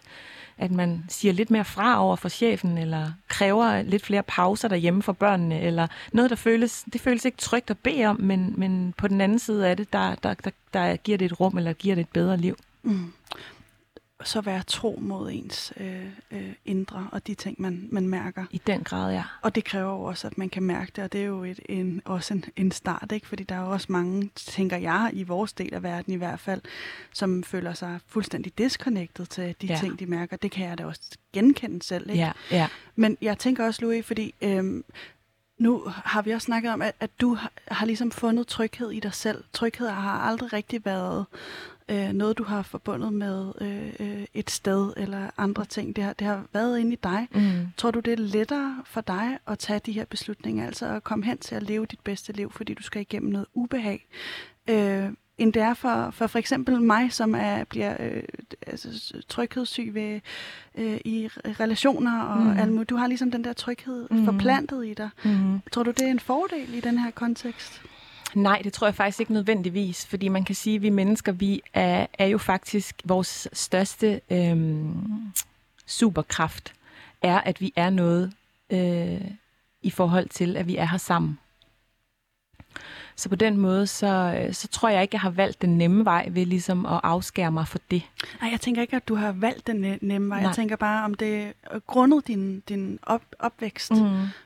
at 0.60 0.70
man 0.70 1.04
siger 1.08 1.32
lidt 1.32 1.50
mere 1.50 1.64
fra 1.64 2.04
over 2.04 2.16
for 2.16 2.28
chefen, 2.28 2.78
eller 2.78 3.12
kræver 3.28 3.82
lidt 3.82 4.04
flere 4.04 4.22
pauser 4.22 4.68
derhjemme 4.68 5.02
for 5.02 5.12
børnene, 5.12 5.60
eller 5.60 5.86
noget, 6.12 6.30
der 6.30 6.36
føles, 6.36 6.84
det 6.92 7.00
føles 7.00 7.24
ikke 7.24 7.38
trygt 7.38 7.70
at 7.70 7.78
bede 7.78 8.04
om, 8.04 8.20
men, 8.20 8.54
men 8.56 8.94
på 8.96 9.08
den 9.08 9.20
anden 9.20 9.38
side 9.38 9.68
af 9.68 9.76
det, 9.76 9.92
der, 9.92 10.14
der, 10.14 10.34
der, 10.34 10.50
der 10.72 10.96
giver 10.96 11.18
det 11.18 11.24
et 11.24 11.40
rum, 11.40 11.58
eller 11.58 11.72
giver 11.72 11.94
det 11.94 12.02
et 12.02 12.08
bedre 12.08 12.36
liv. 12.36 12.56
Mm 12.82 13.12
så 14.24 14.40
være 14.40 14.62
tro 14.66 14.98
mod 15.02 15.30
ens 15.32 15.72
øh, 15.80 16.06
øh, 16.30 16.52
indre 16.64 17.08
og 17.12 17.26
de 17.26 17.34
ting, 17.34 17.60
man, 17.60 17.88
man 17.92 18.08
mærker. 18.08 18.44
I 18.50 18.60
den 18.66 18.84
grad, 18.84 19.12
ja. 19.12 19.22
Og 19.42 19.54
det 19.54 19.64
kræver 19.64 19.92
jo 19.92 20.02
også, 20.02 20.26
at 20.26 20.38
man 20.38 20.48
kan 20.48 20.62
mærke 20.62 20.92
det, 20.96 21.04
og 21.04 21.12
det 21.12 21.20
er 21.20 21.24
jo 21.24 21.44
et, 21.44 21.60
en, 21.68 22.02
også 22.04 22.34
en, 22.34 22.44
en 22.56 22.70
start, 22.70 23.12
ikke? 23.12 23.26
fordi 23.26 23.44
der 23.44 23.54
er 23.54 23.60
jo 23.60 23.70
også 23.70 23.86
mange, 23.90 24.30
tænker 24.34 24.76
jeg, 24.76 25.10
i 25.12 25.22
vores 25.22 25.52
del 25.52 25.74
af 25.74 25.82
verden 25.82 26.12
i 26.12 26.16
hvert 26.16 26.40
fald, 26.40 26.60
som 27.12 27.42
føler 27.42 27.72
sig 27.72 28.00
fuldstændig 28.06 28.58
disconnected 28.58 29.26
til 29.26 29.54
de 29.62 29.66
ja. 29.66 29.76
ting, 29.80 29.98
de 29.98 30.06
mærker. 30.06 30.36
Det 30.36 30.50
kan 30.50 30.68
jeg 30.68 30.78
da 30.78 30.86
også 30.86 31.02
genkende 31.32 31.82
selv. 31.82 32.10
Ikke? 32.10 32.22
Ja, 32.22 32.32
ja. 32.50 32.68
Men 32.96 33.16
jeg 33.22 33.38
tænker 33.38 33.64
også, 33.64 33.82
Louis, 33.82 34.06
fordi 34.06 34.34
øhm, 34.42 34.84
nu 35.58 35.82
har 35.86 36.22
vi 36.22 36.30
også 36.30 36.44
snakket 36.44 36.72
om, 36.72 36.82
at, 36.82 36.94
at 37.00 37.10
du 37.20 37.34
har, 37.34 37.52
har 37.68 37.86
ligesom 37.86 38.10
fundet 38.10 38.46
tryghed 38.46 38.90
i 38.90 39.00
dig 39.00 39.14
selv. 39.14 39.44
Tryghed 39.52 39.88
har 39.88 40.20
aldrig 40.20 40.52
rigtig 40.52 40.84
været 40.84 41.26
øh, 41.88 42.12
noget, 42.12 42.38
du 42.38 42.44
har 42.44 42.62
forbundet 42.62 43.12
med 43.12 43.52
øh, 43.60 43.92
øh, 44.00 44.24
et 44.34 44.50
sted 44.50 44.92
eller 44.96 45.30
andre 45.36 45.64
ting. 45.64 45.96
Det 45.96 46.04
har, 46.04 46.12
det 46.12 46.26
har 46.26 46.44
været 46.52 46.78
inde 46.78 46.92
i 46.92 46.98
dig. 47.02 47.28
Mm. 47.34 47.66
Tror 47.76 47.90
du, 47.90 48.00
det 48.00 48.12
er 48.12 48.16
lettere 48.16 48.82
for 48.84 49.00
dig 49.00 49.38
at 49.46 49.58
tage 49.58 49.80
de 49.86 49.92
her 49.92 50.04
beslutninger, 50.04 50.66
altså 50.66 50.86
at 50.86 51.04
komme 51.04 51.24
hen 51.24 51.38
til 51.38 51.54
at 51.54 51.62
leve 51.62 51.86
dit 51.86 52.00
bedste 52.00 52.32
liv, 52.32 52.52
fordi 52.52 52.74
du 52.74 52.82
skal 52.82 53.02
igennem 53.02 53.32
noget 53.32 53.46
ubehag, 53.54 54.06
øh, 54.70 55.10
end 55.38 55.52
det 55.52 55.62
er 55.62 55.74
for, 55.74 56.10
for 56.10 56.26
for 56.26 56.38
eksempel 56.38 56.80
mig, 56.82 57.12
som 57.12 57.34
er, 57.34 57.64
bliver 57.64 57.96
øh, 58.00 58.22
altså, 58.66 59.14
tryghedssyg 59.28 59.94
ved, 59.94 60.20
øh, 60.74 61.00
i 61.04 61.28
relationer 61.60 62.22
og 62.22 62.42
mm. 62.42 62.58
alt 62.58 62.90
Du 62.90 62.96
har 62.96 63.06
ligesom 63.06 63.30
den 63.30 63.44
der 63.44 63.52
tryghed 63.52 64.08
mm. 64.10 64.24
forplantet 64.24 64.86
i 64.86 64.94
dig. 64.94 65.10
Mm. 65.24 65.60
Tror 65.72 65.82
du, 65.82 65.90
det 65.90 66.06
er 66.06 66.10
en 66.10 66.20
fordel 66.20 66.74
i 66.74 66.80
den 66.80 66.98
her 66.98 67.10
kontekst? 67.10 67.82
Nej, 68.34 68.60
det 68.64 68.72
tror 68.72 68.86
jeg 68.86 68.94
faktisk 68.94 69.20
ikke 69.20 69.32
nødvendigvis, 69.32 70.06
fordi 70.06 70.28
man 70.28 70.44
kan 70.44 70.54
sige, 70.54 70.76
at 70.76 70.82
vi 70.82 70.90
mennesker, 70.90 71.32
vi 71.32 71.62
er, 71.74 72.06
er 72.18 72.26
jo 72.26 72.38
faktisk 72.38 73.02
vores 73.04 73.48
største 73.52 74.20
øhm, 74.30 74.94
superkraft, 75.86 76.72
er, 77.22 77.40
at 77.40 77.60
vi 77.60 77.72
er 77.76 77.90
noget 77.90 78.32
øh, 78.70 79.30
i 79.82 79.90
forhold 79.90 80.28
til, 80.28 80.56
at 80.56 80.66
vi 80.66 80.76
er 80.76 80.84
her 80.84 80.98
sammen. 80.98 81.38
Så 83.18 83.28
på 83.28 83.36
den 83.36 83.56
måde, 83.56 83.86
så, 83.86 84.42
øh, 84.46 84.54
så 84.54 84.68
tror 84.68 84.88
jeg 84.88 85.02
ikke, 85.02 85.14
jeg 85.14 85.20
har 85.20 85.30
valgt 85.30 85.62
den 85.62 85.78
nemme 85.78 86.04
vej 86.04 86.28
ved 86.30 86.46
ligesom 86.46 86.86
at 86.86 87.00
afskære 87.02 87.52
mig 87.52 87.68
for 87.68 87.78
det. 87.90 88.02
Nej, 88.40 88.50
jeg 88.50 88.60
tænker 88.60 88.82
ikke, 88.82 88.96
at 88.96 89.08
du 89.08 89.14
har 89.14 89.32
valgt 89.32 89.66
den 89.66 89.98
nemme 90.00 90.28
vej. 90.28 90.38
Nej. 90.38 90.46
Jeg 90.46 90.56
tænker 90.56 90.76
bare, 90.76 91.04
om 91.04 91.14
det 91.14 91.52
grundet 91.86 92.26
din, 92.26 92.60
din 92.60 92.98
op, 93.02 93.22
opvækst 93.38 93.90
mm. 93.90 93.98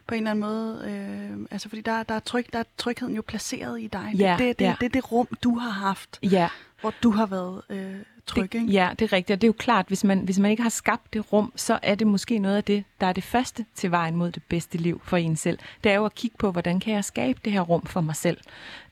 på 0.07 0.15
en 0.15 0.19
eller 0.19 0.31
anden 0.31 0.41
måde. 0.41 0.83
Øh, 0.87 1.47
altså, 1.51 1.69
fordi 1.69 1.83
der, 1.83 2.03
der, 2.03 2.15
er 2.15 2.21
tryg, 2.21 2.47
der 2.53 2.59
er 2.59 2.65
trygheden 2.79 3.15
jo 3.15 3.23
placeret 3.23 3.81
i 3.81 3.87
dig. 3.87 4.13
Ja, 4.19 4.37
det, 4.39 4.59
det, 4.59 4.65
ja. 4.65 4.71
det, 4.71 4.81
det 4.81 4.87
er 4.87 5.01
det 5.01 5.13
rum, 5.13 5.29
du 5.43 5.59
har 5.59 5.71
haft, 5.71 6.19
ja. 6.23 6.49
hvor 6.81 6.95
du 7.03 7.11
har 7.11 7.27
været... 7.27 7.63
Øh, 7.71 7.95
tryg, 8.27 8.53
det, 8.53 8.61
ikke? 8.61 8.73
Ja, 8.73 8.91
det 8.99 9.05
er 9.05 9.13
rigtigt. 9.13 9.37
Og 9.37 9.41
det 9.41 9.47
er 9.47 9.49
jo 9.49 9.55
klart, 9.59 9.87
hvis 9.89 10.05
man, 10.05 10.19
hvis 10.19 10.39
man 10.39 10.51
ikke 10.51 10.63
har 10.63 10.71
skabt 10.71 11.15
det 11.15 11.33
rum, 11.33 11.53
så 11.57 11.79
er 11.83 11.95
det 11.95 12.07
måske 12.07 12.39
noget 12.39 12.57
af 12.57 12.65
det, 12.65 12.85
der 13.01 13.07
er 13.07 13.13
det 13.13 13.25
første 13.25 13.67
til 13.75 13.91
vejen 13.91 14.17
mod 14.17 14.33
det 14.33 14.43
bedste 14.49 14.79
liv 14.79 15.01
for 15.05 15.17
en 15.17 15.37
selv. 15.37 15.59
Det 15.85 15.93
er 15.93 15.97
jo 15.97 16.05
at 16.05 16.15
kigge 16.15 16.37
på, 16.39 16.51
hvordan 16.51 16.81
kan 16.81 16.95
jeg 16.95 17.05
skabe 17.05 17.41
det 17.45 17.53
her 17.53 17.61
rum 17.61 17.87
for 17.87 18.01
mig 18.01 18.17
selv. 18.17 18.39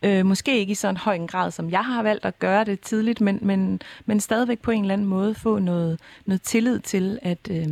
Øh, 0.03 0.27
måske 0.27 0.59
ikke 0.59 0.71
i 0.71 0.75
sådan 0.75 0.97
høj 0.97 1.15
en 1.15 1.27
grad, 1.27 1.51
som 1.51 1.71
jeg 1.71 1.85
har 1.85 2.03
valgt 2.03 2.25
at 2.25 2.39
gøre 2.39 2.65
det 2.65 2.81
tidligt, 2.81 3.21
men, 3.21 3.39
men, 3.43 3.83
men 4.07 4.21
stadigvæk 4.21 4.59
på 4.59 4.71
en 4.71 4.83
eller 4.83 4.95
anden 4.95 5.09
måde 5.09 5.35
få 5.35 5.59
noget, 5.59 6.01
noget 6.27 6.43
tillid 6.43 6.81
til, 6.81 7.19
at... 7.23 7.39
Øh, 7.51 7.67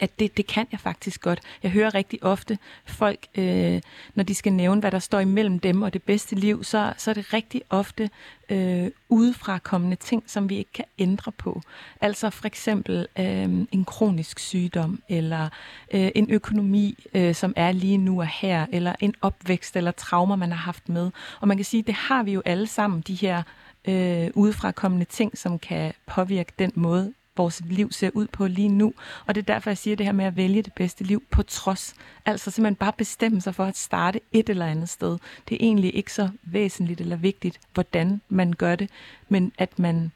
at 0.00 0.18
det, 0.18 0.36
det 0.36 0.46
kan 0.46 0.66
jeg 0.72 0.80
faktisk 0.80 1.20
godt. 1.20 1.40
Jeg 1.62 1.70
hører 1.70 1.94
rigtig 1.94 2.24
ofte 2.24 2.58
folk, 2.86 3.26
øh, 3.34 3.80
når 4.14 4.24
de 4.24 4.34
skal 4.34 4.52
nævne, 4.52 4.80
hvad 4.80 4.90
der 4.90 4.98
står 4.98 5.20
imellem 5.20 5.58
dem 5.58 5.82
og 5.82 5.92
det 5.92 6.02
bedste 6.02 6.34
liv, 6.34 6.64
så, 6.64 6.92
så 6.96 7.10
er 7.10 7.14
det 7.14 7.32
rigtig 7.32 7.62
ofte 7.70 8.10
øh, 8.48 8.90
udefra 9.08 9.58
kommende 9.58 9.96
ting, 9.96 10.22
som 10.26 10.48
vi 10.48 10.56
ikke 10.56 10.72
kan 10.72 10.84
ændre 10.98 11.32
på. 11.32 11.60
Altså 12.00 12.30
for 12.30 12.46
eksempel 12.46 13.06
øh, 13.18 13.24
en 13.72 13.84
kronisk 13.84 14.38
sygdom, 14.38 15.02
eller 15.08 15.48
øh, 15.94 16.10
en 16.14 16.30
økonomi, 16.30 17.04
øh, 17.14 17.34
som 17.34 17.52
er 17.56 17.72
lige 17.72 17.98
nu 17.98 18.20
og 18.20 18.26
her, 18.26 18.66
eller 18.72 18.94
en 19.00 19.14
opvækst 19.22 19.76
eller 19.76 19.90
traumer, 19.90 20.36
man 20.36 20.50
har 20.50 20.58
haft 20.58 20.88
med. 20.88 21.10
Og 21.40 21.48
man 21.48 21.56
kan 21.56 21.64
sige, 21.64 21.82
det 21.82 21.94
har 21.94 22.22
vi 22.22 22.32
jo 22.32 22.42
alle 22.44 22.66
sammen, 22.66 23.00
de 23.00 23.14
her 23.14 23.42
øh, 23.88 24.30
udefra 24.34 24.72
kommende 24.72 25.04
ting, 25.04 25.38
som 25.38 25.58
kan 25.58 25.92
påvirke 26.06 26.52
den 26.58 26.72
måde, 26.74 27.12
vores 27.36 27.62
liv 27.64 27.92
ser 27.92 28.10
ud 28.14 28.26
på 28.26 28.46
lige 28.46 28.68
nu. 28.68 28.94
Og 29.26 29.34
det 29.34 29.40
er 29.40 29.54
derfor, 29.54 29.70
jeg 29.70 29.78
siger 29.78 29.96
det 29.96 30.06
her 30.06 30.12
med 30.12 30.24
at 30.24 30.36
vælge 30.36 30.62
det 30.62 30.72
bedste 30.72 31.04
liv 31.04 31.22
på 31.30 31.42
trods. 31.42 31.94
Altså 32.26 32.50
simpelthen 32.50 32.76
bare 32.76 32.92
bestemme 32.92 33.40
sig 33.40 33.54
for 33.54 33.64
at 33.64 33.76
starte 33.76 34.20
et 34.32 34.48
eller 34.48 34.66
andet 34.66 34.88
sted. 34.88 35.18
Det 35.48 35.54
er 35.54 35.58
egentlig 35.60 35.94
ikke 35.94 36.12
så 36.12 36.30
væsentligt 36.42 37.00
eller 37.00 37.16
vigtigt, 37.16 37.60
hvordan 37.74 38.20
man 38.28 38.52
gør 38.52 38.76
det, 38.76 38.90
men 39.28 39.52
at 39.58 39.78
man 39.78 40.12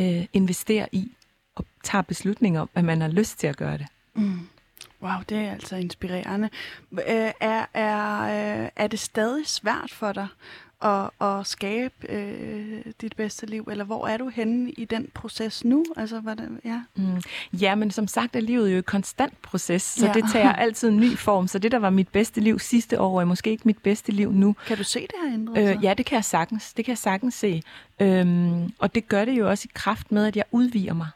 øh, 0.00 0.26
investerer 0.32 0.86
i 0.92 1.12
og 1.54 1.64
tager 1.82 2.02
beslutninger 2.02 2.60
om, 2.60 2.70
at 2.74 2.84
man 2.84 3.00
har 3.00 3.08
lyst 3.08 3.38
til 3.38 3.46
at 3.46 3.56
gøre 3.56 3.78
det. 3.78 3.86
Mm. 4.14 4.48
Wow, 5.02 5.20
det 5.28 5.38
er 5.38 5.52
altså 5.52 5.76
inspirerende. 5.76 6.50
Øh, 6.92 7.32
er, 7.40 7.66
er, 7.74 8.22
øh, 8.62 8.68
er 8.76 8.86
det 8.86 8.98
stadig 8.98 9.46
svært 9.46 9.90
for 9.92 10.12
dig 10.12 10.26
at, 10.82 11.10
at 11.20 11.46
skabe 11.46 11.94
øh, 12.08 12.84
dit 13.00 13.16
bedste 13.16 13.46
liv? 13.46 13.68
Eller 13.70 13.84
hvor 13.84 14.06
er 14.06 14.16
du 14.16 14.28
henne 14.28 14.70
i 14.70 14.84
den 14.84 15.08
proces 15.14 15.64
nu? 15.64 15.84
Altså, 15.96 16.20
hvordan, 16.20 16.60
ja. 16.64 16.82
Mm. 16.96 17.22
ja, 17.60 17.74
men 17.74 17.90
som 17.90 18.08
sagt 18.08 18.36
er 18.36 18.40
livet 18.40 18.72
jo 18.72 18.78
et 18.78 18.86
konstant 18.86 19.42
proces, 19.42 19.82
så 19.82 20.06
ja. 20.06 20.12
det 20.12 20.24
tager 20.32 20.52
altid 20.64 20.88
en 20.88 20.96
ny 20.96 21.18
form. 21.18 21.48
Så 21.48 21.58
det, 21.58 21.72
der 21.72 21.78
var 21.78 21.90
mit 21.90 22.08
bedste 22.08 22.40
liv 22.40 22.58
sidste 22.58 23.00
år, 23.00 23.20
er 23.20 23.24
måske 23.24 23.50
ikke 23.50 23.62
mit 23.64 23.78
bedste 23.78 24.12
liv 24.12 24.32
nu. 24.32 24.56
Kan 24.66 24.76
du 24.76 24.84
se 24.84 25.00
det 25.00 25.14
her 25.24 25.34
ændret 25.34 25.76
øh, 25.76 25.84
Ja, 25.84 25.94
det 25.94 26.06
kan 26.06 26.16
jeg 26.16 26.24
sagtens. 26.24 26.72
Det 26.72 26.84
kan 26.84 26.92
jeg 26.92 26.98
sagtens 26.98 27.34
se. 27.34 27.62
Øhm, 28.00 28.72
og 28.78 28.94
det 28.94 29.08
gør 29.08 29.24
det 29.24 29.32
jo 29.32 29.48
også 29.48 29.66
i 29.68 29.72
kraft 29.74 30.12
med, 30.12 30.26
at 30.26 30.36
jeg 30.36 30.44
udviger 30.50 30.94
mig. 30.94 31.08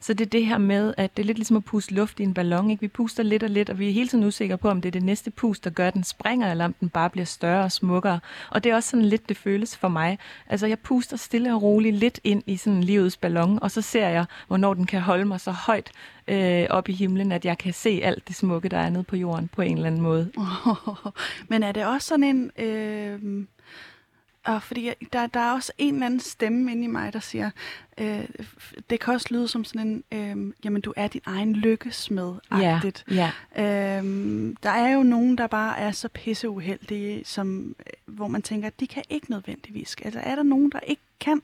Så 0.00 0.14
det 0.14 0.24
er 0.24 0.30
det 0.30 0.46
her 0.46 0.58
med, 0.58 0.94
at 0.96 1.16
det 1.16 1.22
er 1.22 1.26
lidt 1.26 1.38
ligesom 1.38 1.56
at 1.56 1.64
puste 1.64 1.94
luft 1.94 2.20
i 2.20 2.22
en 2.22 2.34
ballon. 2.34 2.70
Ikke? 2.70 2.80
Vi 2.80 2.88
puster 2.88 3.22
lidt 3.22 3.42
og 3.42 3.50
lidt, 3.50 3.70
og 3.70 3.78
vi 3.78 3.88
er 3.88 3.92
hele 3.92 4.08
tiden 4.08 4.24
usikre 4.24 4.58
på, 4.58 4.68
om 4.68 4.80
det 4.80 4.88
er 4.88 4.92
det 4.92 5.02
næste 5.02 5.30
pust, 5.30 5.64
der 5.64 5.70
gør, 5.70 5.88
at 5.88 5.94
den 5.94 6.04
springer, 6.04 6.50
eller 6.50 6.64
om 6.64 6.72
den 6.72 6.88
bare 6.88 7.10
bliver 7.10 7.24
større 7.24 7.64
og 7.64 7.72
smukkere. 7.72 8.20
Og 8.50 8.64
det 8.64 8.72
er 8.72 8.76
også 8.76 8.90
sådan 8.90 9.06
lidt, 9.06 9.28
det 9.28 9.36
føles 9.36 9.76
for 9.76 9.88
mig. 9.88 10.18
Altså, 10.46 10.66
jeg 10.66 10.78
puster 10.78 11.16
stille 11.16 11.54
og 11.54 11.62
roligt 11.62 11.96
lidt 11.96 12.20
ind 12.24 12.42
i 12.46 12.56
sådan 12.56 12.84
livets 12.84 13.16
ballon, 13.16 13.58
og 13.62 13.70
så 13.70 13.82
ser 13.82 14.08
jeg, 14.08 14.24
hvornår 14.46 14.74
den 14.74 14.86
kan 14.86 15.00
holde 15.00 15.24
mig 15.24 15.40
så 15.40 15.50
højt 15.50 15.90
øh, 16.28 16.66
op 16.70 16.88
i 16.88 16.92
himlen, 16.92 17.32
at 17.32 17.44
jeg 17.44 17.58
kan 17.58 17.72
se 17.72 18.00
alt 18.02 18.28
det 18.28 18.36
smukke, 18.36 18.68
der 18.68 18.78
er 18.78 18.90
nede 18.90 19.04
på 19.04 19.16
jorden 19.16 19.48
på 19.48 19.62
en 19.62 19.76
eller 19.76 19.86
anden 19.86 20.00
måde. 20.00 20.30
Oh, 20.36 20.96
men 21.50 21.62
er 21.62 21.72
det 21.72 21.86
også 21.86 22.08
sådan 22.08 22.24
en... 22.24 22.50
Øh 22.58 23.44
og 24.48 24.62
fordi 24.62 24.90
der, 25.12 25.26
der 25.26 25.40
er 25.40 25.52
også 25.52 25.72
en 25.78 25.94
eller 25.94 26.06
anden 26.06 26.20
stemme 26.20 26.72
inde 26.72 26.84
i 26.84 26.86
mig, 26.86 27.12
der 27.12 27.20
siger, 27.20 27.50
øh, 27.98 28.24
det 28.90 29.00
kan 29.00 29.14
også 29.14 29.26
lyde 29.30 29.48
som 29.48 29.64
sådan 29.64 30.04
en, 30.10 30.18
øh, 30.18 30.54
jamen 30.64 30.82
du 30.82 30.92
er 30.96 31.08
din 31.08 31.20
egen 31.26 31.56
lykkesmed-agtigt. 31.56 33.04
Ja, 33.10 33.30
ja. 33.56 33.98
Øh, 33.98 34.04
der 34.62 34.70
er 34.70 34.92
jo 34.92 35.02
nogen, 35.02 35.38
der 35.38 35.46
bare 35.46 35.78
er 35.78 35.90
så 35.90 36.08
pisseuheldige, 36.08 37.22
som, 37.24 37.76
hvor 38.06 38.28
man 38.28 38.42
tænker, 38.42 38.70
de 38.80 38.86
kan 38.86 39.02
ikke 39.10 39.30
nødvendigvis. 39.30 39.96
Altså 40.04 40.20
er 40.20 40.34
der 40.34 40.42
nogen, 40.42 40.70
der 40.70 40.80
ikke 40.80 41.02
kan 41.20 41.40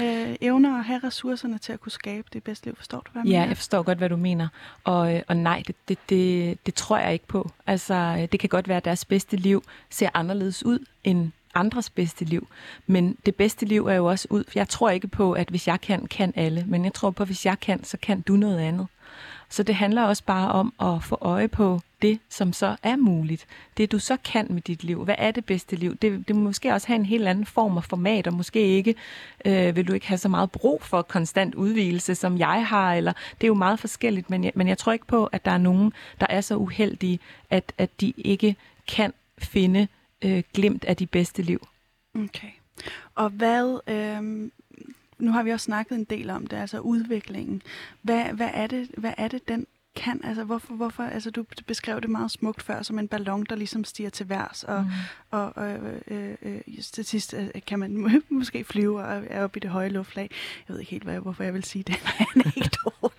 øh, 0.00 0.36
evner 0.40 0.78
at 0.78 0.84
have 0.84 1.00
ressourcerne 1.04 1.58
til 1.58 1.72
at 1.72 1.80
kunne 1.80 1.92
skabe 1.92 2.28
det 2.32 2.44
bedste 2.44 2.66
liv? 2.66 2.76
Forstår 2.76 3.00
du, 3.00 3.12
hvad 3.12 3.22
jeg 3.22 3.30
ja, 3.30 3.38
mener? 3.38 3.46
jeg 3.46 3.56
forstår 3.56 3.82
godt, 3.82 3.98
hvad 3.98 4.08
du 4.08 4.16
mener. 4.16 4.48
Og, 4.84 5.14
øh, 5.14 5.22
og 5.28 5.36
nej, 5.36 5.62
det, 5.66 5.76
det, 5.88 5.98
det, 6.08 6.58
det 6.66 6.74
tror 6.74 6.98
jeg 6.98 7.12
ikke 7.12 7.26
på. 7.26 7.50
Altså, 7.66 8.28
det 8.32 8.40
kan 8.40 8.48
godt 8.48 8.68
være, 8.68 8.76
at 8.76 8.84
deres 8.84 9.04
bedste 9.04 9.36
liv 9.36 9.62
ser 9.90 10.08
anderledes 10.14 10.64
ud 10.64 10.78
end 11.04 11.32
andres 11.56 11.90
bedste 11.90 12.24
liv. 12.24 12.48
Men 12.86 13.16
det 13.26 13.34
bedste 13.34 13.66
liv 13.66 13.86
er 13.86 13.94
jo 13.94 14.06
også 14.06 14.28
ud, 14.30 14.44
jeg 14.54 14.68
tror 14.68 14.90
ikke 14.90 15.08
på, 15.08 15.32
at 15.32 15.48
hvis 15.48 15.68
jeg 15.68 15.80
kan, 15.80 16.06
kan 16.06 16.32
alle. 16.36 16.64
Men 16.68 16.84
jeg 16.84 16.94
tror 16.94 17.10
på, 17.10 17.22
at 17.22 17.28
hvis 17.28 17.46
jeg 17.46 17.60
kan, 17.60 17.84
så 17.84 17.96
kan 18.02 18.20
du 18.20 18.36
noget 18.36 18.58
andet. 18.58 18.86
Så 19.48 19.62
det 19.62 19.74
handler 19.74 20.02
også 20.02 20.24
bare 20.24 20.52
om 20.52 20.72
at 20.80 21.04
få 21.04 21.18
øje 21.20 21.48
på 21.48 21.80
det, 22.02 22.18
som 22.28 22.52
så 22.52 22.76
er 22.82 22.96
muligt. 22.96 23.46
Det, 23.76 23.92
du 23.92 23.98
så 23.98 24.16
kan 24.24 24.46
med 24.50 24.62
dit 24.62 24.84
liv. 24.84 25.04
Hvad 25.04 25.14
er 25.18 25.30
det 25.30 25.44
bedste 25.44 25.76
liv? 25.76 25.96
Det, 25.96 26.28
det 26.28 26.36
må 26.36 26.42
måske 26.42 26.72
også 26.72 26.86
have 26.86 26.96
en 26.96 27.06
helt 27.06 27.28
anden 27.28 27.46
form 27.46 27.76
og 27.76 27.84
format, 27.84 28.26
og 28.26 28.32
måske 28.32 28.60
ikke 28.60 28.94
øh, 29.44 29.76
vil 29.76 29.88
du 29.88 29.92
ikke 29.92 30.08
have 30.08 30.18
så 30.18 30.28
meget 30.28 30.50
brug 30.50 30.82
for 30.82 31.02
konstant 31.02 31.54
udvielse, 31.54 32.14
som 32.14 32.38
jeg 32.38 32.66
har. 32.66 32.94
Eller, 32.94 33.12
det 33.12 33.44
er 33.44 33.48
jo 33.48 33.54
meget 33.54 33.78
forskelligt, 33.78 34.30
men 34.30 34.44
jeg, 34.44 34.52
men 34.54 34.68
jeg 34.68 34.78
tror 34.78 34.92
ikke 34.92 35.06
på, 35.06 35.26
at 35.26 35.44
der 35.44 35.50
er 35.50 35.58
nogen, 35.58 35.92
der 36.20 36.26
er 36.30 36.40
så 36.40 36.56
uheldige, 36.56 37.18
at, 37.50 37.72
at 37.78 38.00
de 38.00 38.12
ikke 38.16 38.56
kan 38.88 39.12
finde 39.38 39.88
øh, 40.26 40.42
glimt 40.54 40.84
af 40.84 40.96
de 40.96 41.06
bedste 41.06 41.42
liv. 41.42 41.68
Okay. 42.14 42.50
Og 43.14 43.30
hvad, 43.30 43.80
øh, 43.88 44.50
nu 45.18 45.32
har 45.32 45.42
vi 45.42 45.50
også 45.50 45.64
snakket 45.64 45.96
en 45.98 46.04
del 46.04 46.30
om 46.30 46.46
det, 46.46 46.56
altså 46.56 46.78
udviklingen. 46.78 47.62
Hvad, 48.02 48.24
hvad, 48.24 48.50
er, 48.54 48.66
det, 48.66 48.90
hvad 48.96 49.12
er 49.16 49.28
det, 49.28 49.48
den 49.48 49.66
kan? 49.96 50.20
Altså, 50.24 50.44
hvorfor, 50.44 50.74
hvorfor, 50.74 51.02
altså, 51.02 51.30
du 51.30 51.44
beskrev 51.66 52.00
det 52.00 52.10
meget 52.10 52.30
smukt 52.30 52.62
før, 52.62 52.82
som 52.82 52.98
en 52.98 53.08
ballon, 53.08 53.46
der 53.48 53.56
ligesom 53.56 53.84
stiger 53.84 54.10
til 54.10 54.28
værs, 54.28 54.64
og, 54.64 54.82
mm. 54.82 54.90
og, 55.30 55.56
og 55.56 55.78
øh, 56.08 56.34
øh, 56.42 56.60
til 56.92 57.04
sidst 57.04 57.34
øh, 57.34 57.48
kan 57.66 57.78
man 57.78 57.96
må, 57.96 58.08
måske 58.28 58.64
flyve 58.64 59.02
og 59.02 59.24
er 59.30 59.44
oppe 59.44 59.56
i 59.56 59.60
det 59.60 59.70
høje 59.70 59.88
luftlag. 59.88 60.30
Jeg 60.68 60.74
ved 60.74 60.80
ikke 60.80 60.90
helt, 60.90 61.04
hvad, 61.04 61.20
hvorfor 61.20 61.44
jeg 61.44 61.54
vil 61.54 61.64
sige 61.64 61.82
det, 61.82 61.96
men 62.34 62.42
anekdote 62.44 63.15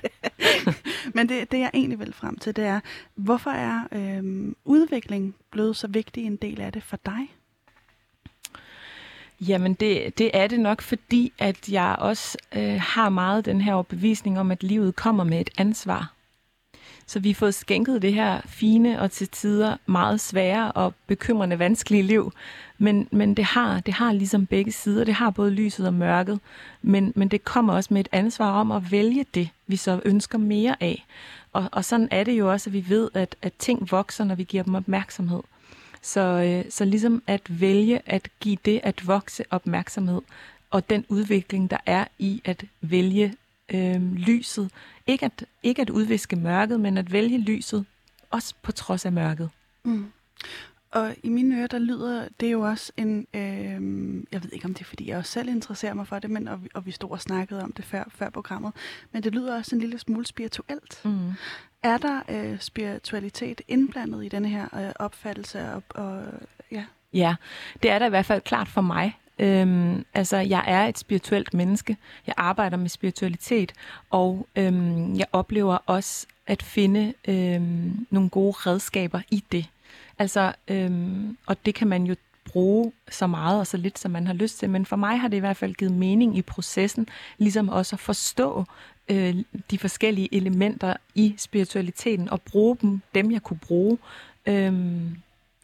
men 1.18 1.30
det, 1.30 1.52
det, 1.52 1.60
jeg 1.60 1.72
egentlig 1.74 2.00
vil 2.00 2.14
frem 2.14 2.38
til, 2.38 2.56
det 2.56 2.64
er, 2.66 2.80
hvorfor 3.16 3.52
er 3.52 3.82
øh, 3.92 4.54
udvikling 4.66 5.36
blevet 5.52 5.76
så 5.76 5.88
vigtig 5.88 6.26
en 6.26 6.36
del 6.36 6.62
af 6.62 6.72
det 6.72 6.84
for 6.84 7.00
dig? 7.06 7.34
Jamen, 9.42 9.74
det, 9.74 10.18
det 10.18 10.32
er 10.34 10.48
det 10.48 10.60
nok, 10.60 10.82
fordi 10.82 11.34
at 11.40 11.70
jeg 11.70 11.96
også 12.00 12.38
øh, 12.56 12.82
har 12.82 13.10
meget 13.10 13.46
den 13.46 13.62
her 13.62 13.74
overbevisning 13.74 14.40
om, 14.40 14.52
at 14.52 14.64
livet 14.64 14.96
kommer 14.96 15.24
med 15.24 15.42
et 15.42 15.50
ansvar. 15.58 16.14
Så 17.10 17.20
vi 17.20 17.30
har 17.30 17.36
fået 17.36 17.56
skænket 17.56 18.02
det 18.02 18.14
her 18.14 18.42
fine 18.46 19.02
og 19.02 19.12
til 19.12 19.28
tider 19.28 19.78
meget 19.86 20.20
svære 20.20 20.72
og 20.72 20.94
bekymrende 21.08 21.60
vanskelige 21.60 22.04
liv. 22.04 22.34
Men, 22.78 23.08
men 23.12 23.34
det, 23.34 23.46
har, 23.46 23.80
det 23.80 23.94
har 23.94 24.12
ligesom 24.12 24.46
begge 24.46 24.72
sider. 24.72 25.04
Det 25.04 25.14
har 25.14 25.30
både 25.30 25.52
lyset 25.52 25.88
og 25.88 25.94
mørket. 25.94 26.40
Men, 26.82 27.14
men 27.16 27.28
det 27.28 27.44
kommer 27.44 27.74
også 27.74 27.94
med 27.94 28.02
et 28.02 28.10
ansvar 28.12 28.52
om 28.52 28.72
at 28.72 28.92
vælge 28.92 29.26
det, 29.34 29.50
vi 29.68 29.76
så 29.76 30.02
ønsker 30.06 30.38
mere 30.38 30.76
af. 30.80 31.06
Og, 31.54 31.70
og 31.72 31.86
sådan 31.86 32.08
er 32.12 32.24
det 32.24 32.32
jo 32.32 32.52
også, 32.52 32.70
at 32.70 32.74
vi 32.74 32.86
ved, 32.88 33.10
at, 33.14 33.36
at 33.42 33.54
ting 33.60 33.92
vokser, 33.92 34.24
når 34.24 34.36
vi 34.36 34.44
giver 34.44 34.64
dem 34.64 34.76
opmærksomhed. 34.76 35.42
Så, 36.02 36.22
øh, 36.22 36.72
så 36.72 36.86
ligesom 36.86 37.24
at 37.28 37.42
vælge 37.62 38.02
at 38.06 38.30
give 38.40 38.58
det 38.66 38.80
at 38.84 39.08
vokse 39.08 39.44
opmærksomhed, 39.50 40.22
og 40.72 40.90
den 40.90 41.06
udvikling, 41.10 41.72
der 41.72 41.78
er 41.86 42.06
i 42.20 42.42
at 42.46 42.66
vælge 42.82 43.34
øh, 43.74 44.14
lyset. 44.14 44.72
Ikke 45.08 45.26
at, 45.26 45.46
ikke 45.64 45.82
at 45.82 45.90
udviske 45.90 46.36
mørket, 46.36 46.80
men 46.80 46.98
at 46.98 47.12
vælge 47.12 47.38
lyset, 47.38 47.86
også 48.32 48.54
på 48.62 48.72
trods 48.72 49.06
af 49.06 49.12
mørket. 49.12 49.50
Mm. 49.84 50.12
Og 50.92 51.16
i 51.24 51.30
mine 51.30 51.60
ører, 51.60 51.68
der 51.68 51.80
lyder 51.80 52.28
det 52.40 52.52
jo 52.52 52.62
også 52.62 52.92
en, 52.98 53.28
øh, 53.34 54.24
jeg 54.32 54.44
ved 54.44 54.50
ikke 54.52 54.66
om 54.66 54.74
det 54.74 54.82
er, 54.82 54.86
fordi 54.86 55.10
jeg 55.10 55.18
også 55.18 55.32
selv 55.32 55.50
interesserer 55.50 55.94
mig 55.94 56.08
for 56.08 56.20
det, 56.20 56.30
men 56.30 56.48
og, 56.48 56.60
og 56.74 56.86
vi 56.86 56.92
stod 56.92 57.12
og 57.12 57.22
snakkede 57.22 57.62
om 57.64 57.72
det 57.72 57.86
før, 57.86 58.04
før 58.10 58.30
programmet, 58.30 58.74
men 59.12 59.24
det 59.24 59.34
lyder 59.34 59.58
også 59.58 59.76
en 59.76 59.82
lille 59.82 60.00
smule 60.00 60.26
spirituelt. 60.26 61.02
Mm. 61.06 61.32
Er 61.84 61.98
der 61.98 62.22
øh, 62.30 62.60
spiritualitet 62.60 63.62
indblandet 63.68 64.26
i 64.26 64.30
denne 64.30 64.50
her 64.50 64.68
øh, 64.76 64.92
opfattelse? 64.96 65.72
Og, 65.74 65.84
og, 65.90 66.24
ja. 66.72 66.86
ja, 67.14 67.36
det 67.84 67.92
er 67.92 68.00
der 68.00 68.06
i 68.06 68.10
hvert 68.10 68.26
fald 68.26 68.42
klart 68.42 68.68
for 68.68 68.82
mig. 68.82 69.18
Øhm, 69.40 70.06
altså, 70.14 70.38
jeg 70.38 70.64
er 70.68 70.86
et 70.86 70.98
spirituelt 70.98 71.54
menneske. 71.54 71.98
Jeg 72.28 72.36
arbejder 72.38 72.78
med 72.78 72.90
spiritualitet, 72.90 73.74
og 74.10 74.48
øhm, 74.56 75.16
jeg 75.18 75.26
oplever 75.32 75.78
også 75.86 76.28
at 76.48 76.64
finde 76.64 77.14
øhm, 77.28 78.08
nogle 78.10 78.30
gode 78.30 78.52
redskaber 78.52 79.22
i 79.32 79.44
det. 79.52 79.66
Altså, 80.20 80.54
øhm, 80.68 81.38
og 81.46 81.66
det 81.66 81.76
kan 81.76 81.88
man 81.88 82.04
jo 82.04 82.16
bruge 82.46 82.92
så 83.10 83.28
meget 83.28 83.60
og 83.60 83.68
så 83.68 83.78
lidt, 83.78 84.00
som 84.00 84.12
man 84.12 84.28
har 84.28 84.34
lyst 84.34 84.60
til. 84.60 84.70
Men 84.70 84.86
for 84.86 84.96
mig 84.96 85.20
har 85.20 85.28
det 85.28 85.38
i 85.38 85.40
hvert 85.40 85.58
fald 85.58 85.74
givet 85.74 85.94
mening 85.94 86.38
i 86.38 86.42
processen, 86.42 87.08
ligesom 87.38 87.70
også 87.70 87.96
at 87.96 88.00
forstå 88.00 88.66
øh, 89.10 89.36
de 89.72 89.78
forskellige 89.78 90.36
elementer 90.36 90.94
i 91.16 91.36
spiritualiteten 91.38 92.30
og 92.30 92.42
bruge 92.42 92.78
dem, 92.82 93.02
dem 93.16 93.32
jeg 93.32 93.44
kunne 93.44 93.60
bruge. 93.68 93.98
Øhm, 94.46 95.18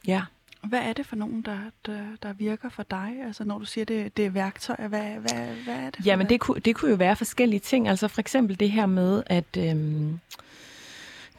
ja. 0.08 0.22
Hvad 0.64 0.80
er 0.80 0.93
det 0.93 1.05
for 1.05 1.16
nogen, 1.16 1.41
der, 1.41 1.57
der, 1.86 2.01
der 2.24 2.34
virker 2.34 2.70
for 2.70 2.84
dig? 2.84 3.14
Altså 3.28 3.43
når 3.43 3.59
du 3.59 3.66
siger, 3.66 3.86
det, 3.86 4.18
det 4.18 4.26
er 4.26 4.30
værktøjer, 4.30 4.88
hvad, 4.88 5.01
hvad, 5.01 5.47
hvad 5.64 5.76
er 5.76 5.89
det 5.89 6.05
Jamen 6.05 6.30
det 6.30 6.39
kunne, 6.39 6.59
det 6.59 6.76
kunne 6.76 6.91
jo 6.91 6.97
være 6.97 7.16
forskellige 7.16 7.59
ting. 7.59 7.88
Altså 7.88 8.07
for 8.07 8.22
eksempel 8.22 8.59
det 8.59 8.72
her 8.72 8.86
med, 8.86 9.24
at 9.26 9.57
øhm, 9.57 10.20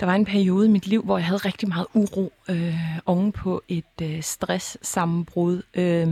der 0.01 0.07
var 0.07 0.15
en 0.15 0.25
periode 0.25 0.67
i 0.67 0.71
mit 0.71 0.87
liv, 0.87 1.03
hvor 1.03 1.19
jeg 1.19 1.27
havde 1.27 1.39
rigtig 1.39 1.69
meget 1.69 1.87
uro 1.95 2.33
øh, 2.49 2.99
oven 3.07 3.33
på 3.33 3.63
et 3.69 3.85
øh, 4.03 4.23
stress-sammenbrud. 4.23 5.63
Øh, 5.75 6.07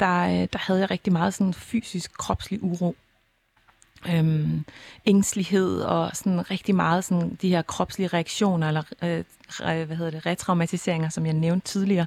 der, 0.00 0.46
der 0.46 0.58
havde 0.58 0.80
jeg 0.80 0.90
rigtig 0.90 1.12
meget 1.12 1.34
sådan 1.34 1.54
fysisk, 1.54 2.12
kropslig 2.18 2.62
uro 2.62 2.96
øhm, 4.08 4.64
ængstelighed 5.06 5.80
og 5.80 6.10
sådan 6.14 6.50
rigtig 6.50 6.74
meget 6.74 7.04
sådan 7.04 7.38
de 7.42 7.48
her 7.48 7.62
kropslige 7.62 8.08
reaktioner 8.08 8.68
eller 8.68 8.82
øh, 9.02 9.24
hvad 9.86 9.96
hedder 9.96 10.10
det, 10.10 10.26
retraumatiseringer, 10.26 11.08
som 11.08 11.26
jeg 11.26 11.34
nævnte 11.34 11.66
tidligere. 11.66 12.06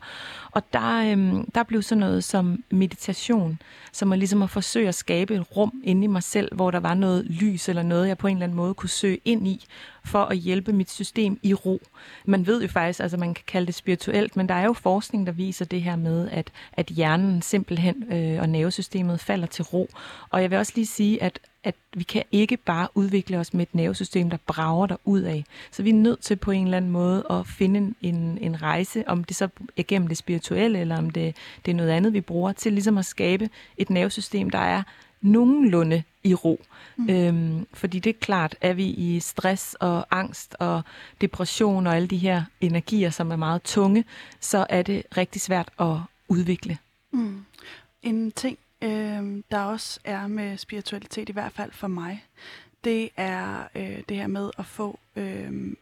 Og 0.52 0.74
der, 0.74 1.12
øhm, 1.12 1.52
der 1.52 1.64
blev 1.64 1.82
sådan 1.82 2.00
noget 2.00 2.24
som 2.24 2.64
meditation, 2.72 3.60
som 3.92 4.12
er 4.12 4.16
ligesom 4.16 4.42
at 4.42 4.50
forsøge 4.50 4.88
at 4.88 4.96
skabe 4.96 5.36
et 5.36 5.58
rum 5.58 5.82
inde 5.84 6.04
i 6.04 6.08
mig 6.08 6.24
selv, 6.24 6.56
hvor 6.56 6.72
der 6.72 6.80
var 6.80 6.94
noget 6.94 7.26
lys 7.26 7.70
eller 7.70 7.84
noget, 7.84 8.08
jeg 8.08 8.18
på 8.18 8.28
en 8.28 8.38
eller 8.38 8.44
anden 8.44 8.56
måde 8.56 8.74
kunne 8.74 8.90
søge 8.90 9.20
ind 9.26 9.48
i, 9.48 9.66
for 10.06 10.26
at 10.26 10.38
hjælpe 10.38 10.74
mit 10.74 10.92
system 10.92 11.40
i 11.44 11.54
ro. 11.54 11.82
Man 12.26 12.48
ved 12.48 12.62
jo 12.62 12.68
faktisk, 12.68 13.00
altså 13.00 13.18
man 13.18 13.34
kan 13.34 13.44
kalde 13.48 13.68
det 13.68 13.76
spirituelt, 13.76 14.38
men 14.38 14.50
der 14.50 14.56
er 14.56 14.66
jo 14.66 14.74
forskning, 14.74 15.28
der 15.28 15.34
viser 15.34 15.66
det 15.66 15.82
her 15.82 15.96
med, 15.96 16.30
at, 16.30 16.52
at 16.74 16.86
hjernen 16.86 17.42
simpelthen 17.42 18.14
øh, 18.14 18.42
og 18.42 18.50
nervesystemet 18.50 19.20
falder 19.20 19.48
til 19.48 19.64
ro. 19.64 19.90
Og 20.30 20.42
jeg 20.42 20.50
vil 20.50 20.58
også 20.58 20.72
lige 20.76 20.86
sige, 20.86 21.24
at 21.24 21.40
at 21.64 21.76
vi 21.94 22.04
kan 22.04 22.24
ikke 22.32 22.58
bare 22.58 22.88
udvikle 22.96 23.38
os 23.38 23.54
med 23.54 23.62
et 23.62 23.76
nervesystem, 23.76 24.30
der 24.30 24.38
brager 24.48 24.88
der 24.88 24.96
ud 25.06 25.22
af. 25.22 25.46
Så 25.72 25.84
vi 25.84 25.90
er 25.90 25.94
nødt 25.94 26.22
til 26.22 26.36
på 26.36 26.52
en 26.52 26.64
eller 26.64 26.78
anden 26.78 26.92
måde 26.92 27.26
at 27.30 27.48
finde 27.48 27.94
en, 28.02 28.38
en 28.42 28.62
rejse, 28.62 29.04
om 29.08 29.24
det 29.24 29.36
så 29.36 29.50
er 29.78 29.84
gennem 29.88 30.08
det 30.08 30.18
spirituelle, 30.18 30.80
eller 30.80 30.98
om 30.98 31.10
det, 31.10 31.36
det 31.66 31.72
er 31.72 31.76
noget 31.76 31.90
andet, 31.90 32.14
vi 32.14 32.22
bruger, 32.22 32.52
til 32.52 32.74
ligesom 32.74 32.98
at 32.98 33.06
skabe 33.06 33.50
et 33.78 33.90
nervesystem, 33.90 34.50
der 34.50 34.60
er 34.60 34.84
nogenlunde 35.22 36.04
i 36.24 36.34
ro. 36.34 36.62
Mm. 36.98 37.10
Øhm, 37.10 37.68
fordi 37.74 38.00
det 38.00 38.10
er 38.10 38.20
klart, 38.20 38.56
at 38.62 38.78
vi 38.78 38.86
i 38.86 39.20
stress 39.20 39.74
og 39.80 40.06
angst 40.12 40.56
og 40.60 40.82
depression 41.22 41.88
og 41.88 41.96
alle 41.96 42.08
de 42.08 42.18
her 42.18 42.44
energier, 42.62 43.10
som 43.10 43.32
er 43.32 43.36
meget 43.36 43.64
tunge, 43.64 44.06
så 44.40 44.66
er 44.70 44.82
det 44.82 45.04
rigtig 45.18 45.42
svært 45.42 45.70
at 45.80 45.98
udvikle. 46.28 46.78
Mm. 47.12 47.46
En 48.04 48.32
ting, 48.32 48.58
øh, 48.82 49.44
der 49.52 49.60
også 49.60 50.00
er 50.04 50.28
med 50.28 50.58
spiritualitet, 50.58 51.30
i 51.30 51.32
hvert 51.32 51.52
fald 51.52 51.72
for 51.72 51.88
mig, 51.88 52.26
det 52.84 53.10
er 53.18 53.68
øh, 53.76 54.04
det 54.10 54.18
her 54.18 54.28
med 54.28 54.52
at 54.58 54.66
få 54.66 55.00
øh, 55.16 55.74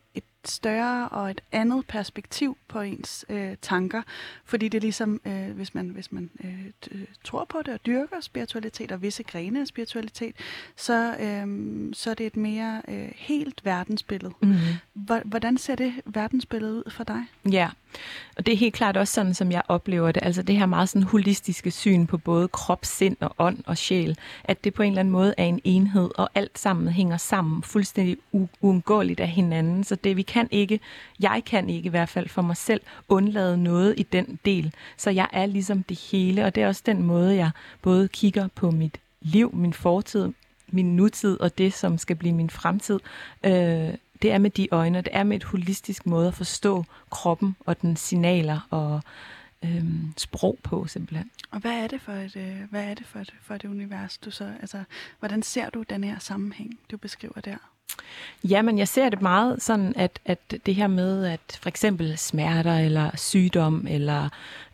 større 0.46 1.10
og 1.10 1.32
et 1.32 1.42
andet 1.52 1.88
perspektiv 1.88 2.58
på 2.68 2.82
ens 2.82 3.26
øh, 3.30 3.56
tanker. 3.62 4.02
Fordi 4.46 4.68
det 4.68 4.78
er 4.78 4.82
ligesom, 4.82 5.22
øh, 5.26 5.52
hvis 5.52 5.76
man, 5.76 5.90
hvis 5.90 6.12
man 6.12 6.30
øh, 6.44 7.02
tror 7.24 7.46
på 7.46 7.62
det 7.66 7.74
og 7.74 7.80
dyrker 7.86 8.22
spiritualitet 8.22 8.92
og 8.92 9.02
visse 9.02 9.24
grene 9.24 9.62
af 9.62 9.68
spiritualitet, 9.68 10.36
så, 10.76 11.16
øh, 11.20 11.48
så 11.94 12.10
er 12.10 12.14
det 12.14 12.26
et 12.26 12.38
mere 12.38 12.82
øh, 12.88 13.10
helt 13.16 13.66
verdensbillede. 13.66 14.34
Mm-hmm. 14.42 15.20
Hvordan 15.26 15.58
ser 15.58 15.76
det 15.76 15.94
verdensbillede 16.06 16.74
ud 16.74 16.92
for 16.92 17.04
dig? 17.04 17.26
Ja, 17.52 17.70
og 18.38 18.46
det 18.46 18.54
er 18.54 18.58
helt 18.58 18.74
klart 18.74 18.98
også 18.98 19.14
sådan, 19.14 19.34
som 19.34 19.52
jeg 19.52 19.62
oplever 19.68 20.12
det. 20.12 20.24
Altså 20.24 20.42
det 20.42 20.58
her 20.58 20.66
meget 20.66 20.90
sådan 20.90 21.04
holistiske 21.04 21.72
syn 21.72 22.06
på 22.06 22.18
både 22.18 22.48
krop, 22.48 22.86
sind 22.86 23.18
og 23.20 23.36
ånd 23.38 23.58
og 23.66 23.78
sjæl. 23.78 24.18
At 24.44 24.64
det 24.64 24.74
på 24.74 24.84
en 24.84 24.92
eller 24.92 25.00
anden 25.00 25.12
måde 25.12 25.34
er 25.38 25.46
en 25.46 25.62
enhed, 25.64 26.10
og 26.18 26.30
alt 26.36 26.60
sammen 26.60 26.88
hænger 26.88 27.18
sammen 27.18 27.64
fuldstændig 27.64 28.18
uundgåeligt 28.32 29.20
af 29.20 29.28
hinanden. 29.28 29.84
Så 29.84 29.96
det 29.96 30.18
vi 30.18 30.22
kan 30.30 30.48
ikke, 30.52 30.80
jeg 31.20 31.42
kan 31.46 31.70
ikke 31.70 31.88
i 31.88 31.90
hvert 31.90 32.10
fald 32.10 32.30
for 32.30 32.42
mig 32.42 32.58
selv, 32.58 32.82
undlade 33.08 33.58
noget 33.58 33.94
i 33.98 34.04
den 34.04 34.40
del. 34.46 34.74
Så 34.98 35.10
jeg 35.10 35.28
er 35.34 35.46
ligesom 35.46 35.84
det 35.84 36.00
hele, 36.12 36.46
og 36.46 36.56
det 36.56 36.64
er 36.64 36.68
også 36.68 36.84
den 36.86 37.04
måde, 37.04 37.36
jeg 37.36 37.52
både 37.82 38.08
kigger 38.08 38.48
på 38.56 38.72
mit 38.72 38.98
liv, 39.22 39.56
min 39.56 39.74
fortid, 39.74 40.30
min 40.68 40.96
nutid 40.96 41.40
og 41.40 41.58
det, 41.58 41.74
som 41.74 41.98
skal 41.98 42.16
blive 42.16 42.34
min 42.34 42.50
fremtid. 42.50 43.00
Øh, 43.44 43.94
det 44.22 44.32
er 44.32 44.38
med 44.38 44.50
de 44.50 44.68
øjne, 44.72 45.02
det 45.02 45.10
er 45.12 45.24
med 45.24 45.38
et 45.38 45.44
holistisk 45.44 46.06
måde 46.06 46.28
at 46.28 46.34
forstå 46.34 46.86
kroppen 47.10 47.56
og 47.66 47.82
den 47.82 47.96
signaler 47.96 48.68
og 48.70 49.02
øhm, 49.66 50.14
sprog 50.18 50.58
på 50.64 50.88
simpelthen. 50.88 51.32
Og 51.52 51.60
hvad 51.60 51.72
er 51.72 51.88
det 51.88 52.02
for 52.02 52.12
et, 52.12 52.36
øh, 52.36 52.70
hvad 52.70 52.84
er 52.84 52.94
det 52.94 53.06
for 53.06 53.20
et, 53.20 53.34
for 53.42 53.56
et 53.56 53.66
univers, 53.66 54.18
du 54.18 54.32
så, 54.32 54.52
altså, 54.62 54.84
hvordan 55.20 55.44
ser 55.44 55.70
du 55.70 55.84
den 55.90 56.04
her 56.04 56.20
sammenhæng, 56.20 56.80
du 56.92 56.98
beskriver 56.98 57.42
der? 57.42 57.58
Jamen, 58.44 58.78
jeg 58.78 58.88
ser 58.88 59.10
det 59.10 59.22
meget 59.22 59.62
sådan, 59.62 59.94
at, 59.96 60.20
at 60.26 60.40
det 60.66 60.76
her 60.76 60.88
med, 60.88 61.26
at 61.26 61.60
for 61.62 61.70
eksempel 61.70 62.18
smerter 62.18 62.78
eller 62.78 63.10
sygdom 63.18 63.88
eller 63.90 64.30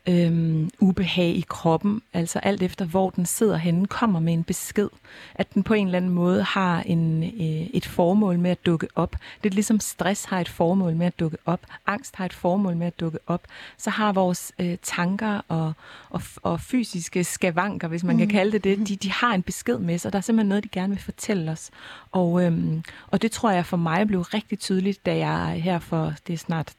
øhm, 0.07 0.69
ubehag 0.79 1.29
i 1.29 1.45
kroppen, 1.49 2.01
altså 2.13 2.39
alt 2.39 2.61
efter 2.61 2.85
hvor 2.85 3.09
den 3.09 3.25
sidder 3.25 3.57
henne, 3.57 3.87
kommer 3.87 4.19
med 4.19 4.33
en 4.33 4.43
besked, 4.43 4.89
at 5.35 5.53
den 5.53 5.63
på 5.63 5.73
en 5.73 5.87
eller 5.87 5.97
anden 5.97 6.11
måde 6.11 6.43
har 6.43 6.81
en, 6.81 7.23
øh, 7.23 7.67
et 7.73 7.85
formål 7.85 8.39
med 8.39 8.51
at 8.51 8.65
dukke 8.65 8.87
op. 8.95 9.15
Det 9.43 9.49
er 9.49 9.53
ligesom 9.53 9.79
stress 9.79 10.25
har 10.25 10.41
et 10.41 10.49
formål 10.49 10.95
med 10.95 11.05
at 11.05 11.19
dukke 11.19 11.37
op, 11.45 11.61
angst 11.87 12.15
har 12.15 12.25
et 12.25 12.33
formål 12.33 12.75
med 12.75 12.87
at 12.87 12.99
dukke 12.99 13.19
op, 13.27 13.41
så 13.77 13.89
har 13.89 14.13
vores 14.13 14.53
øh, 14.59 14.77
tanker 14.81 15.41
og, 15.47 15.73
og, 16.09 16.21
og 16.43 16.61
fysiske 16.61 17.23
skavanker, 17.23 17.87
hvis 17.87 18.03
man 18.03 18.15
mm. 18.15 18.19
kan 18.19 18.27
kalde 18.27 18.51
det 18.51 18.63
det, 18.63 18.87
de, 18.87 18.95
de 18.95 19.11
har 19.11 19.33
en 19.33 19.43
besked 19.43 19.77
med 19.77 19.97
sig, 19.97 20.13
der 20.13 20.17
er 20.17 20.21
simpelthen 20.21 20.49
noget, 20.49 20.63
de 20.63 20.69
gerne 20.69 20.93
vil 20.93 21.03
fortælle 21.03 21.51
os. 21.51 21.71
Og, 22.11 22.43
øhm, 22.43 22.83
og 23.07 23.21
det 23.21 23.31
tror 23.31 23.51
jeg 23.51 23.65
for 23.65 23.77
mig 23.77 24.07
blev 24.07 24.21
rigtig 24.21 24.59
tydeligt, 24.59 25.05
da 25.05 25.17
jeg 25.17 25.61
her 25.63 25.79
for, 25.79 26.13
det 26.27 26.33
er 26.33 26.37
snart 26.37 26.73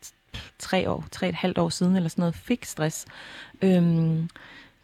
tre 0.59 0.91
år, 0.91 1.05
tre 1.11 1.29
et 1.29 1.35
halvt 1.35 1.59
år 1.59 1.69
siden 1.69 1.97
eller 1.97 2.09
sådan 2.09 2.23
noget, 2.23 2.35
fik 2.35 2.65
stress, 2.65 3.07
øhm, 3.63 4.29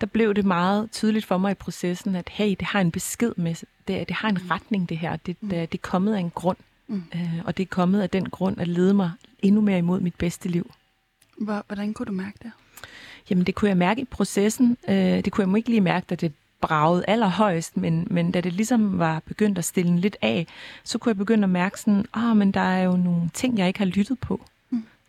der 0.01 0.07
blev 0.07 0.35
det 0.35 0.45
meget 0.45 0.91
tydeligt 0.91 1.27
for 1.27 1.39
mig 1.39 1.51
i 1.51 1.55
processen, 1.55 2.17
at 2.17 2.29
hey, 2.29 2.51
det 2.51 2.63
har 2.63 2.81
en 2.81 2.91
besked 2.91 3.33
med, 3.37 3.55
det, 3.89 4.09
det 4.09 4.17
har 4.17 4.29
en 4.29 4.39
mm. 4.43 4.49
retning 4.51 4.89
det 4.89 4.99
her, 4.99 5.17
det, 5.17 5.41
det, 5.41 5.51
det 5.51 5.75
er 5.75 5.83
kommet 5.83 6.15
af 6.15 6.19
en 6.21 6.31
grund, 6.31 6.57
mm. 6.87 7.05
øh, 7.15 7.41
og 7.45 7.57
det 7.57 7.63
er 7.63 7.67
kommet 7.67 8.03
af 8.03 8.11
den 8.11 8.31
grund 8.31 8.61
at 8.61 8.69
lede 8.69 8.95
mig 8.95 9.11
endnu 9.39 9.61
mere 9.61 9.79
imod 9.79 10.01
mit 10.01 10.15
bedste 10.15 10.49
liv. 10.49 10.71
Hvordan 11.39 11.95
kunne 11.95 12.07
du 12.07 12.13
mærke 12.13 12.39
det? 12.43 12.53
Jamen, 13.31 13.45
det 13.47 13.55
kunne 13.55 13.69
jeg 13.69 13.77
mærke 13.77 14.01
i 14.01 14.05
processen. 14.05 14.77
Øh, 14.89 14.97
det 14.97 15.33
kunne 15.33 15.49
jeg 15.49 15.57
ikke 15.57 15.69
lige 15.69 15.81
mærke, 15.81 16.07
da 16.11 16.15
det 16.15 16.33
bragede 16.61 17.05
allerhøjst, 17.09 17.77
men, 17.77 18.07
men 18.11 18.33
da 18.33 18.41
det 18.41 18.53
ligesom 18.53 18.99
var 18.99 19.23
begyndt 19.27 19.59
at 19.59 19.65
stille 19.65 20.01
lidt 20.01 20.17
af, 20.23 20.47
så 20.85 20.99
kunne 20.99 21.11
jeg 21.11 21.17
begynde 21.17 21.45
at 21.45 21.51
mærke 21.51 21.81
sådan, 21.81 22.07
ah, 22.15 22.37
men 22.37 22.53
der 22.53 22.61
er 22.61 22.83
jo 22.83 22.97
nogle 22.97 23.31
ting, 23.35 23.59
jeg 23.59 23.67
ikke 23.69 23.79
har 23.79 23.87
lyttet 23.87 24.19
på. 24.19 24.41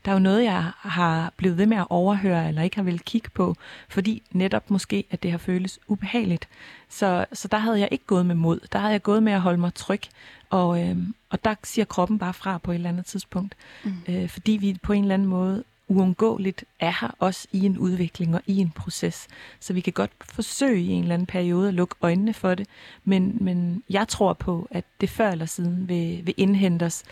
Der 0.06 0.12
er 0.12 0.16
jo 0.16 0.20
noget, 0.20 0.44
jeg 0.44 0.72
har 0.78 1.34
blevet 1.38 1.58
ved 1.58 1.66
med 1.66 1.78
at 1.78 1.88
overhøre, 1.90 2.48
eller 2.48 2.62
ikke 2.62 2.76
har 2.76 2.84
vel 2.84 3.00
kigge 3.00 3.30
på, 3.30 3.56
fordi 3.90 4.24
netop 4.32 4.72
måske, 4.72 5.04
at 5.12 5.24
det 5.24 5.32
har 5.32 5.38
føles 5.38 5.80
ubehageligt. 5.88 6.48
Så, 6.90 7.26
så 7.34 7.48
der 7.48 7.58
havde 7.58 7.80
jeg 7.80 7.88
ikke 7.92 8.06
gået 8.06 8.26
med 8.26 8.36
mod. 8.36 8.60
Der 8.72 8.80
havde 8.80 8.92
jeg 8.92 9.02
gået 9.02 9.24
med 9.24 9.34
at 9.34 9.42
holde 9.42 9.60
mig 9.60 9.74
tryg, 9.74 10.02
og, 10.50 10.84
øh, 10.84 10.98
og 11.30 11.44
der 11.44 11.56
siger 11.64 11.86
kroppen 11.86 12.20
bare 12.20 12.34
fra 12.34 12.58
på 12.58 12.72
et 12.72 12.76
eller 12.76 12.90
andet 12.90 13.06
tidspunkt. 13.06 13.56
Mm. 13.84 13.94
Øh, 14.08 14.30
fordi 14.30 14.52
vi 14.52 14.78
på 14.84 14.94
en 14.94 15.04
eller 15.04 15.14
anden 15.14 15.28
måde 15.28 15.64
uundgåeligt 15.88 16.64
er 16.80 16.94
her 17.02 17.16
også 17.20 17.48
i 17.52 17.66
en 17.66 17.78
udvikling 17.78 18.36
og 18.36 18.42
i 18.48 18.58
en 18.58 18.72
proces. 18.72 19.28
Så 19.60 19.74
vi 19.74 19.82
kan 19.82 19.94
godt 19.94 20.12
forsøge 20.22 20.82
i 20.82 20.90
en 20.90 21.02
eller 21.02 21.14
anden 21.14 21.26
periode 21.26 21.68
at 21.68 21.74
lukke 21.74 21.96
øjnene 22.02 22.34
for 22.34 22.56
det, 22.56 22.68
men, 23.04 23.38
men 23.42 23.84
jeg 23.90 24.08
tror 24.08 24.34
på, 24.34 24.68
at 24.72 24.86
det 25.02 25.10
før 25.10 25.32
eller 25.32 25.46
siden 25.46 25.90
vil, 25.90 26.22
vil 26.26 26.34
indhente 26.38 26.84
os, 26.84 27.04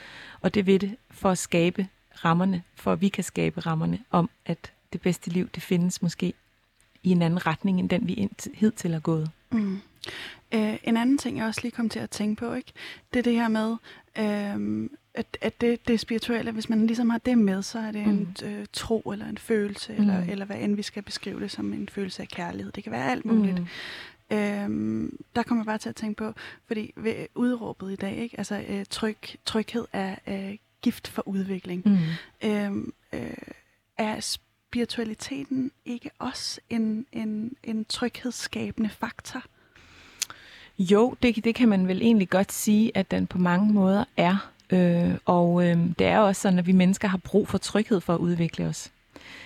og 0.41 0.53
det 0.53 0.65
vil 0.65 0.81
det 0.81 0.95
for 1.11 1.29
at 1.29 1.37
skabe 1.37 1.87
rammerne, 2.25 2.63
for 2.75 2.93
at 2.93 3.01
vi 3.01 3.09
kan 3.09 3.23
skabe 3.23 3.59
rammerne 3.59 3.99
om, 4.11 4.29
at 4.45 4.71
det 4.93 5.01
bedste 5.01 5.29
liv, 5.29 5.49
det 5.55 5.63
findes 5.63 6.01
måske 6.01 6.33
i 7.03 7.11
en 7.11 7.21
anden 7.21 7.47
retning, 7.47 7.79
end 7.79 7.89
den 7.89 8.07
vi 8.07 8.29
hidtil 8.53 8.93
har 8.93 8.99
gået. 8.99 9.31
Mm. 9.51 9.79
Øh, 10.51 10.77
en 10.83 10.97
anden 10.97 11.17
ting, 11.17 11.37
jeg 11.37 11.45
også 11.45 11.61
lige 11.63 11.71
kom 11.71 11.89
til 11.89 11.99
at 11.99 12.09
tænke 12.09 12.39
på, 12.39 12.53
ikke? 12.53 12.71
det 13.13 13.19
er 13.19 13.23
det 13.23 13.33
her 13.33 13.47
med, 13.47 13.75
øh, 14.17 14.89
at, 15.13 15.37
at 15.41 15.61
det, 15.61 15.87
det 15.87 15.99
spirituelle, 15.99 16.51
hvis 16.51 16.69
man 16.69 16.87
ligesom 16.87 17.09
har 17.09 17.17
det 17.17 17.37
med, 17.37 17.61
så 17.61 17.79
er 17.79 17.91
det 17.91 18.07
mm. 18.07 18.11
en 18.11 18.35
øh, 18.45 18.65
tro 18.73 18.99
eller 18.99 19.25
en 19.25 19.37
følelse, 19.37 19.93
mm. 19.93 19.99
eller, 19.99 20.25
eller 20.29 20.45
hvad 20.45 20.55
end 20.59 20.75
vi 20.75 20.81
skal 20.81 21.03
beskrive 21.03 21.39
det 21.39 21.51
som 21.51 21.73
en 21.73 21.89
følelse 21.89 22.21
af 22.21 22.27
kærlighed. 22.27 22.71
Det 22.71 22.83
kan 22.83 22.91
være 22.91 23.11
alt 23.11 23.25
muligt. 23.25 23.59
Mm. 23.59 23.67
Øhm, 24.37 25.17
der 25.35 25.43
kommer 25.43 25.63
jeg 25.63 25.65
bare 25.65 25.77
til 25.77 25.89
at 25.89 25.95
tænke 25.95 26.17
på, 26.17 26.33
fordi 26.67 26.93
ved 26.95 27.15
udråbet 27.35 27.91
i 27.91 27.95
dag, 27.95 28.17
ikke? 28.17 28.37
altså 28.37 28.63
øh, 28.69 28.85
tryg, 28.89 29.17
tryghed 29.45 29.85
er 29.93 30.15
øh, 30.27 30.57
gift 30.81 31.07
for 31.07 31.27
udvikling. 31.27 31.83
Mm. 31.85 32.49
Øhm, 32.49 32.93
øh, 33.13 33.33
er 33.97 34.19
spiritualiteten 34.19 35.71
ikke 35.85 36.09
også 36.19 36.61
en, 36.69 37.05
en, 37.11 37.55
en 37.63 37.85
tryghedsskabende 37.85 38.89
faktor? 38.89 39.43
Jo, 40.79 41.15
det, 41.23 41.43
det 41.43 41.55
kan 41.55 41.69
man 41.69 41.87
vel 41.87 42.01
egentlig 42.01 42.29
godt 42.29 42.51
sige, 42.51 42.91
at 42.97 43.11
den 43.11 43.27
på 43.27 43.37
mange 43.37 43.73
måder 43.73 44.05
er. 44.17 44.51
Øh, 44.69 45.17
og 45.25 45.67
øh, 45.67 45.77
det 45.99 46.07
er 46.07 46.19
også 46.19 46.41
sådan, 46.41 46.59
at 46.59 46.67
vi 46.67 46.71
mennesker 46.71 47.07
har 47.07 47.17
brug 47.17 47.47
for 47.47 47.57
tryghed 47.57 48.01
for 48.01 48.13
at 48.13 48.19
udvikle 48.19 48.65
os. 48.65 48.91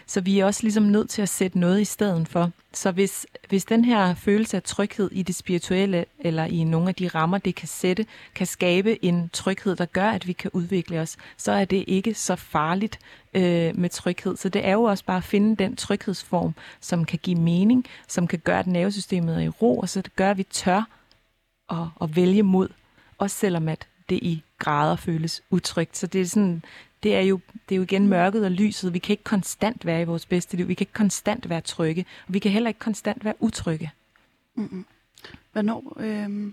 Så 0.08 0.22
vi 0.22 0.40
er 0.40 0.46
også 0.46 0.64
ligesom 0.64 0.84
nødt 0.84 1.10
til 1.10 1.22
at 1.22 1.30
sætte 1.30 1.60
noget 1.60 1.82
i 1.82 1.86
stedet 1.86 2.28
for. 2.28 2.52
Så 2.74 2.92
hvis, 2.92 3.26
hvis 3.50 3.66
den 3.66 3.86
her 3.86 4.16
følelse 4.16 4.58
af 4.58 4.64
tryghed 4.64 5.10
i 5.12 5.24
det 5.24 5.36
spirituelle, 5.36 6.06
eller 6.20 6.46
i 6.46 6.64
nogle 6.64 6.90
af 6.90 6.96
de 6.96 7.08
rammer, 7.08 7.38
det 7.38 7.56
kan 7.56 7.68
sætte, 7.68 8.06
kan 8.36 8.48
skabe 8.48 9.06
en 9.06 9.30
tryghed, 9.34 9.76
der 9.76 9.86
gør, 9.86 10.10
at 10.10 10.28
vi 10.28 10.34
kan 10.34 10.52
udvikle 10.54 11.00
os, 11.00 11.18
så 11.38 11.52
er 11.52 11.66
det 11.66 11.84
ikke 11.88 12.14
så 12.14 12.36
farligt 12.36 13.00
øh, 13.34 13.78
med 13.78 13.90
tryghed. 13.90 14.38
Så 14.38 14.50
det 14.50 14.68
er 14.68 14.72
jo 14.72 14.84
også 14.84 15.06
bare 15.06 15.18
at 15.18 15.24
finde 15.24 15.56
den 15.64 15.76
tryghedsform, 15.76 16.54
som 16.82 17.06
kan 17.06 17.20
give 17.24 17.40
mening, 17.40 17.86
som 18.08 18.28
kan 18.28 18.40
gøre, 18.40 18.60
at 18.60 18.68
nervesystemet 18.68 19.36
er 19.36 19.40
i 19.40 19.50
ro, 19.50 19.80
og 19.80 19.90
så 19.90 20.02
det 20.02 20.16
gør, 20.16 20.32
at 20.32 20.38
vi 20.38 20.44
tør 20.44 20.84
at, 21.70 21.88
at 22.02 22.16
vælge 22.16 22.44
mod, 22.44 22.70
også 23.18 23.38
selvom 23.38 23.68
at 23.68 23.88
det 24.10 24.16
i 24.16 24.44
grader 24.58 24.96
føles 24.96 25.42
utrygt. 25.50 25.98
Så 25.98 26.08
det 26.08 26.22
er 26.22 26.26
sådan, 26.26 26.64
det 27.06 27.16
er 27.16 27.22
jo, 27.22 27.40
det 27.70 27.76
er 27.76 27.78
jo 27.78 27.84
igen 27.84 28.08
mørket 28.08 28.46
og 28.46 28.52
lyset. 28.52 28.94
Vi 28.94 29.00
kan 29.00 29.14
ikke 29.14 29.24
konstant 29.24 29.86
være 29.86 30.02
i 30.02 30.06
vores 30.06 30.26
bedste 30.26 30.58
liv. 30.58 30.68
Vi 30.68 30.74
kan 30.74 30.84
ikke 30.84 30.94
konstant 30.94 31.50
være 31.50 31.62
trygge. 31.62 32.06
Og 32.28 32.34
vi 32.34 32.40
kan 32.40 32.52
heller 32.52 32.68
ikke 32.68 32.80
konstant 32.80 33.26
være 33.26 33.34
utrygge. 33.40 33.92
Mm-hmm. 34.56 34.86
Hvornår, 35.52 35.98
øh, 36.00 36.52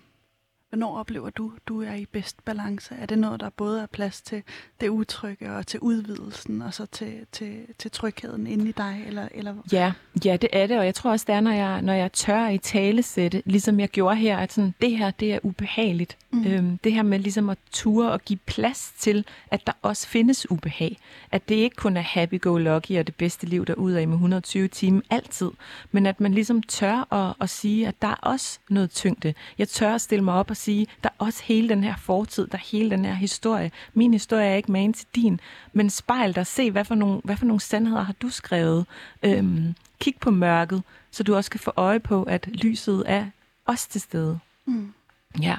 Hvornår 0.73 0.99
oplever 0.99 1.31
du, 1.31 1.53
du 1.66 1.83
er 1.83 1.95
i 1.95 2.07
bedst 2.12 2.45
balance? 2.45 2.95
Er 2.95 3.07
det 3.07 3.18
noget, 3.18 3.41
der 3.41 3.51
både 3.51 3.83
er 3.83 3.87
plads 3.87 4.20
til 4.20 4.43
det 4.81 4.89
utrygge 4.89 5.53
og 5.53 5.66
til 5.66 5.81
udvidelsen, 5.81 6.62
og 6.62 6.75
så 6.75 6.87
til, 6.87 7.12
til, 7.33 7.59
til 7.79 7.91
trygheden 7.91 8.47
inde 8.47 8.68
i 8.68 8.73
dig? 8.73 9.05
Eller, 9.07 9.29
eller? 9.35 9.55
Ja, 9.73 9.93
ja, 10.25 10.37
det 10.37 10.51
er 10.53 10.66
det, 10.66 10.79
og 10.79 10.85
jeg 10.85 10.95
tror 10.95 11.11
også, 11.11 11.25
det 11.29 11.35
er, 11.35 11.41
når 11.41 11.53
jeg, 11.53 11.83
når 11.83 11.93
jeg 11.93 12.12
tør 12.12 12.49
i 12.49 12.59
talesætte, 12.59 13.43
ligesom 13.47 13.81
jeg 13.81 13.89
gjorde 13.89 14.16
her, 14.16 14.39
at 14.39 14.53
sådan, 14.53 14.75
det 14.83 14.99
her, 14.99 15.11
det 15.11 15.35
er 15.35 15.39
ubehageligt. 15.43 16.16
Mm. 16.31 16.47
Øhm, 16.47 16.79
det 16.79 16.93
her 16.93 17.03
med 17.03 17.18
ligesom 17.18 17.51
at 17.51 17.59
ture 17.73 18.12
og 18.12 18.20
give 18.20 18.39
plads 18.47 18.93
til, 18.99 19.25
at 19.51 19.66
der 19.66 19.73
også 19.83 20.09
findes 20.09 20.51
ubehag. 20.51 20.99
At 21.33 21.49
det 21.49 21.55
ikke 21.55 21.77
kun 21.77 21.97
er 21.97 22.01
happy-go-lucky 22.03 22.99
og 22.99 23.07
det 23.07 23.14
bedste 23.14 23.47
liv 23.47 23.64
af 23.68 23.77
med 24.09 24.14
120 24.14 24.68
timer 24.68 25.01
altid, 25.11 25.51
men 25.91 26.07
at 26.07 26.20
man 26.20 26.35
ligesom 26.35 26.62
tør 26.62 27.12
at, 27.14 27.35
at 27.41 27.51
sige, 27.51 27.89
at 27.89 28.03
der 28.03 28.09
er 28.09 28.14
også 28.23 28.59
noget 28.68 28.91
tyngde. 28.91 29.35
Jeg 29.59 29.68
tør 29.68 29.95
at 29.95 30.01
stille 30.01 30.25
mig 30.25 30.35
op 30.35 30.51
og 30.51 30.57
sige, 30.62 30.86
der 31.02 31.08
er 31.08 31.24
også 31.24 31.42
hele 31.44 31.68
den 31.68 31.84
her 31.84 31.96
fortid, 31.96 32.46
der 32.46 32.58
er 32.58 32.62
hele 32.62 32.90
den 32.90 33.04
her 33.04 33.14
historie. 33.14 33.70
Min 33.94 34.12
historie 34.12 34.46
er 34.46 34.54
ikke 34.54 34.72
man 34.72 34.92
til 34.92 35.06
din, 35.14 35.40
men 35.72 35.90
spejl 35.90 36.34
dig, 36.34 36.46
se, 36.46 36.70
hvad 36.70 36.84
for 36.84 36.94
nogle, 36.94 37.20
hvad 37.24 37.36
for 37.36 37.46
nogle 37.46 37.60
sandheder 37.60 38.02
har 38.02 38.14
du 38.22 38.28
skrevet. 38.28 38.86
Øhm, 39.22 39.74
kig 40.00 40.14
på 40.20 40.30
mørket, 40.30 40.82
så 41.10 41.22
du 41.22 41.34
også 41.34 41.50
kan 41.50 41.60
få 41.60 41.72
øje 41.76 42.00
på, 42.00 42.22
at 42.22 42.48
lyset 42.52 43.02
er 43.06 43.26
også 43.66 43.88
til 43.88 44.00
stede. 44.00 44.38
Mm. 44.64 44.92
Ja. 45.40 45.56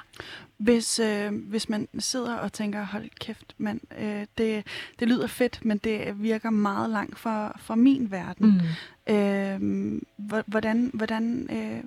Hvis, 0.58 1.00
øh, 1.00 1.32
hvis 1.34 1.70
man 1.70 1.88
sidder 2.00 2.36
og 2.36 2.54
tænker, 2.54 2.86
hold 2.86 3.10
kæft, 3.20 3.54
man, 3.58 3.82
øh, 4.00 4.26
det, 4.38 4.68
det 5.00 5.08
lyder 5.08 5.28
fedt, 5.28 5.66
men 5.66 5.78
det 5.78 6.24
virker 6.24 6.50
meget 6.50 6.90
langt 6.90 7.20
fra, 7.20 7.58
fra 7.60 7.76
min 7.76 8.12
verden. 8.12 8.62
Mm. 9.08 9.14
Øh, 9.14 10.02
hvordan, 10.46 10.92
hvordan, 10.94 11.48
øh, 11.52 11.84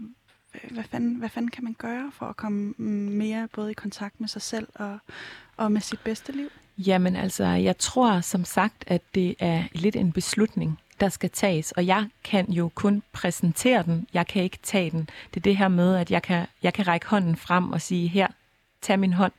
hvad, 0.70 0.84
fanden, 0.84 1.14
hvad 1.14 1.28
fanden 1.28 1.50
kan 1.50 1.64
man 1.64 1.74
gøre 1.78 2.10
for 2.12 2.26
at 2.26 2.36
komme 2.36 2.74
mere 3.10 3.48
både 3.52 3.70
i 3.70 3.74
kontakt 3.74 4.20
med 4.20 4.28
sig 4.28 4.42
selv 4.42 4.68
og, 4.74 4.98
og 5.56 5.72
med 5.72 5.80
sit 5.80 6.00
bedste 6.00 6.32
liv? 6.32 6.48
Jamen 6.78 7.16
altså, 7.16 7.44
jeg 7.44 7.78
tror 7.78 8.20
som 8.20 8.44
sagt, 8.44 8.84
at 8.86 9.02
det 9.14 9.34
er 9.38 9.64
lidt 9.72 9.96
en 9.96 10.12
beslutning, 10.12 10.78
der 11.00 11.08
skal 11.08 11.30
tages, 11.30 11.72
og 11.72 11.86
jeg 11.86 12.08
kan 12.24 12.52
jo 12.52 12.70
kun 12.74 13.02
præsentere 13.12 13.82
den, 13.82 14.06
jeg 14.14 14.26
kan 14.26 14.42
ikke 14.42 14.58
tage 14.62 14.90
den. 14.90 15.08
Det 15.34 15.40
er 15.40 15.42
det 15.42 15.56
her 15.56 15.68
med, 15.68 15.96
at 15.96 16.10
jeg 16.10 16.22
kan, 16.22 16.46
jeg 16.62 16.74
kan 16.74 16.86
række 16.86 17.06
hånden 17.06 17.36
frem 17.36 17.72
og 17.72 17.80
sige, 17.80 18.08
her, 18.08 18.26
tag 18.82 18.98
min 18.98 19.12
hånd, 19.12 19.32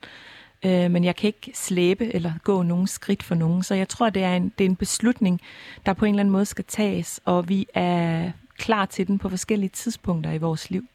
øh, 0.65 0.91
men 0.91 1.03
jeg 1.03 1.15
kan 1.15 1.27
ikke 1.27 1.51
slæbe 1.53 2.15
eller 2.15 2.33
gå 2.43 2.63
nogen 2.63 2.87
skridt 2.87 3.23
for 3.23 3.35
nogen. 3.35 3.63
Så 3.63 3.75
jeg 3.75 3.89
tror, 3.89 4.09
det 4.09 4.23
er, 4.23 4.35
en, 4.35 4.53
det 4.57 4.65
er 4.65 4.69
en 4.69 4.75
beslutning, 4.75 5.41
der 5.85 5.93
på 5.93 6.05
en 6.05 6.13
eller 6.13 6.19
anden 6.19 6.31
måde 6.31 6.45
skal 6.45 6.65
tages, 6.65 7.19
og 7.25 7.49
vi 7.49 7.67
er 7.73 8.31
klar 8.57 8.85
til 8.85 9.07
den 9.07 9.17
på 9.19 9.29
forskellige 9.29 9.69
tidspunkter 9.69 10.31
i 10.31 10.37
vores 10.37 10.69
liv. 10.69 10.87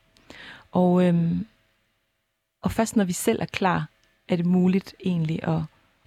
Og, 0.72 1.04
øhm, 1.04 1.46
og 2.62 2.72
først 2.72 2.96
når 2.96 3.04
vi 3.04 3.12
selv 3.12 3.40
er 3.42 3.46
klar, 3.46 3.86
er 4.28 4.36
det 4.36 4.46
muligt 4.46 4.94
egentlig 5.04 5.48
at, 5.48 5.60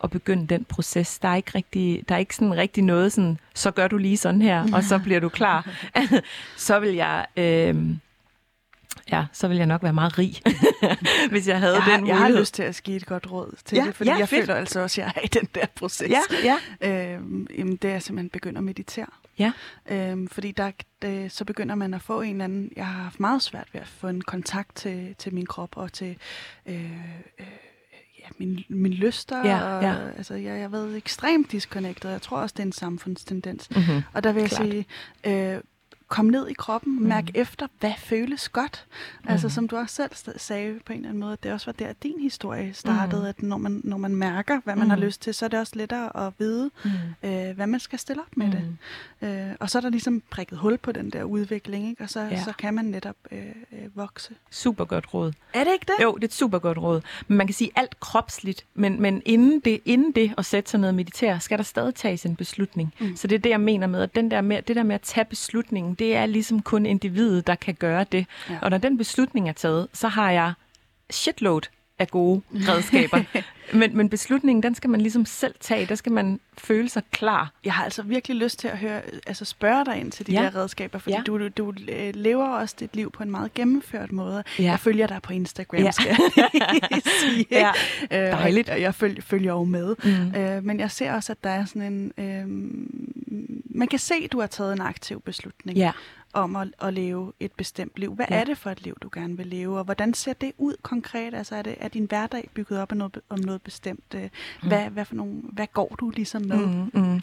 at 0.03 0.11
begynde 0.11 0.47
den 0.47 0.66
proces. 0.66 1.20
Der 1.20 1.28
er 1.30 1.36
ikke 1.36 1.51
rigtig, 1.55 2.09
der 2.09 2.16
er 2.16 2.20
ikke 2.20 2.36
sådan 2.36 2.57
rigtig 2.57 2.84
noget 2.84 3.13
sådan, 3.13 3.39
så 3.53 3.72
gør 3.72 3.88
du 3.88 3.97
lige 3.97 4.18
sådan 4.18 4.41
her, 4.41 4.68
og 4.74 4.84
så 4.84 4.99
bliver 5.03 5.20
du 5.20 5.30
klar. 5.30 5.70
så 6.68 6.80
vil 6.80 6.93
jeg... 6.93 7.26
Øhm, 7.38 7.99
ja, 9.11 9.26
så 9.34 9.47
vil 9.47 9.57
jeg 9.57 9.66
nok 9.66 9.84
være 9.84 9.93
meget 9.93 10.18
rig, 10.18 10.36
hvis 11.32 11.47
jeg 11.47 11.59
havde 11.59 11.74
jeg 11.76 11.84
har, 11.84 11.91
den 11.91 12.01
mulighed. 12.01 12.22
Jeg 12.22 12.34
har 12.34 12.39
lyst 12.39 12.53
til 12.53 12.63
at 12.63 12.82
give 12.84 12.97
et 12.97 13.05
godt 13.05 13.32
råd 13.32 13.55
til 13.66 13.76
ja, 13.76 13.86
det, 13.86 13.95
fordi 13.95 14.09
ja, 14.09 14.16
jeg 14.16 14.30
fedt. 14.30 14.41
føler 14.41 14.55
altså 14.55 14.80
også, 14.80 15.01
at 15.01 15.05
jeg 15.05 15.13
er 15.16 15.22
i 15.22 15.28
den 15.28 15.47
der 15.55 15.66
proces. 15.76 16.11
Ja, 16.43 16.57
ja. 16.82 17.13
Øhm, 17.13 17.47
jamen, 17.57 17.76
det 17.76 17.91
er 17.91 17.99
simpelthen 17.99 18.30
begynde 18.30 18.57
at 18.57 18.63
meditere. 18.63 19.07
Ja. 19.40 19.52
Øhm, 19.90 20.28
fordi 20.28 20.52
der, 20.52 20.72
det, 21.02 21.32
så 21.32 21.46
begynder 21.46 21.76
man 21.76 21.94
at 21.94 22.02
få 22.02 22.22
en 22.22 22.32
eller 22.32 22.44
anden... 22.44 22.72
Jeg 22.76 22.88
har 22.88 23.04
haft 23.04 23.20
meget 23.20 23.42
svært 23.42 23.68
ved 23.74 23.82
at 23.82 23.88
få 23.88 24.08
en 24.08 24.22
kontakt 24.22 24.76
til, 24.76 25.16
til 25.18 25.34
min 25.34 25.46
krop 25.46 25.78
og 25.78 25.94
til... 25.94 26.18
Øh, 26.66 26.92
øh, 27.40 27.48
ja, 28.20 28.26
min, 28.38 28.64
min 28.70 28.94
lyster. 28.94 29.46
Ja, 29.46 29.64
og, 29.64 29.84
ja. 29.84 29.96
Altså, 30.18 30.34
jeg, 30.34 30.44
jeg 30.44 30.62
har 30.62 30.70
været 30.70 30.98
ekstremt 30.98 31.52
disconnected. 31.52 32.10
Jeg 32.12 32.22
tror 32.22 32.38
også, 32.38 32.54
det 32.54 32.60
er 32.60 32.66
en 32.66 32.72
samfundstendens. 32.72 33.70
Mm-hmm. 33.70 34.02
Og 34.14 34.24
der 34.24 34.32
vil 34.32 34.42
jeg 34.42 34.50
Klart. 34.50 34.72
sige, 34.72 34.86
øh, 35.56 35.62
komme 36.08 36.32
ned 36.32 36.47
i 36.47 36.53
kroppen, 36.53 36.99
Mm. 36.99 37.08
mærke 37.08 37.32
efter, 37.36 37.68
hvad 37.80 37.93
føles 37.97 38.49
godt. 38.49 38.86
Altså 39.28 39.49
som 39.49 39.68
du 39.68 39.76
også 39.78 39.95
selv 39.95 40.34
sagde 40.38 40.80
på 40.86 40.93
en 40.93 40.99
eller 40.99 41.10
anden 41.10 41.20
måde, 41.20 41.34
at 41.34 41.43
det 41.43 41.51
også 41.51 41.66
var 41.66 41.74
der, 41.74 41.93
din 42.03 42.20
historie 42.22 42.74
startede, 42.74 43.22
Mm. 43.22 43.28
at 43.28 43.41
når 43.43 43.58
man, 43.58 43.82
når 43.84 43.97
man 43.97 44.16
mærker, 44.16 44.60
hvad 44.64 44.76
man 44.76 44.89
har 44.89 44.95
Mm. 44.97 45.01
lyst 45.01 45.22
til, 45.22 45.34
så 45.34 45.45
er 45.45 45.49
det 45.49 45.60
også 45.60 45.74
lettere 45.76 46.28
at 46.28 46.34
vide, 46.39 46.72
Mm. 46.84 47.30
øh, 47.30 47.56
hvad 47.56 47.68
man 47.68 47.80
skal 47.80 47.99
stille 47.99 48.22
op 48.22 48.38
med 48.38 48.51
det. 48.51 48.62
Mm. 49.22 49.28
Øh, 49.28 49.56
og 49.60 49.70
så 49.70 49.78
er 49.78 49.82
der 49.82 49.89
ligesom 49.89 50.22
prikket 50.30 50.58
hul 50.58 50.78
på 50.78 50.91
den 50.91 51.10
der 51.10 51.24
udvikling, 51.24 51.89
ikke? 51.89 52.03
og 52.03 52.10
så, 52.10 52.22
Ja. 52.22 52.43
så 52.43 52.53
kan 52.58 52.74
man 52.74 52.86
netop 52.86 53.16
øh, 53.32 53.39
øh, 53.72 53.97
vokse. 53.97 54.34
Super 54.51 54.86
godt 54.86 55.14
råd. 55.14 55.34
Er 55.53 55.64
det 55.64 55.72
ikke 55.74 55.86
det? 55.97 56.03
Jo, 56.03 56.16
det 56.16 56.24
er 56.24 56.28
et 56.28 56.34
super 56.34 56.60
godt 56.60 56.78
råd. 56.78 57.01
Men 57.28 57.38
man 57.38 57.47
kan 57.47 57.53
sige 57.53 57.72
alt 57.76 57.99
kropsligt, 57.99 58.66
men, 58.74 59.01
men 59.01 59.22
inden, 59.26 59.60
det, 59.60 59.80
inden 59.86 60.12
det 60.12 60.34
at 60.38 60.45
sætte 60.45 60.70
sig 60.70 60.80
ned 60.80 60.89
og 60.89 60.95
meditere, 60.95 61.39
skal 61.39 61.58
der 61.58 61.64
stadig 61.64 61.95
tages 61.95 62.26
en 62.26 62.36
beslutning. 62.36 62.93
Mm. 62.99 63.06
Mm. 63.08 63.16
Så 63.16 63.28
det 63.28 63.36
er 63.36 63.39
det, 63.39 63.49
jeg 63.49 63.62
mener 63.62 63.88
med, 63.88 64.01
at 64.01 64.16
den 64.16 64.32
der 64.32 64.41
med, 64.41 64.62
det 64.62 64.76
der 64.76 64.84
med 64.84 64.95
at 64.95 65.01
tage 65.01 65.26
beslutningen, 65.26 65.95
det 66.00 66.16
er 66.16 66.26
ligesom 66.26 66.62
kun 66.62 66.86
individet, 66.86 67.48
der 67.48 67.56
kan 67.56 67.74
gøre 67.74 68.06
det. 68.12 68.26
Ja. 68.50 68.54
Ja. 68.54 68.60
Og 68.62 68.70
når 68.70 68.78
den 68.78 68.98
beslutning 68.98 69.50
er 69.50 69.54
taget, 69.54 69.88
så 69.93 70.08
har 70.08 70.32
jeg 70.32 70.54
shitload 71.10 71.62
af 72.00 72.08
gode 72.08 72.41
redskaber. 72.54 73.24
men, 73.80 73.98
men 73.98 74.10
beslutningen, 74.10 74.64
den 74.64 74.76
skal 74.76 74.89
man 74.89 75.02
ligesom 75.02 75.26
selv 75.26 75.56
tage. 75.60 75.86
Der 75.86 75.96
skal 75.96 76.12
man 76.12 76.39
føle 76.58 76.89
sig 76.89 77.04
klar. 77.12 77.52
Jeg 77.66 77.74
har 77.74 77.84
altså 77.84 78.04
virkelig 78.04 78.38
lyst 78.38 78.60
til 78.60 78.68
at 78.68 78.78
høre, 78.78 79.02
altså 79.28 79.46
spørge 79.46 79.86
dig 79.86 79.98
ind 80.00 80.12
til 80.12 80.28
de 80.28 80.32
Ja. 80.32 80.41
der 80.41 80.56
redskaber, 80.56 81.00
fordi 81.00 81.16
Ja. 81.16 81.22
du, 81.22 81.48
du, 81.48 81.74
øh, 81.89 82.16
lever 82.16 82.48
også 82.48 82.76
dit 82.80 82.96
liv 82.96 83.12
på 83.12 83.24
en 83.24 83.32
meget 83.32 83.54
gennemført 83.54 84.12
måde. 84.12 84.43
Ja. 84.60 84.64
Jeg 84.64 84.80
følger 84.80 85.08
dig 85.08 85.22
på 85.22 85.34
Instagram, 85.34 85.80
Ja. 85.80 85.91
skal 85.91 86.18
jeg 86.36 87.02
sige. 87.22 87.46
Ja. 87.52 87.72
Øh, 88.12 88.32
Dejligt. 88.32 88.68
Jeg 88.70 88.96
følger, 88.96 89.22
følger 89.22 89.52
jo 89.54 89.64
med. 89.64 89.96
Mm. 90.04 90.36
Øh, 90.41 90.64
men 90.64 90.80
jeg 90.80 90.91
ser 90.91 91.14
også, 91.14 91.32
at 91.32 91.43
der 91.43 91.50
er 91.50 91.66
sådan 91.66 91.82
en... 91.93 92.12
Øh, 92.18 92.46
man 93.78 93.88
kan 93.88 94.00
se, 94.00 94.14
at 94.26 94.32
du 94.32 94.39
har 94.39 94.48
taget 94.48 94.74
en 94.74 94.82
aktiv 94.82 95.22
beslutning 95.22 95.78
Ja. 95.78 95.91
Om 96.36 96.56
at, 96.56 96.68
at 96.82 96.94
leve 96.94 97.34
et 97.40 97.52
bestemt 97.52 97.92
liv. 97.98 98.14
Hvad 98.16 98.26
Ja. 98.30 98.36
er 98.36 98.44
det 98.44 98.58
for 98.58 98.70
et 98.70 98.82
liv, 98.82 98.98
du 99.02 99.10
gerne 99.14 99.38
vil 99.38 99.48
leve, 99.48 99.78
og 99.78 99.84
hvordan 99.84 100.14
ser 100.14 100.34
det 100.34 100.52
ud 100.58 100.74
konkret? 100.82 101.34
Altså 101.34 101.56
er, 101.56 101.62
det, 101.62 101.76
er 101.80 101.88
din 101.88 102.06
hverdag 102.06 102.50
bygget 102.54 102.80
op 102.80 102.92
af 102.92 102.98
noget, 102.98 103.20
om 103.30 103.40
noget 103.40 103.62
bestemt? 103.62 104.04
Øh, 104.16 104.30
Hvad, 104.64 104.90
hvad, 104.90 105.06
for 105.06 105.16
nogle, 105.16 105.34
hvad 105.44 105.68
går 105.74 105.96
du 106.00 106.10
ligesom 106.10 106.42
med? 106.42 106.58
Mm, 106.58 106.90
mm. 106.94 107.22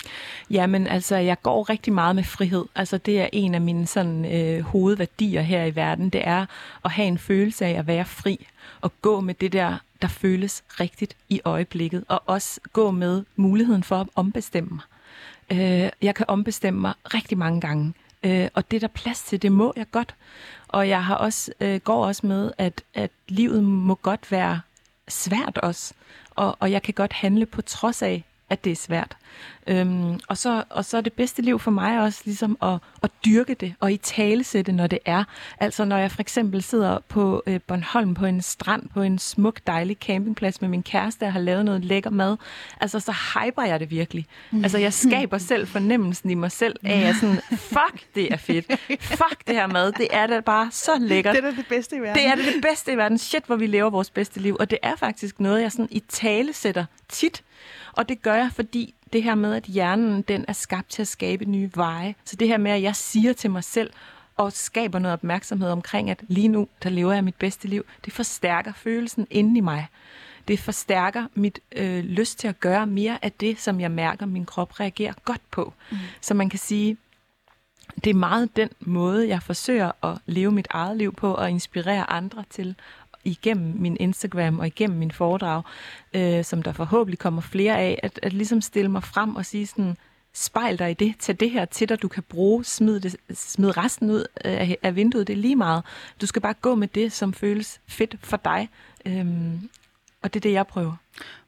Jamen, 0.51 0.87
altså, 0.87 1.17
jeg 1.17 1.43
går 1.43 1.71
rigtig 1.71 1.93
meget 1.93 2.17
med 2.17 2.25
frihed. 2.25 2.65
Altså, 2.75 2.99
det 2.99 3.21
er 3.21 3.29
en 3.33 3.55
af 3.55 3.61
mine 3.61 3.87
sådan, 3.87 4.25
øh, 4.35 4.61
hovedværdier 4.61 5.41
her 5.43 5.65
i 5.65 5.75
verden. 5.77 6.11
Det 6.11 6.21
er 6.29 6.47
at 6.85 6.91
have 6.91 7.09
en 7.09 7.19
følelse 7.19 7.65
af 7.67 7.71
at 7.79 7.87
være 7.87 8.05
fri. 8.05 8.47
Og 8.81 8.93
gå 9.03 9.21
med 9.21 9.35
det 9.35 9.53
der, 9.53 9.77
der 10.03 10.09
føles 10.09 10.63
rigtigt 10.81 11.17
i 11.29 11.41
øjeblikket. 11.45 12.05
Og 12.09 12.23
også 12.27 12.61
gå 12.73 12.91
med 12.91 13.25
muligheden 13.37 13.83
for 13.83 13.97
at 14.01 14.07
ombestemme 14.15 14.71
mig. 14.71 14.83
Øh, 15.51 15.91
jeg 16.03 16.15
kan 16.15 16.27
ombestemme 16.29 16.81
mig 16.81 16.95
rigtig 17.05 17.39
mange 17.39 17.61
gange. 17.61 17.95
Øh, 18.23 18.49
og 18.55 18.70
det 18.70 18.77
er 18.77 18.81
der 18.81 18.87
plads 18.89 19.23
til, 19.23 19.43
det 19.43 19.53
må 19.53 19.73
jeg 19.77 19.87
godt. 19.91 20.14
Og 20.68 20.89
jeg 20.89 21.05
har 21.05 21.14
også, 21.14 21.53
øh, 21.61 21.81
går 21.81 22.07
også 22.07 22.27
med, 22.27 22.53
at, 22.59 22.83
at 22.95 23.11
livet 23.29 23.64
må 23.64 23.95
godt 23.95 24.33
være 24.33 24.61
svært 25.09 25.59
også. 25.59 25.95
Og, 26.31 26.57
og 26.61 26.70
jeg 26.70 26.83
kan 26.83 26.95
godt 26.95 27.12
handle 27.12 27.47
på 27.47 27.62
trods 27.62 28.03
af, 28.03 28.25
at 28.53 28.64
det 28.64 28.72
er 28.72 28.76
svært. 28.76 29.16
Øhm, 29.66 30.20
og, 30.28 30.38
så, 30.38 30.64
og 30.70 30.84
så 30.84 30.96
er 30.96 31.00
det 31.00 31.12
bedste 31.12 31.42
liv 31.42 31.59
for 31.59 31.70
mig 31.70 32.00
også 32.00 32.22
ligesom 32.24 32.57
at, 32.62 32.78
at 33.03 33.11
dyrke 33.24 33.55
det 33.55 33.74
og 33.80 33.92
i 33.92 33.96
talesætte, 33.96 34.72
når 34.72 34.86
det 34.86 34.98
er. 35.05 35.24
Altså 35.61 35.84
når 35.84 35.96
jeg 35.96 36.11
for 36.11 36.20
eksempel 36.20 36.62
sidder 36.62 36.98
på 37.09 37.42
øh, 37.46 37.61
Bornholm 37.66 38.14
på 38.14 38.26
en 38.26 38.42
strand 38.42 38.88
på 38.88 39.03
en 39.03 39.18
smuk, 39.18 39.61
dejlig 39.66 39.96
campingplads 39.96 40.61
med 40.61 40.68
min 40.68 40.82
kæreste 40.82 41.22
og 41.22 41.32
har 41.32 41.40
lavet 41.40 41.64
noget 41.64 41.84
lækker 41.84 42.11
mad, 42.11 42.36
altså 42.80 43.00
så 43.00 43.12
hyper 43.12 43.62
jeg 43.62 43.80
det 43.80 43.90
virkelig. 43.90 44.26
Altså 44.62 44.78
jeg 44.78 44.92
skaber 44.92 45.38
selv 45.53 45.66
fornemmelsen 45.66 46.30
i 46.30 46.34
mig 46.34 46.53
selv 46.53 46.76
af, 46.84 47.00
at 47.09 47.16
sådan, 47.16 47.40
fuck, 47.50 48.14
det 48.14 48.32
er 48.32 48.36
fedt. 48.36 48.66
Fuck 49.00 49.46
det 49.46 49.55
her 49.55 49.66
mad, 49.66 49.92
det 49.92 50.09
er 50.11 50.26
da 50.26 50.40
bare 50.40 50.68
så 50.70 50.92
lækkert. 51.00 51.36
Det 51.36 51.44
er 51.44 51.50
det 51.50 51.66
bedste 51.68 51.96
i 51.96 52.00
verden. 52.00 52.14
Det 52.14 52.26
er 52.26 52.34
det, 52.34 52.44
det 52.55 52.62
bedste 52.62 52.92
i 52.92 52.96
verden. 52.96 53.18
Shit, 53.18 53.44
hvor 53.46 53.57
vi 53.57 53.66
lever 53.66 53.90
vores 53.90 54.11
bedste 54.11 54.40
liv. 54.40 54.57
Og 54.61 54.70
det 54.70 54.78
er 54.82 54.96
faktisk 54.96 55.40
noget, 55.40 55.62
jeg 55.62 55.72
sådan 55.72 55.88
i 55.90 56.03
tale 56.09 56.53
sætter 56.53 56.84
tit. 57.09 57.42
Og 57.93 58.09
det 58.09 58.23
gør 58.23 58.35
jeg, 58.35 58.51
fordi 58.53 58.95
det 59.13 59.23
her 59.23 59.35
med, 59.35 59.55
at 59.55 59.65
hjernen 59.65 60.23
den 60.23 60.45
er 60.49 60.53
skabt 60.53 60.91
til 60.91 61.03
at 61.03 61.09
skabe 61.09 61.45
nye 61.45 61.71
veje. 61.75 62.15
Så 62.25 62.37
det 62.37 62.49
her 62.49 62.59
med, 62.59 62.71
at 62.71 62.83
jeg 62.83 62.97
siger 62.97 63.33
til 63.33 63.51
mig 63.51 63.65
selv, 63.65 63.91
og 64.37 64.53
skaber 64.53 64.99
noget 64.99 65.13
opmærksomhed 65.13 65.71
omkring, 65.71 66.11
at 66.11 66.21
lige 66.29 66.49
nu, 66.49 66.69
der 66.83 66.91
lever 66.91 67.13
jeg 67.13 67.25
mit 67.25 67.35
bedste 67.35 67.69
liv, 67.69 67.85
det 68.05 68.13
forstærker 68.13 68.73
følelsen 68.73 69.27
inde 69.31 69.59
i 69.59 69.61
mig. 69.61 69.87
Det 70.49 70.59
forstærker 70.59 71.27
mit 71.35 71.61
øh, 71.77 72.05
lyst 72.05 72.39
til 72.39 72.49
at 72.49 72.61
gøre 72.61 72.87
mere 72.87 73.19
af 73.23 73.33
det, 73.33 73.61
som 73.61 73.81
jeg 73.81 73.91
mærker, 73.91 74.27
min 74.27 74.47
krop 74.47 74.81
reagerer 74.81 75.13
godt 75.25 75.51
på. 75.51 75.73
Mm. 75.91 75.97
Så 76.21 76.35
man 76.35 76.51
kan 76.51 76.59
sige, 76.59 76.97
det 78.05 78.11
er 78.11 78.15
meget 78.15 78.57
den 78.57 78.69
måde, 78.81 79.29
jeg 79.29 79.43
forsøger 79.43 80.05
at 80.05 80.19
leve 80.27 80.53
mit 80.53 80.67
eget 80.71 80.97
liv 80.97 81.15
på 81.15 81.35
og 81.35 81.51
inspirere 81.51 82.11
andre 82.11 82.45
til 82.51 82.75
igennem 83.25 83.75
min 83.81 83.97
Instagram 84.01 84.59
og 84.59 84.66
igennem 84.66 84.99
min 84.99 85.11
foredrag, 85.11 85.62
øh, 86.14 86.45
som 86.45 86.62
der 86.62 86.73
forhåbentlig 86.73 87.18
kommer 87.18 87.43
flere 87.43 87.79
af, 87.79 88.01
at, 88.03 88.20
at 88.23 88.33
ligesom 88.33 88.61
stille 88.61 88.91
mig 88.91 89.03
frem 89.03 89.37
og 89.37 89.47
sige 89.47 89.66
sådan, 89.66 89.97
spejl 90.35 90.79
dig 90.79 90.91
i 90.91 90.95
det, 90.95 91.14
tag 91.18 91.37
det 91.41 91.51
her 91.51 91.64
til 91.64 91.89
dig, 91.89 92.03
du 92.03 92.09
kan 92.09 92.23
bruge, 92.23 92.64
smid, 92.64 93.01
det, 93.01 93.16
smid 93.35 93.77
resten 93.77 94.11
ud 94.11 94.25
af, 94.37 94.77
af 94.83 94.97
vinduet, 94.97 95.27
det 95.27 95.33
er 95.33 95.37
lige 95.37 95.57
meget. 95.57 95.85
Du 96.20 96.27
skal 96.27 96.43
bare 96.43 96.55
gå 96.55 96.75
med 96.75 96.89
det, 96.89 97.12
som 97.12 97.33
føles 97.33 97.81
fedt 97.87 98.16
for 98.20 98.37
dig, 98.37 98.68
øhm, 99.07 99.68
og 100.23 100.35
det 100.35 100.41
er 100.41 100.43
det, 100.43 100.53
jeg 100.53 100.66
prøver. 100.66 100.97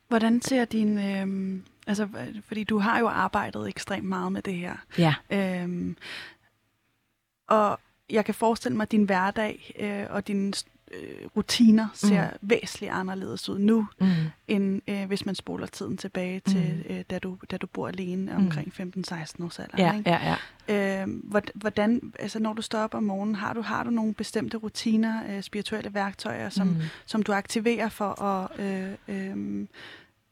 Hvordan 0.09 0.43
ser 0.43 0.64
din... 0.64 0.99
Øh, 0.99 1.61
altså, 1.87 2.09
fordi 2.47 2.64
du 2.64 2.79
har 2.79 2.99
jo 2.99 3.09
arbejdet 3.09 3.68
ekstremt 3.68 4.09
meget 4.09 4.33
med 4.33 4.43
det 4.43 4.55
her. 4.55 4.77
Ja. 4.99 5.14
Øhm, 5.31 5.97
og 7.49 7.81
jeg 8.11 8.25
kan 8.25 8.35
forestille 8.35 8.77
mig, 8.77 8.85
at 8.85 8.93
din 8.93 9.05
hverdag 9.05 9.75
øh, 9.79 10.07
og 10.11 10.29
dine 10.29 10.53
øh, 11.03 11.28
rutiner 11.36 11.88
ser 11.95 12.24
mm. 12.30 12.49
væsentligt 12.49 12.92
anderledes 12.92 13.49
ud 13.49 13.59
nu, 13.59 13.86
Mm. 14.01 14.07
end 14.49 14.80
øh, 14.88 15.05
hvis 15.07 15.26
man 15.26 15.34
spoler 15.34 15.66
tiden 15.66 15.97
tilbage 15.97 16.40
til, 16.40 16.84
øh, 16.90 17.01
da, 17.11 17.18
du, 17.18 17.36
da 17.51 17.57
du 17.57 17.66
bor 17.66 17.88
alene 17.88 18.36
omkring 18.36 18.72
15-16 18.80 19.45
års 19.45 19.59
alder. 19.59 19.68
Ja, 19.78 19.97
ikke? 19.99 20.11
ja, 20.11 20.36
ja. 20.68 21.03
Øh, 21.03 21.09
hvor- 21.24 21.42
hvordan, 21.55 22.12
altså 22.18 22.38
når 22.38 22.53
du 22.53 22.62
står 22.62 22.78
op 22.78 22.95
om 22.95 23.03
morgenen, 23.03 23.34
har 23.34 23.53
du, 23.53 23.61
har 23.62 23.82
du 23.84 23.90
nogle 23.90 24.14
bestemte 24.14 24.57
rutiner, 24.57 25.22
øh, 25.30 25.42
spirituelle 25.42 25.95
værktøjer, 25.95 26.49
som, 26.49 26.66
mm. 26.66 26.76
som 27.07 27.22
du 27.22 27.32
aktiverer 27.32 27.88
for 27.88 28.22
at 28.22 28.61
øh, 28.61 28.92
øh, 29.09 29.66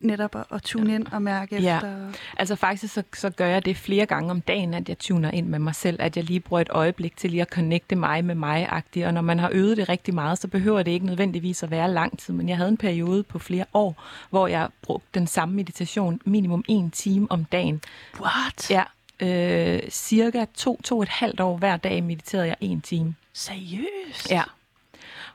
netop 0.05 0.36
at, 0.36 0.44
at 0.50 0.62
tune 0.62 0.94
ind 0.94 1.07
og 1.12 1.22
mærke 1.22 1.62
Ja. 1.62 1.76
efter? 1.76 1.96
Altså 2.36 2.57
faktisk 2.57 2.94
så, 2.94 3.03
så 3.14 3.30
gør 3.30 3.46
jeg 3.46 3.64
det 3.64 3.76
flere 3.76 4.07
gange 4.07 4.30
om 4.30 4.40
dagen, 4.40 4.74
at 4.74 4.88
jeg 4.88 4.98
tuner 4.98 5.30
ind 5.30 5.46
med 5.46 5.59
mig 5.59 5.74
selv, 5.74 5.96
at 6.00 6.16
jeg 6.16 6.24
lige 6.24 6.40
bruger 6.40 6.61
et 6.61 6.68
øjeblik 6.70 7.16
til 7.16 7.30
lige 7.30 7.40
at 7.42 7.48
connecte 7.48 7.96
mig 7.96 8.24
med 8.24 8.34
mig-agtigt. 8.34 9.07
Og 9.07 9.14
når 9.14 9.20
man 9.20 9.38
har 9.38 9.48
øvet 9.53 9.76
det 9.76 9.88
rigtig 9.88 10.14
meget, 10.14 10.38
så 10.38 10.48
behøver 10.48 10.82
det 10.82 10.90
ikke 10.90 11.07
nødvendigvis 11.07 11.62
at 11.62 11.70
være 11.70 11.90
lang 11.92 12.18
tid. 12.18 12.34
Men 12.34 12.48
jeg 12.48 12.57
havde 12.57 12.68
en 12.68 12.76
periode 12.76 13.22
på 13.22 13.38
flere 13.38 13.64
år, 13.74 14.03
hvor 14.30 14.46
jeg 14.46 14.68
brugte 14.82 15.09
den 15.14 15.26
samme 15.26 15.55
meditation 15.55 16.20
minimum 16.24 16.64
en 16.68 16.90
time 16.90 17.26
om 17.30 17.44
dagen. 17.44 17.80
What? 18.20 18.70
Ja, 18.70 18.82
øh, 19.20 19.80
cirka 19.90 20.44
to, 20.55 20.80
to 20.84 21.03
et 21.03 21.09
halvt 21.09 21.40
år 21.40 21.57
hver 21.57 21.76
dag 21.76 22.03
mediterede 22.03 22.46
jeg 22.46 22.57
en 22.61 22.80
time. 22.80 23.14
Seriøst? 23.32 24.30
Ja. 24.30 24.42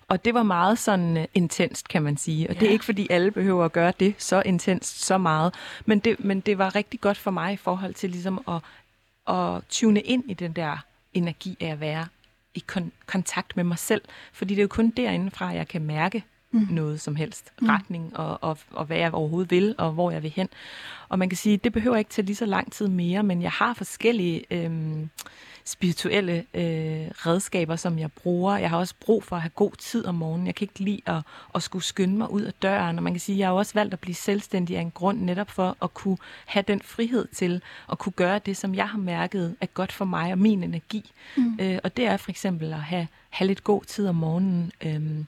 Og 0.08 0.26
det 0.26 0.34
var 0.34 0.44
meget 0.44 0.80
sådan 0.80 1.18
uh, 1.18 1.24
intenst, 1.34 1.88
kan 1.88 2.04
man 2.04 2.18
sige. 2.18 2.50
Og 2.50 2.54
ja. 2.54 2.60
det 2.60 2.68
er 2.68 2.72
ikke, 2.72 2.86
fordi 2.86 3.08
alle 3.10 3.32
behøver 3.32 3.66
at 3.66 3.72
gøre 3.72 3.94
det 4.00 4.16
så 4.18 4.44
intenst, 4.46 5.06
så 5.06 5.18
meget. 5.18 5.54
Men 5.86 6.00
det, 6.00 6.20
men 6.20 6.40
det 6.40 6.58
var 6.58 6.76
rigtig 6.76 7.02
godt 7.02 7.18
for 7.18 7.32
mig 7.32 7.54
i 7.54 7.58
forhold 7.58 7.94
til 7.94 8.10
ligesom 8.10 8.44
at, 8.48 8.62
at 9.36 9.62
tune 9.70 10.02
ind 10.02 10.24
i 10.28 10.34
den 10.34 10.52
der 10.54 10.78
energi 11.14 11.58
af 11.60 11.68
at 11.68 11.80
være 11.80 12.08
i 12.56 12.64
kon- 12.72 12.92
kontakt 13.06 13.56
med 13.56 13.64
mig 13.64 13.80
selv. 13.80 14.02
Fordi 14.34 14.56
det 14.56 14.60
er 14.60 14.64
jo 14.64 14.68
kun 14.68 14.90
derindefra, 14.90 15.46
jeg 15.48 15.68
kan 15.68 15.82
mærke 15.82 16.24
mm. 16.52 16.68
noget 16.70 17.02
som 17.02 17.16
helst. 17.16 17.52
Retning 17.62 18.18
og, 18.18 18.44
og, 18.44 18.58
og 18.72 18.86
hvad 18.86 18.98
jeg 18.98 19.14
overhovedet 19.14 19.52
vil, 19.52 19.76
og 19.78 19.92
hvor 19.92 20.12
jeg 20.12 20.24
vil 20.24 20.34
hen. 20.36 20.50
Og 21.10 21.20
man 21.20 21.30
kan 21.30 21.38
sige, 21.38 21.58
det 21.58 21.74
behøver 21.74 21.98
ikke 21.98 22.10
tage 22.10 22.26
lige 22.26 22.36
så 22.36 22.46
lang 22.46 22.72
tid 22.72 22.88
mere, 22.88 23.24
men 23.24 23.42
jeg 23.42 23.52
har 23.52 23.74
forskellige 23.74 24.46
øhm, 24.52 25.10
spirituelle 25.68 26.46
øh, 26.54 27.08
redskaber, 27.12 27.76
som 27.76 28.00
jeg 28.00 28.12
bruger. 28.12 28.58
Jeg 28.58 28.70
har 28.70 28.78
også 28.78 28.94
brug 29.00 29.24
for 29.24 29.36
at 29.36 29.42
have 29.42 29.50
god 29.50 29.72
tid 29.72 30.06
om 30.06 30.16
morgenen. 30.16 30.48
Jeg 30.48 30.56
kan 30.56 30.66
ikke 30.66 30.80
lide 30.80 31.02
at, 31.06 31.22
at 31.56 31.64
skulle 31.64 31.84
skynde 31.84 32.18
mig 32.18 32.32
ud 32.32 32.42
af 32.42 32.54
døren. 32.54 32.98
Og 32.98 33.04
man 33.04 33.14
kan 33.14 33.20
sige, 33.20 33.36
at 33.36 33.40
jeg 33.40 33.48
har 33.48 33.54
også 33.54 33.74
valgt 33.74 33.94
at 33.94 34.00
blive 34.00 34.16
selvstændig 34.16 34.78
af 34.78 34.82
en 34.82 34.92
grund 34.92 35.22
netop 35.22 35.50
for 35.50 35.78
at 35.82 35.94
kunne 35.94 36.18
have 36.46 36.64
den 36.68 36.82
frihed 36.82 37.28
til 37.28 37.62
at 37.92 37.98
kunne 37.98 38.14
gøre 38.14 38.40
det, 38.40 38.58
som 38.58 38.76
jeg 38.76 38.90
har 38.90 38.98
mærket 38.98 39.56
er 39.62 39.66
godt 39.66 39.92
for 39.92 40.06
mig 40.06 40.32
og 40.32 40.40
min 40.40 40.64
energi. 40.64 41.12
Mm. 41.38 41.58
Øh, 41.62 41.80
og 41.84 41.98
det 41.98 42.06
er 42.06 42.18
for 42.18 42.30
eksempel 42.30 42.74
at 42.74 42.82
have, 42.82 43.08
have 43.30 43.48
lidt 43.48 43.64
god 43.64 43.84
tid 43.84 44.08
om 44.08 44.16
morgenen. 44.16 44.72
Øhm, 44.82 45.28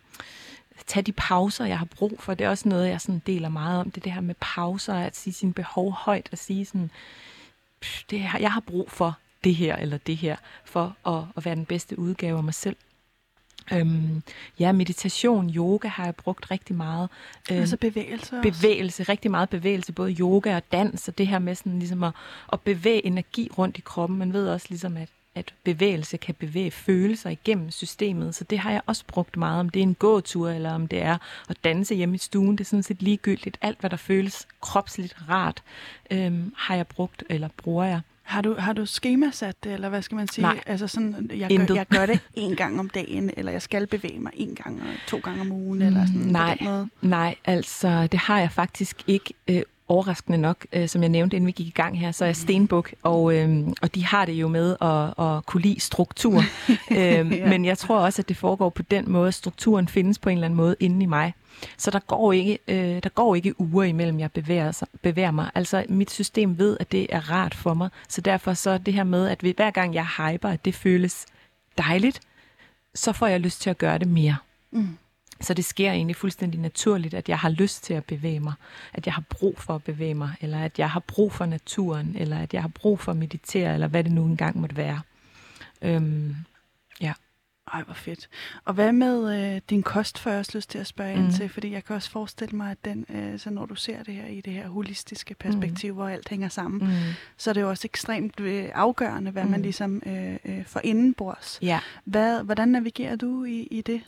tage 0.87 1.03
de 1.03 1.11
pauser, 1.11 1.65
jeg 1.65 1.79
har 1.79 1.85
brug 1.85 2.19
for. 2.19 2.33
Det 2.33 2.45
er 2.45 2.49
også 2.49 2.69
noget, 2.69 2.89
jeg 2.89 3.01
sådan 3.01 3.21
deler 3.27 3.49
meget 3.49 3.79
om. 3.79 3.91
Det 3.91 4.03
det 4.03 4.11
her 4.11 4.21
med 4.21 4.35
pauser, 4.41 4.93
at 4.93 5.15
sige 5.15 5.33
sine 5.33 5.53
behov 5.53 5.91
højt, 5.91 6.29
og 6.31 6.37
sige 6.37 6.65
sådan, 6.65 6.91
"Pff, 7.81 8.03
det 8.09 8.19
her, 8.19 8.39
jeg 8.39 8.51
har 8.51 8.59
brug 8.61 8.91
for 8.91 9.17
det 9.43 9.55
her 9.55 9.75
eller 9.75 9.97
det 9.97 10.17
her, 10.17 10.35
for 10.65 10.95
at, 11.07 11.23
at 11.37 11.45
være 11.45 11.55
den 11.55 11.65
bedste 11.65 11.99
udgave 11.99 12.37
af 12.37 12.43
mig 12.43 12.53
selv. 12.53 12.75
Øhm, 13.73 14.23
ja, 14.59 14.71
meditation, 14.71 15.49
yoga 15.49 15.87
har 15.87 16.05
jeg 16.05 16.15
brugt 16.15 16.51
rigtig 16.51 16.75
meget. 16.75 17.09
Øhm, 17.51 17.59
Altså 17.59 17.77
bevægelse 17.77 18.35
også? 18.37 18.51
bevægelse, 18.51 19.03
rigtig 19.03 19.31
meget 19.31 19.49
bevægelse, 19.49 19.91
både 19.93 20.11
yoga 20.11 20.55
og 20.55 20.61
dans, 20.71 21.07
og 21.07 21.17
det 21.17 21.27
her 21.27 21.39
med 21.39 21.55
sådan 21.55 21.79
ligesom 21.79 22.03
at, 22.03 22.11
at 22.53 22.61
bevæge 22.61 23.05
energi 23.05 23.49
rundt 23.57 23.77
i 23.77 23.81
kroppen. 23.81 24.17
Man 24.19 24.33
ved 24.33 24.49
også 24.49 24.65
ligesom, 24.69 24.97
at, 24.97 25.09
at 25.39 25.53
bevægelse 25.63 26.17
kan 26.17 26.35
bevæge 26.35 26.71
følelser 26.71 27.29
igennem 27.29 27.71
systemet. 27.71 28.35
Så 28.35 28.43
det 28.43 28.59
har 28.59 28.71
jeg 28.71 28.81
også 28.85 29.03
brugt 29.07 29.37
meget, 29.37 29.59
om 29.59 29.69
det 29.69 29.79
er 29.79 29.83
en 29.83 29.95
gåtur, 29.95 30.49
eller 30.49 30.71
om 30.73 30.87
det 30.87 31.01
er 31.01 31.17
at 31.49 31.57
danse 31.63 31.95
hjemme 31.95 32.15
i 32.15 32.17
stuen. 32.17 32.51
Det 32.57 32.59
er 32.63 32.65
sådan 32.65 32.83
set 32.83 33.01
ligegyldigt. 33.01 33.57
Alt, 33.61 33.79
hvad 33.79 33.89
der 33.89 33.97
føles 33.97 34.47
kropsligt 34.61 35.15
rart, 35.29 35.63
øhm, 36.11 36.53
har 36.57 36.75
jeg 36.75 36.87
brugt, 36.87 37.23
eller 37.29 37.49
bruger 37.57 37.85
jeg. 37.85 38.01
Har 38.23 38.41
du, 38.41 38.55
har 38.59 38.73
du 38.73 38.85
skemasat 38.85 39.55
det, 39.63 39.73
eller 39.73 39.89
hvad 39.89 40.01
skal 40.01 40.15
man 40.15 40.27
sige? 40.27 40.41
Nej. 40.41 40.63
Altså 40.65 40.87
sådan, 40.87 41.31
jeg 41.35 41.51
Intet. 41.51 41.67
gør, 41.67 41.75
jeg 41.75 41.85
gør 41.87 42.05
det 42.05 42.19
en 42.35 42.55
gang 42.55 42.79
om 42.79 42.89
dagen, 42.89 43.31
eller 43.37 43.51
jeg 43.51 43.61
skal 43.61 43.87
bevæge 43.87 44.19
mig 44.19 44.31
en 44.35 44.55
gang 44.55 44.81
og 44.81 44.87
to 45.07 45.19
gange 45.19 45.41
om 45.41 45.51
ugen, 45.51 45.81
eller 45.81 46.05
sådan 46.05 46.21
nej. 46.21 46.57
på 46.57 46.63
den 46.63 46.71
måde. 46.71 46.89
Nej, 47.01 47.35
altså 47.45 48.07
det 48.07 48.19
har 48.19 48.39
jeg 48.39 48.51
faktisk 48.51 49.03
ikke. 49.07 49.33
Øh, 49.47 49.61
overraskende 49.89 50.37
nok, 50.37 50.65
øh, 50.73 50.87
som 50.87 51.01
jeg 51.01 51.09
nævnte, 51.09 51.35
inden 51.35 51.47
vi 51.47 51.51
gik 51.51 51.67
i 51.67 51.71
gang 51.75 51.99
her, 51.99 52.11
så 52.11 52.25
er 52.25 52.33
stenbuk, 52.33 52.93
og, 53.03 53.35
øh, 53.35 53.67
og 53.81 53.95
de 53.95 54.05
har 54.05 54.25
det 54.25 54.33
jo 54.33 54.47
med 54.47 54.75
at, 54.81 55.25
at 55.25 55.45
kunne 55.45 55.61
lide 55.61 55.79
struktur. 55.79 56.43
øh, 56.91 56.97
Ja. 57.39 57.49
Men 57.49 57.65
jeg 57.65 57.77
tror 57.77 57.99
også, 57.99 58.21
at 58.21 58.29
det 58.29 58.37
foregår 58.37 58.69
på 58.69 58.81
den 58.81 59.11
måde, 59.11 59.27
at 59.27 59.33
strukturen 59.33 59.87
findes 59.87 60.19
på 60.19 60.29
en 60.29 60.37
eller 60.37 60.45
anden 60.45 60.57
måde 60.57 60.75
inde 60.79 61.03
i 61.03 61.05
mig. 61.05 61.33
Så 61.77 61.91
der 61.91 61.99
går 61.99 62.33
ikke, 62.33 62.59
øh, 62.67 63.03
der 63.03 63.09
går 63.09 63.35
ikke 63.35 63.61
uger 63.61 63.83
imellem, 63.83 64.19
jeg 64.19 64.31
bevæger, 64.31 64.71
sig, 64.71 64.87
bevæger 65.01 65.31
mig. 65.31 65.51
Altså, 65.55 65.85
mit 65.89 66.11
system 66.11 66.57
ved, 66.57 66.77
at 66.79 66.91
det 66.91 67.07
er 67.09 67.31
rart 67.31 67.55
for 67.55 67.73
mig. 67.73 67.89
Så 68.09 68.21
derfor 68.21 68.53
så 68.53 68.77
det 68.77 68.93
her 68.93 69.03
med, 69.03 69.27
at 69.27 69.39
hver 69.39 69.71
gang 69.71 69.93
jeg 69.93 70.05
hyper, 70.05 70.49
at 70.49 70.65
det 70.65 70.75
føles 70.75 71.25
dejligt, 71.77 72.21
så 72.95 73.13
får 73.13 73.27
jeg 73.27 73.39
lyst 73.39 73.61
til 73.61 73.69
at 73.69 73.77
gøre 73.77 73.97
det 73.97 74.07
mere. 74.07 74.35
Mm. 74.71 74.97
Så 75.41 75.53
det 75.53 75.65
sker 75.65 75.91
egentlig 75.91 76.15
fuldstændig 76.15 76.59
naturligt, 76.59 77.13
at 77.13 77.29
jeg 77.29 77.39
har 77.39 77.49
lyst 77.49 77.83
til 77.83 77.93
at 77.93 78.05
bevæge 78.05 78.39
mig, 78.39 78.53
at 78.93 79.05
jeg 79.05 79.13
har 79.13 79.23
brug 79.29 79.59
for 79.59 79.75
at 79.75 79.83
bevæge 79.83 80.13
mig, 80.13 80.33
eller 80.41 80.59
at 80.59 80.79
jeg 80.79 80.89
har 80.89 80.99
brug 80.99 81.31
for 81.31 81.45
naturen, 81.45 82.15
eller 82.19 82.39
at 82.39 82.53
jeg 82.53 82.61
har 82.61 82.69
brug 82.69 82.99
for 82.99 83.11
at 83.11 83.17
meditere, 83.17 83.73
eller 83.73 83.87
hvad 83.87 84.03
det 84.03 84.11
nu 84.11 84.25
engang 84.25 84.59
måtte 84.59 84.77
være. 84.77 85.01
Øhm, 85.81 86.35
ej, 87.73 87.83
hvor 87.83 87.93
fedt. 87.93 88.29
Og 88.65 88.73
hvad 88.73 88.91
med 88.91 89.53
øh, 89.55 89.61
din 89.69 89.83
kost, 89.83 90.19
får 90.19 90.29
jeg 90.29 90.39
også 90.39 90.51
lyst 90.55 90.69
til 90.69 90.77
at 90.77 90.87
spørge 90.87 91.13
ind 91.13 91.21
Mhm. 91.23 91.31
til, 91.33 91.49
fordi 91.49 91.71
jeg 91.71 91.83
kan 91.83 91.95
også 91.95 92.09
forestille 92.11 92.57
mig, 92.57 92.71
at 92.71 92.77
den, 92.85 93.05
øh, 93.09 93.39
så 93.39 93.49
når 93.49 93.65
du 93.65 93.75
ser 93.75 94.03
det 94.03 94.13
her 94.13 94.25
i 94.25 94.41
det 94.41 94.53
her 94.53 94.67
holistiske 94.67 95.33
perspektiv, 95.33 95.93
hvor 95.93 96.07
alt 96.07 96.29
hænger 96.29 96.49
sammen, 96.49 96.81
mm, 96.87 96.93
så 97.37 97.49
er 97.49 97.53
det 97.53 97.61
jo 97.61 97.69
også 97.69 97.87
ekstremt 97.87 98.39
øh, 98.39 98.69
afgørende, 98.73 99.31
hvad 99.31 99.43
man 99.45 99.59
Mm. 99.59 99.63
ligesom 99.63 100.01
øh, 100.05 100.33
øh, 100.45 100.65
får 100.65 100.81
indenbords. 100.83 101.59
ja. 101.61 101.79
Hvad, 102.05 102.43
hvordan 102.43 102.67
navigerer 102.67 103.15
du 103.15 103.43
i, 103.45 103.67
i 103.71 103.81
det? 103.81 104.01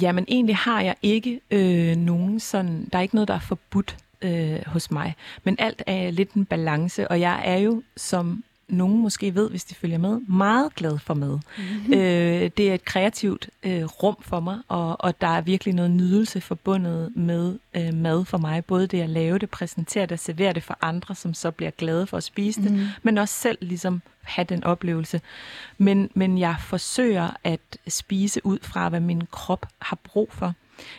Jamen 0.00 0.24
egentlig 0.28 0.56
har 0.56 0.80
jeg 0.80 0.94
ikke 1.02 1.40
øh, 1.50 1.96
nogen 1.96 2.40
sådan, 2.40 2.88
der 2.92 2.98
er 2.98 3.02
ikke 3.02 3.14
noget, 3.14 3.28
der 3.28 3.34
er 3.34 3.40
forbudt 3.40 3.96
øh, 4.22 4.58
hos 4.66 4.90
mig. 4.90 5.14
Men 5.44 5.56
alt 5.58 5.82
er 5.86 6.10
lidt 6.10 6.32
en 6.32 6.44
balance, 6.44 7.08
og 7.08 7.20
jeg 7.20 7.42
er 7.44 7.56
jo, 7.56 7.82
som 7.96 8.44
nogen 8.68 8.98
måske 8.98 9.34
ved, 9.34 9.50
hvis 9.50 9.64
de 9.64 9.74
følger 9.74 9.98
med, 9.98 10.20
meget 10.28 10.74
glad 10.74 10.98
for 10.98 11.14
mad. 11.14 11.38
Mm-hmm. 11.58 11.92
Øh, 11.94 12.50
det 12.56 12.60
er 12.70 12.74
et 12.74 12.84
kreativt 12.84 13.48
øh, 13.62 13.84
rum 13.84 14.16
for 14.20 14.40
mig, 14.40 14.58
og, 14.68 15.00
og 15.00 15.20
der 15.20 15.26
er 15.28 15.40
virkelig 15.40 15.74
noget 15.74 15.90
nydelse 15.90 16.40
forbundet 16.40 17.16
med 17.16 17.58
øh, 17.76 17.94
mad 17.94 18.24
for 18.24 18.38
mig. 18.38 18.64
Både 18.64 18.86
det 18.86 19.00
at 19.02 19.08
lave 19.10 19.38
det, 19.38 19.50
præsentere 19.50 20.06
det, 20.06 20.20
servere 20.20 20.52
det 20.52 20.62
for 20.62 20.78
andre, 20.82 21.14
som 21.14 21.34
så 21.34 21.50
bliver 21.50 21.70
glade 21.70 22.06
for 22.06 22.16
at 22.16 22.24
spise 22.24 22.62
det, 22.62 22.72
Mhm. 22.72 22.86
men 23.02 23.18
også 23.18 23.34
selv 23.34 23.58
ligesom 23.60 24.02
have 24.22 24.44
den 24.44 24.64
oplevelse. 24.64 25.20
Men, 25.78 26.10
men 26.14 26.38
jeg 26.38 26.56
forsøger 26.60 27.28
at 27.44 27.60
spise 27.88 28.46
ud 28.46 28.58
fra, 28.62 28.88
hvad 28.88 29.00
min 29.00 29.22
krop 29.30 29.66
har 29.78 29.98
brug 30.04 30.28
for. 30.32 30.54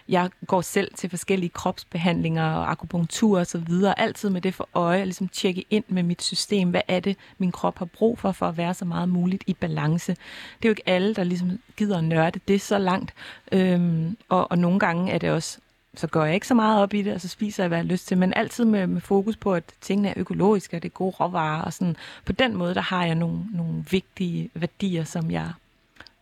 Jeg 0.09 0.29
går 0.47 0.61
selv 0.61 0.93
til 0.95 1.09
forskellige 1.09 1.49
kropsbehandlinger 1.49 2.51
og 2.51 2.71
akupunktur 2.71 3.39
og 3.39 3.47
så 3.47 3.57
videre, 3.57 3.99
altid 3.99 4.29
med 4.29 4.41
det 4.41 4.53
for 4.53 4.69
øje, 4.73 4.99
at 4.99 5.07
ligesom 5.07 5.27
tjekke 5.27 5.65
ind 5.69 5.83
med 5.87 6.03
mit 6.03 6.21
system, 6.21 6.69
hvad 6.69 6.81
er 6.87 6.99
det, 6.99 7.17
min 7.37 7.51
krop 7.51 7.77
har 7.77 7.85
brug 7.85 8.19
for, 8.19 8.31
for 8.31 8.45
at 8.45 8.57
være 8.57 8.73
så 8.73 8.85
meget 8.85 9.09
muligt 9.09 9.43
i 9.47 9.53
balance. 9.53 10.11
Det 10.11 10.65
er 10.65 10.69
jo 10.69 10.71
ikke 10.71 10.89
alle, 10.89 11.15
der 11.15 11.23
ligesom 11.23 11.59
gider 11.77 11.97
at 11.97 12.03
nørde 12.03 12.39
det 12.47 12.61
så 12.61 12.77
langt, 12.77 13.13
øhm, 13.51 14.17
og, 14.29 14.51
og 14.51 14.57
nogle 14.57 14.79
gange 14.79 15.11
er 15.11 15.17
det 15.17 15.29
også 15.31 15.59
så 15.93 16.07
går 16.07 16.25
jeg 16.25 16.33
ikke 16.33 16.47
så 16.47 16.53
meget 16.53 16.81
op 16.81 16.93
i 16.93 17.01
det, 17.01 17.13
og 17.13 17.21
så 17.21 17.27
spiser 17.27 17.63
jeg, 17.63 17.67
hvad 17.67 17.77
jeg 17.77 17.85
har 17.85 17.91
lyst 17.91 18.07
til, 18.07 18.17
men 18.17 18.33
altid 18.33 18.65
med, 18.65 18.87
med 18.87 19.01
fokus 19.01 19.37
på, 19.37 19.53
at 19.53 19.63
tingene 19.81 20.09
er 20.09 20.13
økologiske, 20.17 20.77
og 20.77 20.83
det 20.83 20.89
er 20.89 20.93
gode 20.93 21.15
råvarer, 21.19 21.61
og 21.61 21.73
sådan. 21.73 21.95
På 22.25 22.31
den 22.31 22.55
måde, 22.55 22.75
der 22.75 22.81
har 22.81 23.05
jeg 23.05 23.15
nogle, 23.15 23.39
nogle 23.53 23.85
vigtige 23.91 24.49
værdier, 24.53 25.03
som 25.03 25.31
jeg, 25.31 25.51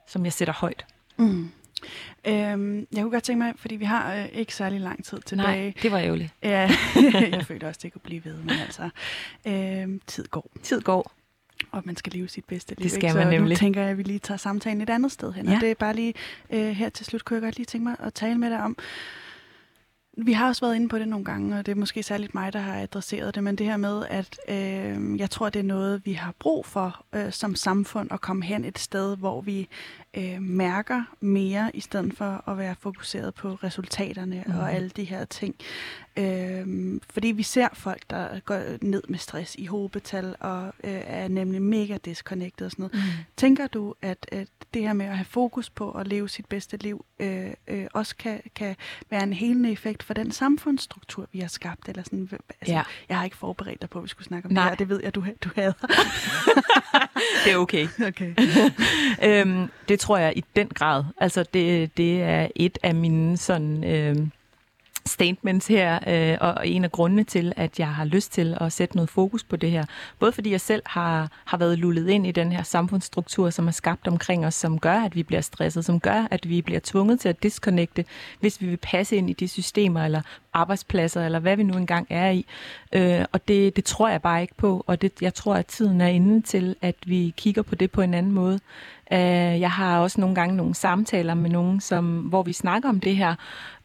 som 0.07 0.25
jeg 0.25 0.33
sætter 0.33 0.53
højt. 0.53 0.85
Mm. 1.17 1.51
Øhm, 2.27 2.77
jeg 2.77 3.01
kunne 3.01 3.11
godt 3.11 3.23
tænke 3.23 3.43
mig, 3.43 3.53
fordi 3.55 3.75
vi 3.75 3.85
har 3.85 4.15
øh, 4.15 4.25
ikke 4.33 4.55
særlig 4.55 4.81
lang 4.81 5.05
tid 5.05 5.17
tilbage. 5.25 5.63
Nej, 5.63 5.73
det 5.81 5.91
var 5.91 5.99
ærgerligt. 5.99 6.33
Ja, 6.43 6.69
jeg 7.31 7.45
følte 7.45 7.65
også, 7.67 7.79
det 7.83 7.93
kunne 7.93 8.01
blive 8.03 8.25
ved, 8.25 8.37
men 8.37 8.49
altså, 8.49 8.89
øhm, 9.47 10.01
tid 10.07 10.25
går, 10.27 10.49
Tid 10.63 10.81
går. 10.81 11.11
og 11.71 11.81
man 11.85 11.95
skal 11.95 12.13
leve 12.13 12.27
sit 12.27 12.45
bedste 12.45 12.75
liv. 12.77 12.83
Det 12.83 12.91
skal 12.91 13.03
ikke? 13.03 13.15
man 13.15 13.25
så 13.25 13.31
nu 13.31 13.37
nemlig. 13.37 13.57
tænker 13.57 13.81
jeg, 13.81 13.89
at 13.89 13.97
vi 13.97 14.03
lige 14.03 14.19
tager 14.19 14.37
samtalen 14.37 14.81
et 14.81 14.89
andet 14.89 15.11
sted 15.11 15.33
hen. 15.33 15.47
Ja. 15.47 15.55
Og 15.55 15.61
det 15.61 15.71
er 15.71 15.75
bare 15.75 15.93
lige 15.95 16.13
øh, 16.49 16.69
her 16.69 16.89
til 16.89 17.05
slut, 17.05 17.25
kunne 17.25 17.35
jeg 17.35 17.41
godt 17.43 17.57
lige 17.57 17.65
tænke 17.65 17.83
mig 17.83 17.95
at 17.99 18.13
tale 18.13 18.37
med 18.37 18.49
dig 18.49 18.59
om, 18.63 18.77
vi 20.17 20.31
har 20.31 20.47
også 20.47 20.65
været 20.65 20.75
inde 20.75 20.89
på 20.89 20.99
det 20.99 21.07
nogle 21.07 21.25
gange, 21.25 21.59
og 21.59 21.65
det 21.65 21.71
er 21.71 21.75
måske 21.75 22.03
særligt 22.03 22.35
mig, 22.35 22.53
der 22.53 22.59
har 22.59 22.81
adresseret 22.81 23.35
det, 23.35 23.43
men 23.43 23.55
det 23.55 23.65
her 23.65 23.77
med, 23.77 24.05
at 24.09 24.39
øh, 24.49 25.19
jeg 25.19 25.29
tror, 25.29 25.49
det 25.49 25.59
er 25.59 25.63
noget, 25.63 26.05
vi 26.05 26.13
har 26.13 26.33
brug 26.39 26.65
for 26.65 27.05
øh, 27.13 27.31
som 27.31 27.55
samfund 27.55 28.11
at 28.11 28.21
komme 28.21 28.43
hen 28.43 28.65
et 28.65 28.79
sted, 28.79 29.17
hvor 29.17 29.41
vi 29.41 29.67
øh, 30.13 30.41
mærker 30.41 31.03
mere, 31.19 31.71
i 31.73 31.79
stedet 31.79 32.13
for 32.17 32.49
at 32.49 32.57
være 32.57 32.75
fokuseret 32.79 33.33
på 33.33 33.49
resultaterne 33.49 34.43
mm. 34.47 34.57
Og 34.57 34.73
alle 34.73 34.89
de 34.89 35.03
her 35.03 35.25
ting. 35.25 35.55
Øh, 36.17 36.99
fordi 37.09 37.27
vi 37.27 37.43
ser 37.43 37.67
folk, 37.73 38.03
der 38.09 38.39
går 38.39 38.61
ned 38.81 39.03
med 39.09 39.19
stress 39.19 39.55
i 39.55 39.65
hobetal, 39.65 40.35
og 40.39 40.65
øh, 40.83 41.01
er 41.05 41.27
nemlig 41.27 41.61
mega 41.61 41.97
disconnected 42.05 42.65
og 42.65 42.71
sådan 42.71 42.83
noget. 42.83 42.93
Mm. 42.93 43.23
Tænker 43.37 43.67
du, 43.67 43.93
at, 44.01 44.25
at 44.31 44.47
det 44.73 44.81
her 44.81 44.93
med 44.93 45.05
at 45.05 45.17
have 45.17 45.25
fokus 45.25 45.69
på 45.69 45.91
at 45.91 46.07
leve 46.07 46.29
sit 46.29 46.45
bedste 46.45 46.77
liv, 46.77 47.05
øh, 47.19 47.51
øh, 47.67 47.87
også 47.93 48.15
kan, 48.15 48.41
kan 48.55 48.75
være 49.09 49.23
en 49.23 49.33
helende 49.33 49.71
effekt 49.71 50.03
for 50.07 50.13
den 50.13 50.31
samfundsstruktur, 50.31 51.27
vi 51.31 51.39
har 51.39 51.47
skabt? 51.47 51.89
Eller 51.89 52.03
sådan, 52.03 52.29
altså, 52.31 52.73
Ja. 52.73 52.83
Jeg 53.09 53.17
har 53.17 53.23
ikke 53.23 53.37
forberedt 53.37 53.81
dig 53.81 53.89
på, 53.89 53.99
at 53.99 54.03
vi 54.03 54.09
skulle 54.09 54.27
snakke 54.27 54.45
om 54.45 54.51
Nej. 54.53 54.63
det 54.63 54.69
her, 54.69 54.75
det 54.75 54.89
ved 54.89 54.99
jeg, 55.03 55.15
du, 55.15 55.25
du 55.43 55.49
havde. 55.55 55.73
Det 57.45 57.53
er 57.53 57.57
okay. 57.57 57.87
okay. 58.09 58.35
øhm, 59.23 59.69
det 59.89 59.99
tror 59.99 60.17
jeg 60.17 60.33
i 60.35 60.43
den 60.55 60.67
grad. 60.67 61.03
Altså, 61.17 61.45
det, 61.53 61.97
det 61.97 62.21
er 62.21 62.47
et 62.55 62.77
af 62.83 62.95
mine 62.95 63.37
sådan, 63.37 63.83
øhm, 63.83 64.31
statements 65.07 65.67
her, 65.67 65.99
øh, 66.07 66.37
og 66.41 66.67
en 66.67 66.83
af 66.83 66.91
grundene 66.91 67.23
til, 67.23 67.53
at 67.55 67.79
jeg 67.79 67.87
har 67.87 68.05
lyst 68.05 68.33
til 68.33 68.57
at 68.61 68.71
sætte 68.73 68.95
noget 68.95 69.09
fokus 69.09 69.43
på 69.43 69.55
det 69.55 69.71
her. 69.71 69.85
Både 70.19 70.31
fordi 70.31 70.51
jeg 70.51 70.61
selv 70.61 70.81
har, 70.85 71.31
har 71.45 71.57
været 71.57 71.79
lullet 71.79 72.09
ind 72.09 72.27
i 72.27 72.31
den 72.31 72.51
her 72.51 72.63
samfundsstruktur, 72.63 73.49
som 73.49 73.67
er 73.67 73.71
skabt 73.71 74.07
omkring 74.07 74.45
os, 74.45 74.55
som 74.55 74.79
gør, 74.79 74.99
at 74.99 75.15
vi 75.15 75.23
bliver 75.23 75.41
stresset, 75.41 75.85
som 75.85 75.99
gør, 75.99 76.27
at 76.31 76.49
vi 76.49 76.61
bliver 76.61 76.79
tvunget 76.83 77.19
til 77.19 77.29
at 77.29 77.43
disconnecte, 77.43 78.05
hvis 78.39 78.61
vi 78.61 78.65
vil 78.67 78.77
passe 78.77 79.15
ind 79.15 79.29
i 79.29 79.33
de 79.33 79.47
systemer, 79.47 80.05
eller 80.05 80.21
arbejdspladser, 80.53 81.25
eller 81.25 81.39
hvad 81.39 81.55
vi 81.55 81.63
nu 81.63 81.77
engang 81.77 82.07
er 82.09 82.29
i. 82.29 82.45
Øh, 82.93 83.25
og 83.31 83.47
det, 83.47 83.75
det 83.75 83.85
tror 83.85 84.09
jeg 84.09 84.21
bare 84.21 84.41
ikke 84.41 84.55
på, 84.57 84.83
og 84.87 85.01
det, 85.01 85.11
jeg 85.21 85.33
tror, 85.33 85.55
at 85.55 85.65
tiden 85.65 86.01
er 86.01 86.07
inde 86.07 86.41
til, 86.41 86.75
at 86.81 86.95
vi 87.05 87.33
kigger 87.37 87.61
på 87.61 87.75
det 87.75 87.91
på 87.91 88.01
en 88.01 88.13
anden 88.13 88.31
måde. 88.31 88.59
Øh, 89.11 89.59
jeg 89.61 89.71
har 89.71 89.99
også 89.99 90.21
nogle 90.21 90.35
gange 90.35 90.55
nogle 90.55 90.75
samtaler 90.75 91.33
med 91.33 91.49
nogen, 91.49 91.81
som, 91.81 92.19
hvor 92.19 92.43
vi 92.43 92.53
snakker 92.53 92.89
om 92.89 92.99
det 92.99 93.15
her, 93.15 93.35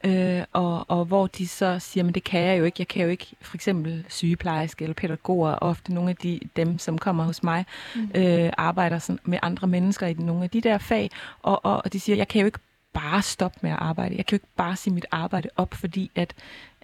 øh, 0.04 0.42
og, 0.52 0.90
og 0.90 1.04
hvor 1.04 1.26
de 1.26 1.48
så 1.48 1.78
siger, 1.78 2.04
men 2.04 2.14
det 2.14 2.24
kan 2.24 2.40
jeg 2.40 2.58
jo 2.58 2.64
ikke. 2.64 2.76
Jeg 2.78 2.88
kan 2.88 3.02
jo 3.02 3.08
ikke 3.08 3.26
for 3.40 3.56
eksempel 3.56 4.04
sygeplejerske 4.08 4.84
eller 4.84 4.94
pædagoger, 4.94 5.54
ofte 5.54 5.94
nogle 5.94 6.10
af 6.10 6.16
de, 6.16 6.40
dem, 6.56 6.78
som 6.78 6.98
kommer 6.98 7.24
hos 7.24 7.42
mig, 7.42 7.66
mm. 7.94 8.10
øh, 8.14 8.52
arbejder 8.58 8.98
sådan 8.98 9.20
med 9.24 9.38
andre 9.42 9.66
mennesker 9.66 10.06
i 10.06 10.12
nogle 10.12 10.44
af 10.44 10.50
de 10.50 10.60
der 10.60 10.78
fag, 10.78 11.10
og, 11.42 11.64
og, 11.64 11.82
og 11.84 11.92
de 11.92 12.00
siger, 12.00 12.16
jeg 12.16 12.28
kan 12.28 12.40
jo 12.40 12.46
ikke 12.46 12.58
bare 12.92 13.22
stoppe 13.22 13.58
med 13.62 13.70
at 13.70 13.78
arbejde. 13.80 14.16
Jeg 14.16 14.26
kan 14.26 14.36
jo 14.36 14.36
ikke 14.36 14.56
bare 14.56 14.76
sige 14.76 14.94
mit 14.94 15.06
arbejde 15.10 15.48
op, 15.56 15.74
fordi 15.74 16.10
at, 16.14 16.34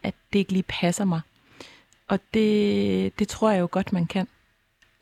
at 0.03 0.15
det 0.33 0.39
ikke 0.39 0.53
lige 0.53 0.65
passer 0.69 1.05
mig. 1.05 1.21
Og 2.09 2.19
det, 2.35 3.19
det 3.19 3.29
tror 3.29 3.51
jeg 3.51 3.61
jo 3.61 3.69
godt, 3.71 3.93
man 3.93 4.07
kan. 4.07 4.29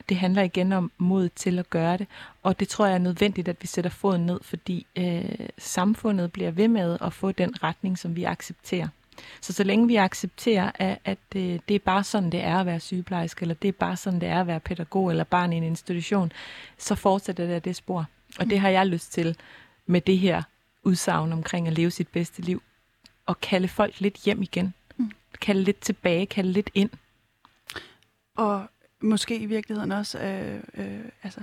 Det 0.09 0.17
handler 0.17 0.41
igen 0.41 0.71
om 0.71 0.91
mod 0.97 1.29
til 1.29 1.59
at 1.59 1.69
gøre 1.69 1.97
det, 1.97 2.07
og 2.43 2.59
det 2.59 2.67
tror 2.67 2.85
jeg 2.85 2.95
er 2.95 2.99
nødvendigt, 2.99 3.47
at 3.47 3.57
vi 3.61 3.67
sætter 3.67 3.89
foden 3.91 4.25
ned, 4.25 4.39
fordi 4.43 4.85
øh, 4.95 5.47
samfundet 5.57 6.31
bliver 6.31 6.51
ved 6.51 6.67
med 6.67 6.97
at 7.01 7.13
få 7.13 7.31
den 7.31 7.63
retning, 7.63 7.97
som 7.97 8.15
vi 8.15 8.23
accepterer. 8.23 8.87
Så 9.41 9.53
så 9.53 9.63
længe 9.63 9.87
vi 9.87 9.95
accepterer, 9.95 10.71
at, 10.75 10.97
at 11.05 11.17
det, 11.33 11.61
det 11.67 11.75
er 11.75 11.79
bare 11.79 12.03
sådan, 12.03 12.29
det 12.31 12.43
er 12.43 12.57
at 12.59 12.65
være 12.65 12.79
sygeplejerske, 12.79 13.41
eller 13.41 13.55
det 13.55 13.67
er 13.67 13.71
bare 13.71 13.97
sådan, 13.97 14.21
det 14.21 14.29
er 14.29 14.39
at 14.39 14.47
være 14.47 14.59
pædagog 14.59 15.09
eller 15.09 15.23
barn 15.23 15.53
i 15.53 15.57
en 15.57 15.63
institution, 15.63 16.31
så 16.77 16.95
fortsætter 16.95 17.45
det 17.45 17.53
af 17.53 17.61
det 17.61 17.75
spor. 17.75 18.05
Og 18.39 18.45
det 18.45 18.59
har 18.59 18.69
jeg 18.69 18.87
lyst 18.87 19.13
til 19.13 19.37
med 19.85 20.01
det 20.01 20.17
her 20.19 20.43
udsagn 20.83 21.33
omkring 21.33 21.67
at 21.67 21.73
leve 21.73 21.91
sit 21.91 22.07
bedste 22.07 22.41
liv, 22.41 22.61
og 23.25 23.41
kalde 23.41 23.67
folk 23.67 23.99
lidt 23.99 24.15
hjem 24.15 24.41
igen. 24.41 24.73
Mm. 24.97 25.11
Kalde 25.41 25.63
lidt 25.63 25.79
tilbage, 25.79 26.25
kalde 26.25 26.51
lidt 26.51 26.69
ind. 26.73 26.89
Og 28.35 28.67
måske 29.01 29.37
i 29.37 29.45
virkeligheden 29.45 29.91
også 29.91 30.19
øh, 30.19 30.59
øh, 30.77 30.99
altså, 31.23 31.39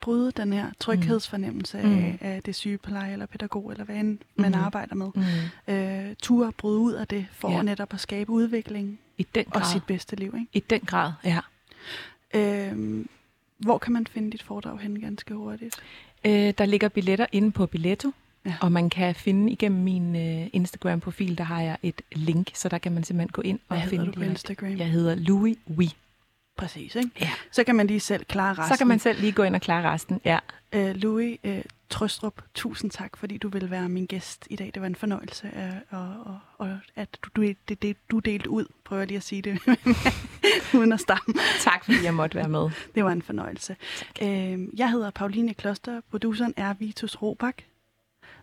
bryde 0.00 0.32
den 0.32 0.52
her 0.52 0.70
tryghedsfornemmelse 0.80 1.82
mm. 1.82 1.98
af, 1.98 2.18
af 2.20 2.42
det 2.42 2.54
sygepleje 2.54 3.12
eller 3.12 3.26
pædagog, 3.26 3.70
eller 3.72 3.84
hvad 3.84 3.96
end 3.96 4.18
man 4.36 4.52
Mm. 4.52 4.58
arbejder 4.58 4.94
med. 4.94 5.08
Mm. 5.14 5.74
Øh, 5.74 6.16
ture 6.22 6.52
bryde 6.52 6.78
ud 6.78 6.92
af 6.92 7.06
det, 7.06 7.26
for 7.32 7.50
Ja. 7.50 7.62
netop 7.62 7.94
at 7.94 8.00
skabe 8.00 8.30
udvikling 8.30 8.98
I 9.18 9.26
den 9.34 9.44
og 9.46 9.52
grad. 9.52 9.72
sit 9.72 9.84
bedste 9.84 10.16
liv. 10.16 10.34
Ikke? 10.34 10.46
I 10.52 10.60
den 10.60 10.80
grad, 10.80 11.12
ja. 11.24 11.38
Øhm, 12.34 13.08
hvor 13.58 13.78
kan 13.78 13.92
man 13.92 14.06
finde 14.06 14.30
dit 14.30 14.42
foredrag 14.42 14.78
hen 14.78 15.00
ganske 15.00 15.34
hurtigt? 15.34 15.76
Øh, 16.24 16.32
der 16.58 16.64
ligger 16.64 16.88
billetter 16.88 17.26
inde 17.32 17.50
på 17.50 17.66
Billetto, 17.66 18.12
Ja. 18.46 18.54
og 18.60 18.72
man 18.72 18.90
kan 18.90 19.14
finde 19.14 19.52
igennem 19.52 19.82
min 19.84 20.16
øh, 20.16 20.48
Instagram-profil, 20.52 21.38
der 21.38 21.44
har 21.44 21.60
jeg 21.60 21.76
et 21.82 22.02
link, 22.12 22.50
så 22.54 22.68
der 22.68 22.78
kan 22.78 22.92
man 22.92 23.04
simpelthen 23.04 23.28
gå 23.32 23.42
ind 23.42 23.58
Hvad 23.68 23.76
og 23.78 23.82
hedder 23.82 23.96
finde 23.98 24.06
du 24.12 24.18
på 24.18 24.22
Instagram? 24.22 24.76
Jeg 24.76 24.90
hedder 24.90 25.14
Louis 25.14 25.56
Wee. 25.70 25.90
Præcis, 26.60 26.94
ikke? 26.94 27.10
Ja. 27.20 27.30
Så 27.52 27.64
kan 27.64 27.76
man 27.76 27.86
lige 27.86 28.00
selv 28.00 28.24
klare 28.24 28.50
resten. 28.50 28.74
Så 28.74 28.78
kan 28.78 28.86
man 28.86 28.98
selv 28.98 29.20
lige 29.20 29.32
gå 29.32 29.42
ind 29.42 29.54
og 29.54 29.60
klare 29.60 29.92
resten. 29.92 30.20
Ja. 30.24 30.38
Øh, 30.72 30.94
Louis 30.94 31.38
øh, 31.44 31.62
Trøstrup, 31.90 32.42
tusind 32.54 32.90
tak, 32.90 33.16
fordi 33.16 33.38
du 33.38 33.48
vil 33.48 33.70
være 33.70 33.88
min 33.88 34.06
gæst 34.06 34.46
i 34.50 34.56
dag. 34.56 34.70
Det 34.74 34.82
var 34.82 34.86
en 34.86 34.94
fornøjelse, 34.94 35.50
øh, 35.56 35.98
og, 36.00 36.08
og, 36.24 36.38
og 36.58 36.78
at 36.96 37.18
du, 37.22 37.28
du, 37.36 37.52
det, 37.68 37.82
det, 37.82 37.96
du 38.10 38.18
delte 38.18 38.50
ud, 38.50 38.64
prøver 38.84 39.00
jeg 39.00 39.08
lige 39.08 39.16
at 39.16 39.22
sige 39.22 39.42
det, 39.42 39.60
uden 40.78 40.92
at 40.92 41.00
stamme. 41.00 41.34
Tak 41.60 41.84
fordi 41.84 42.04
jeg 42.04 42.14
måtte 42.14 42.36
være 42.36 42.48
med. 42.48 42.70
Det 42.94 43.04
var 43.04 43.12
en 43.12 43.22
fornøjelse. 43.22 43.76
Øh, 44.22 44.58
jeg 44.76 44.90
hedder 44.90 45.10
Pauline 45.10 45.54
Kloster, 45.54 46.00
produceren 46.10 46.54
er 46.56 46.74
Vitus 46.74 47.22
Robak. 47.22 47.62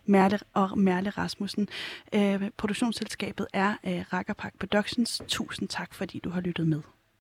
Merle 0.04 0.38
og 0.52 0.78
Merle 0.78 1.10
Rasmussen. 1.10 1.68
Øh, 2.12 2.50
produktionsselskabet 2.56 3.46
er 3.52 3.74
øh, 3.84 4.04
Rakkerpak 4.12 4.52
Productions. 4.60 5.22
Tusind 5.28 5.68
tak, 5.68 5.94
fordi 5.94 6.18
du 6.18 6.30
har 6.30 6.40
lyttet 6.40 6.66
med. 6.66 6.80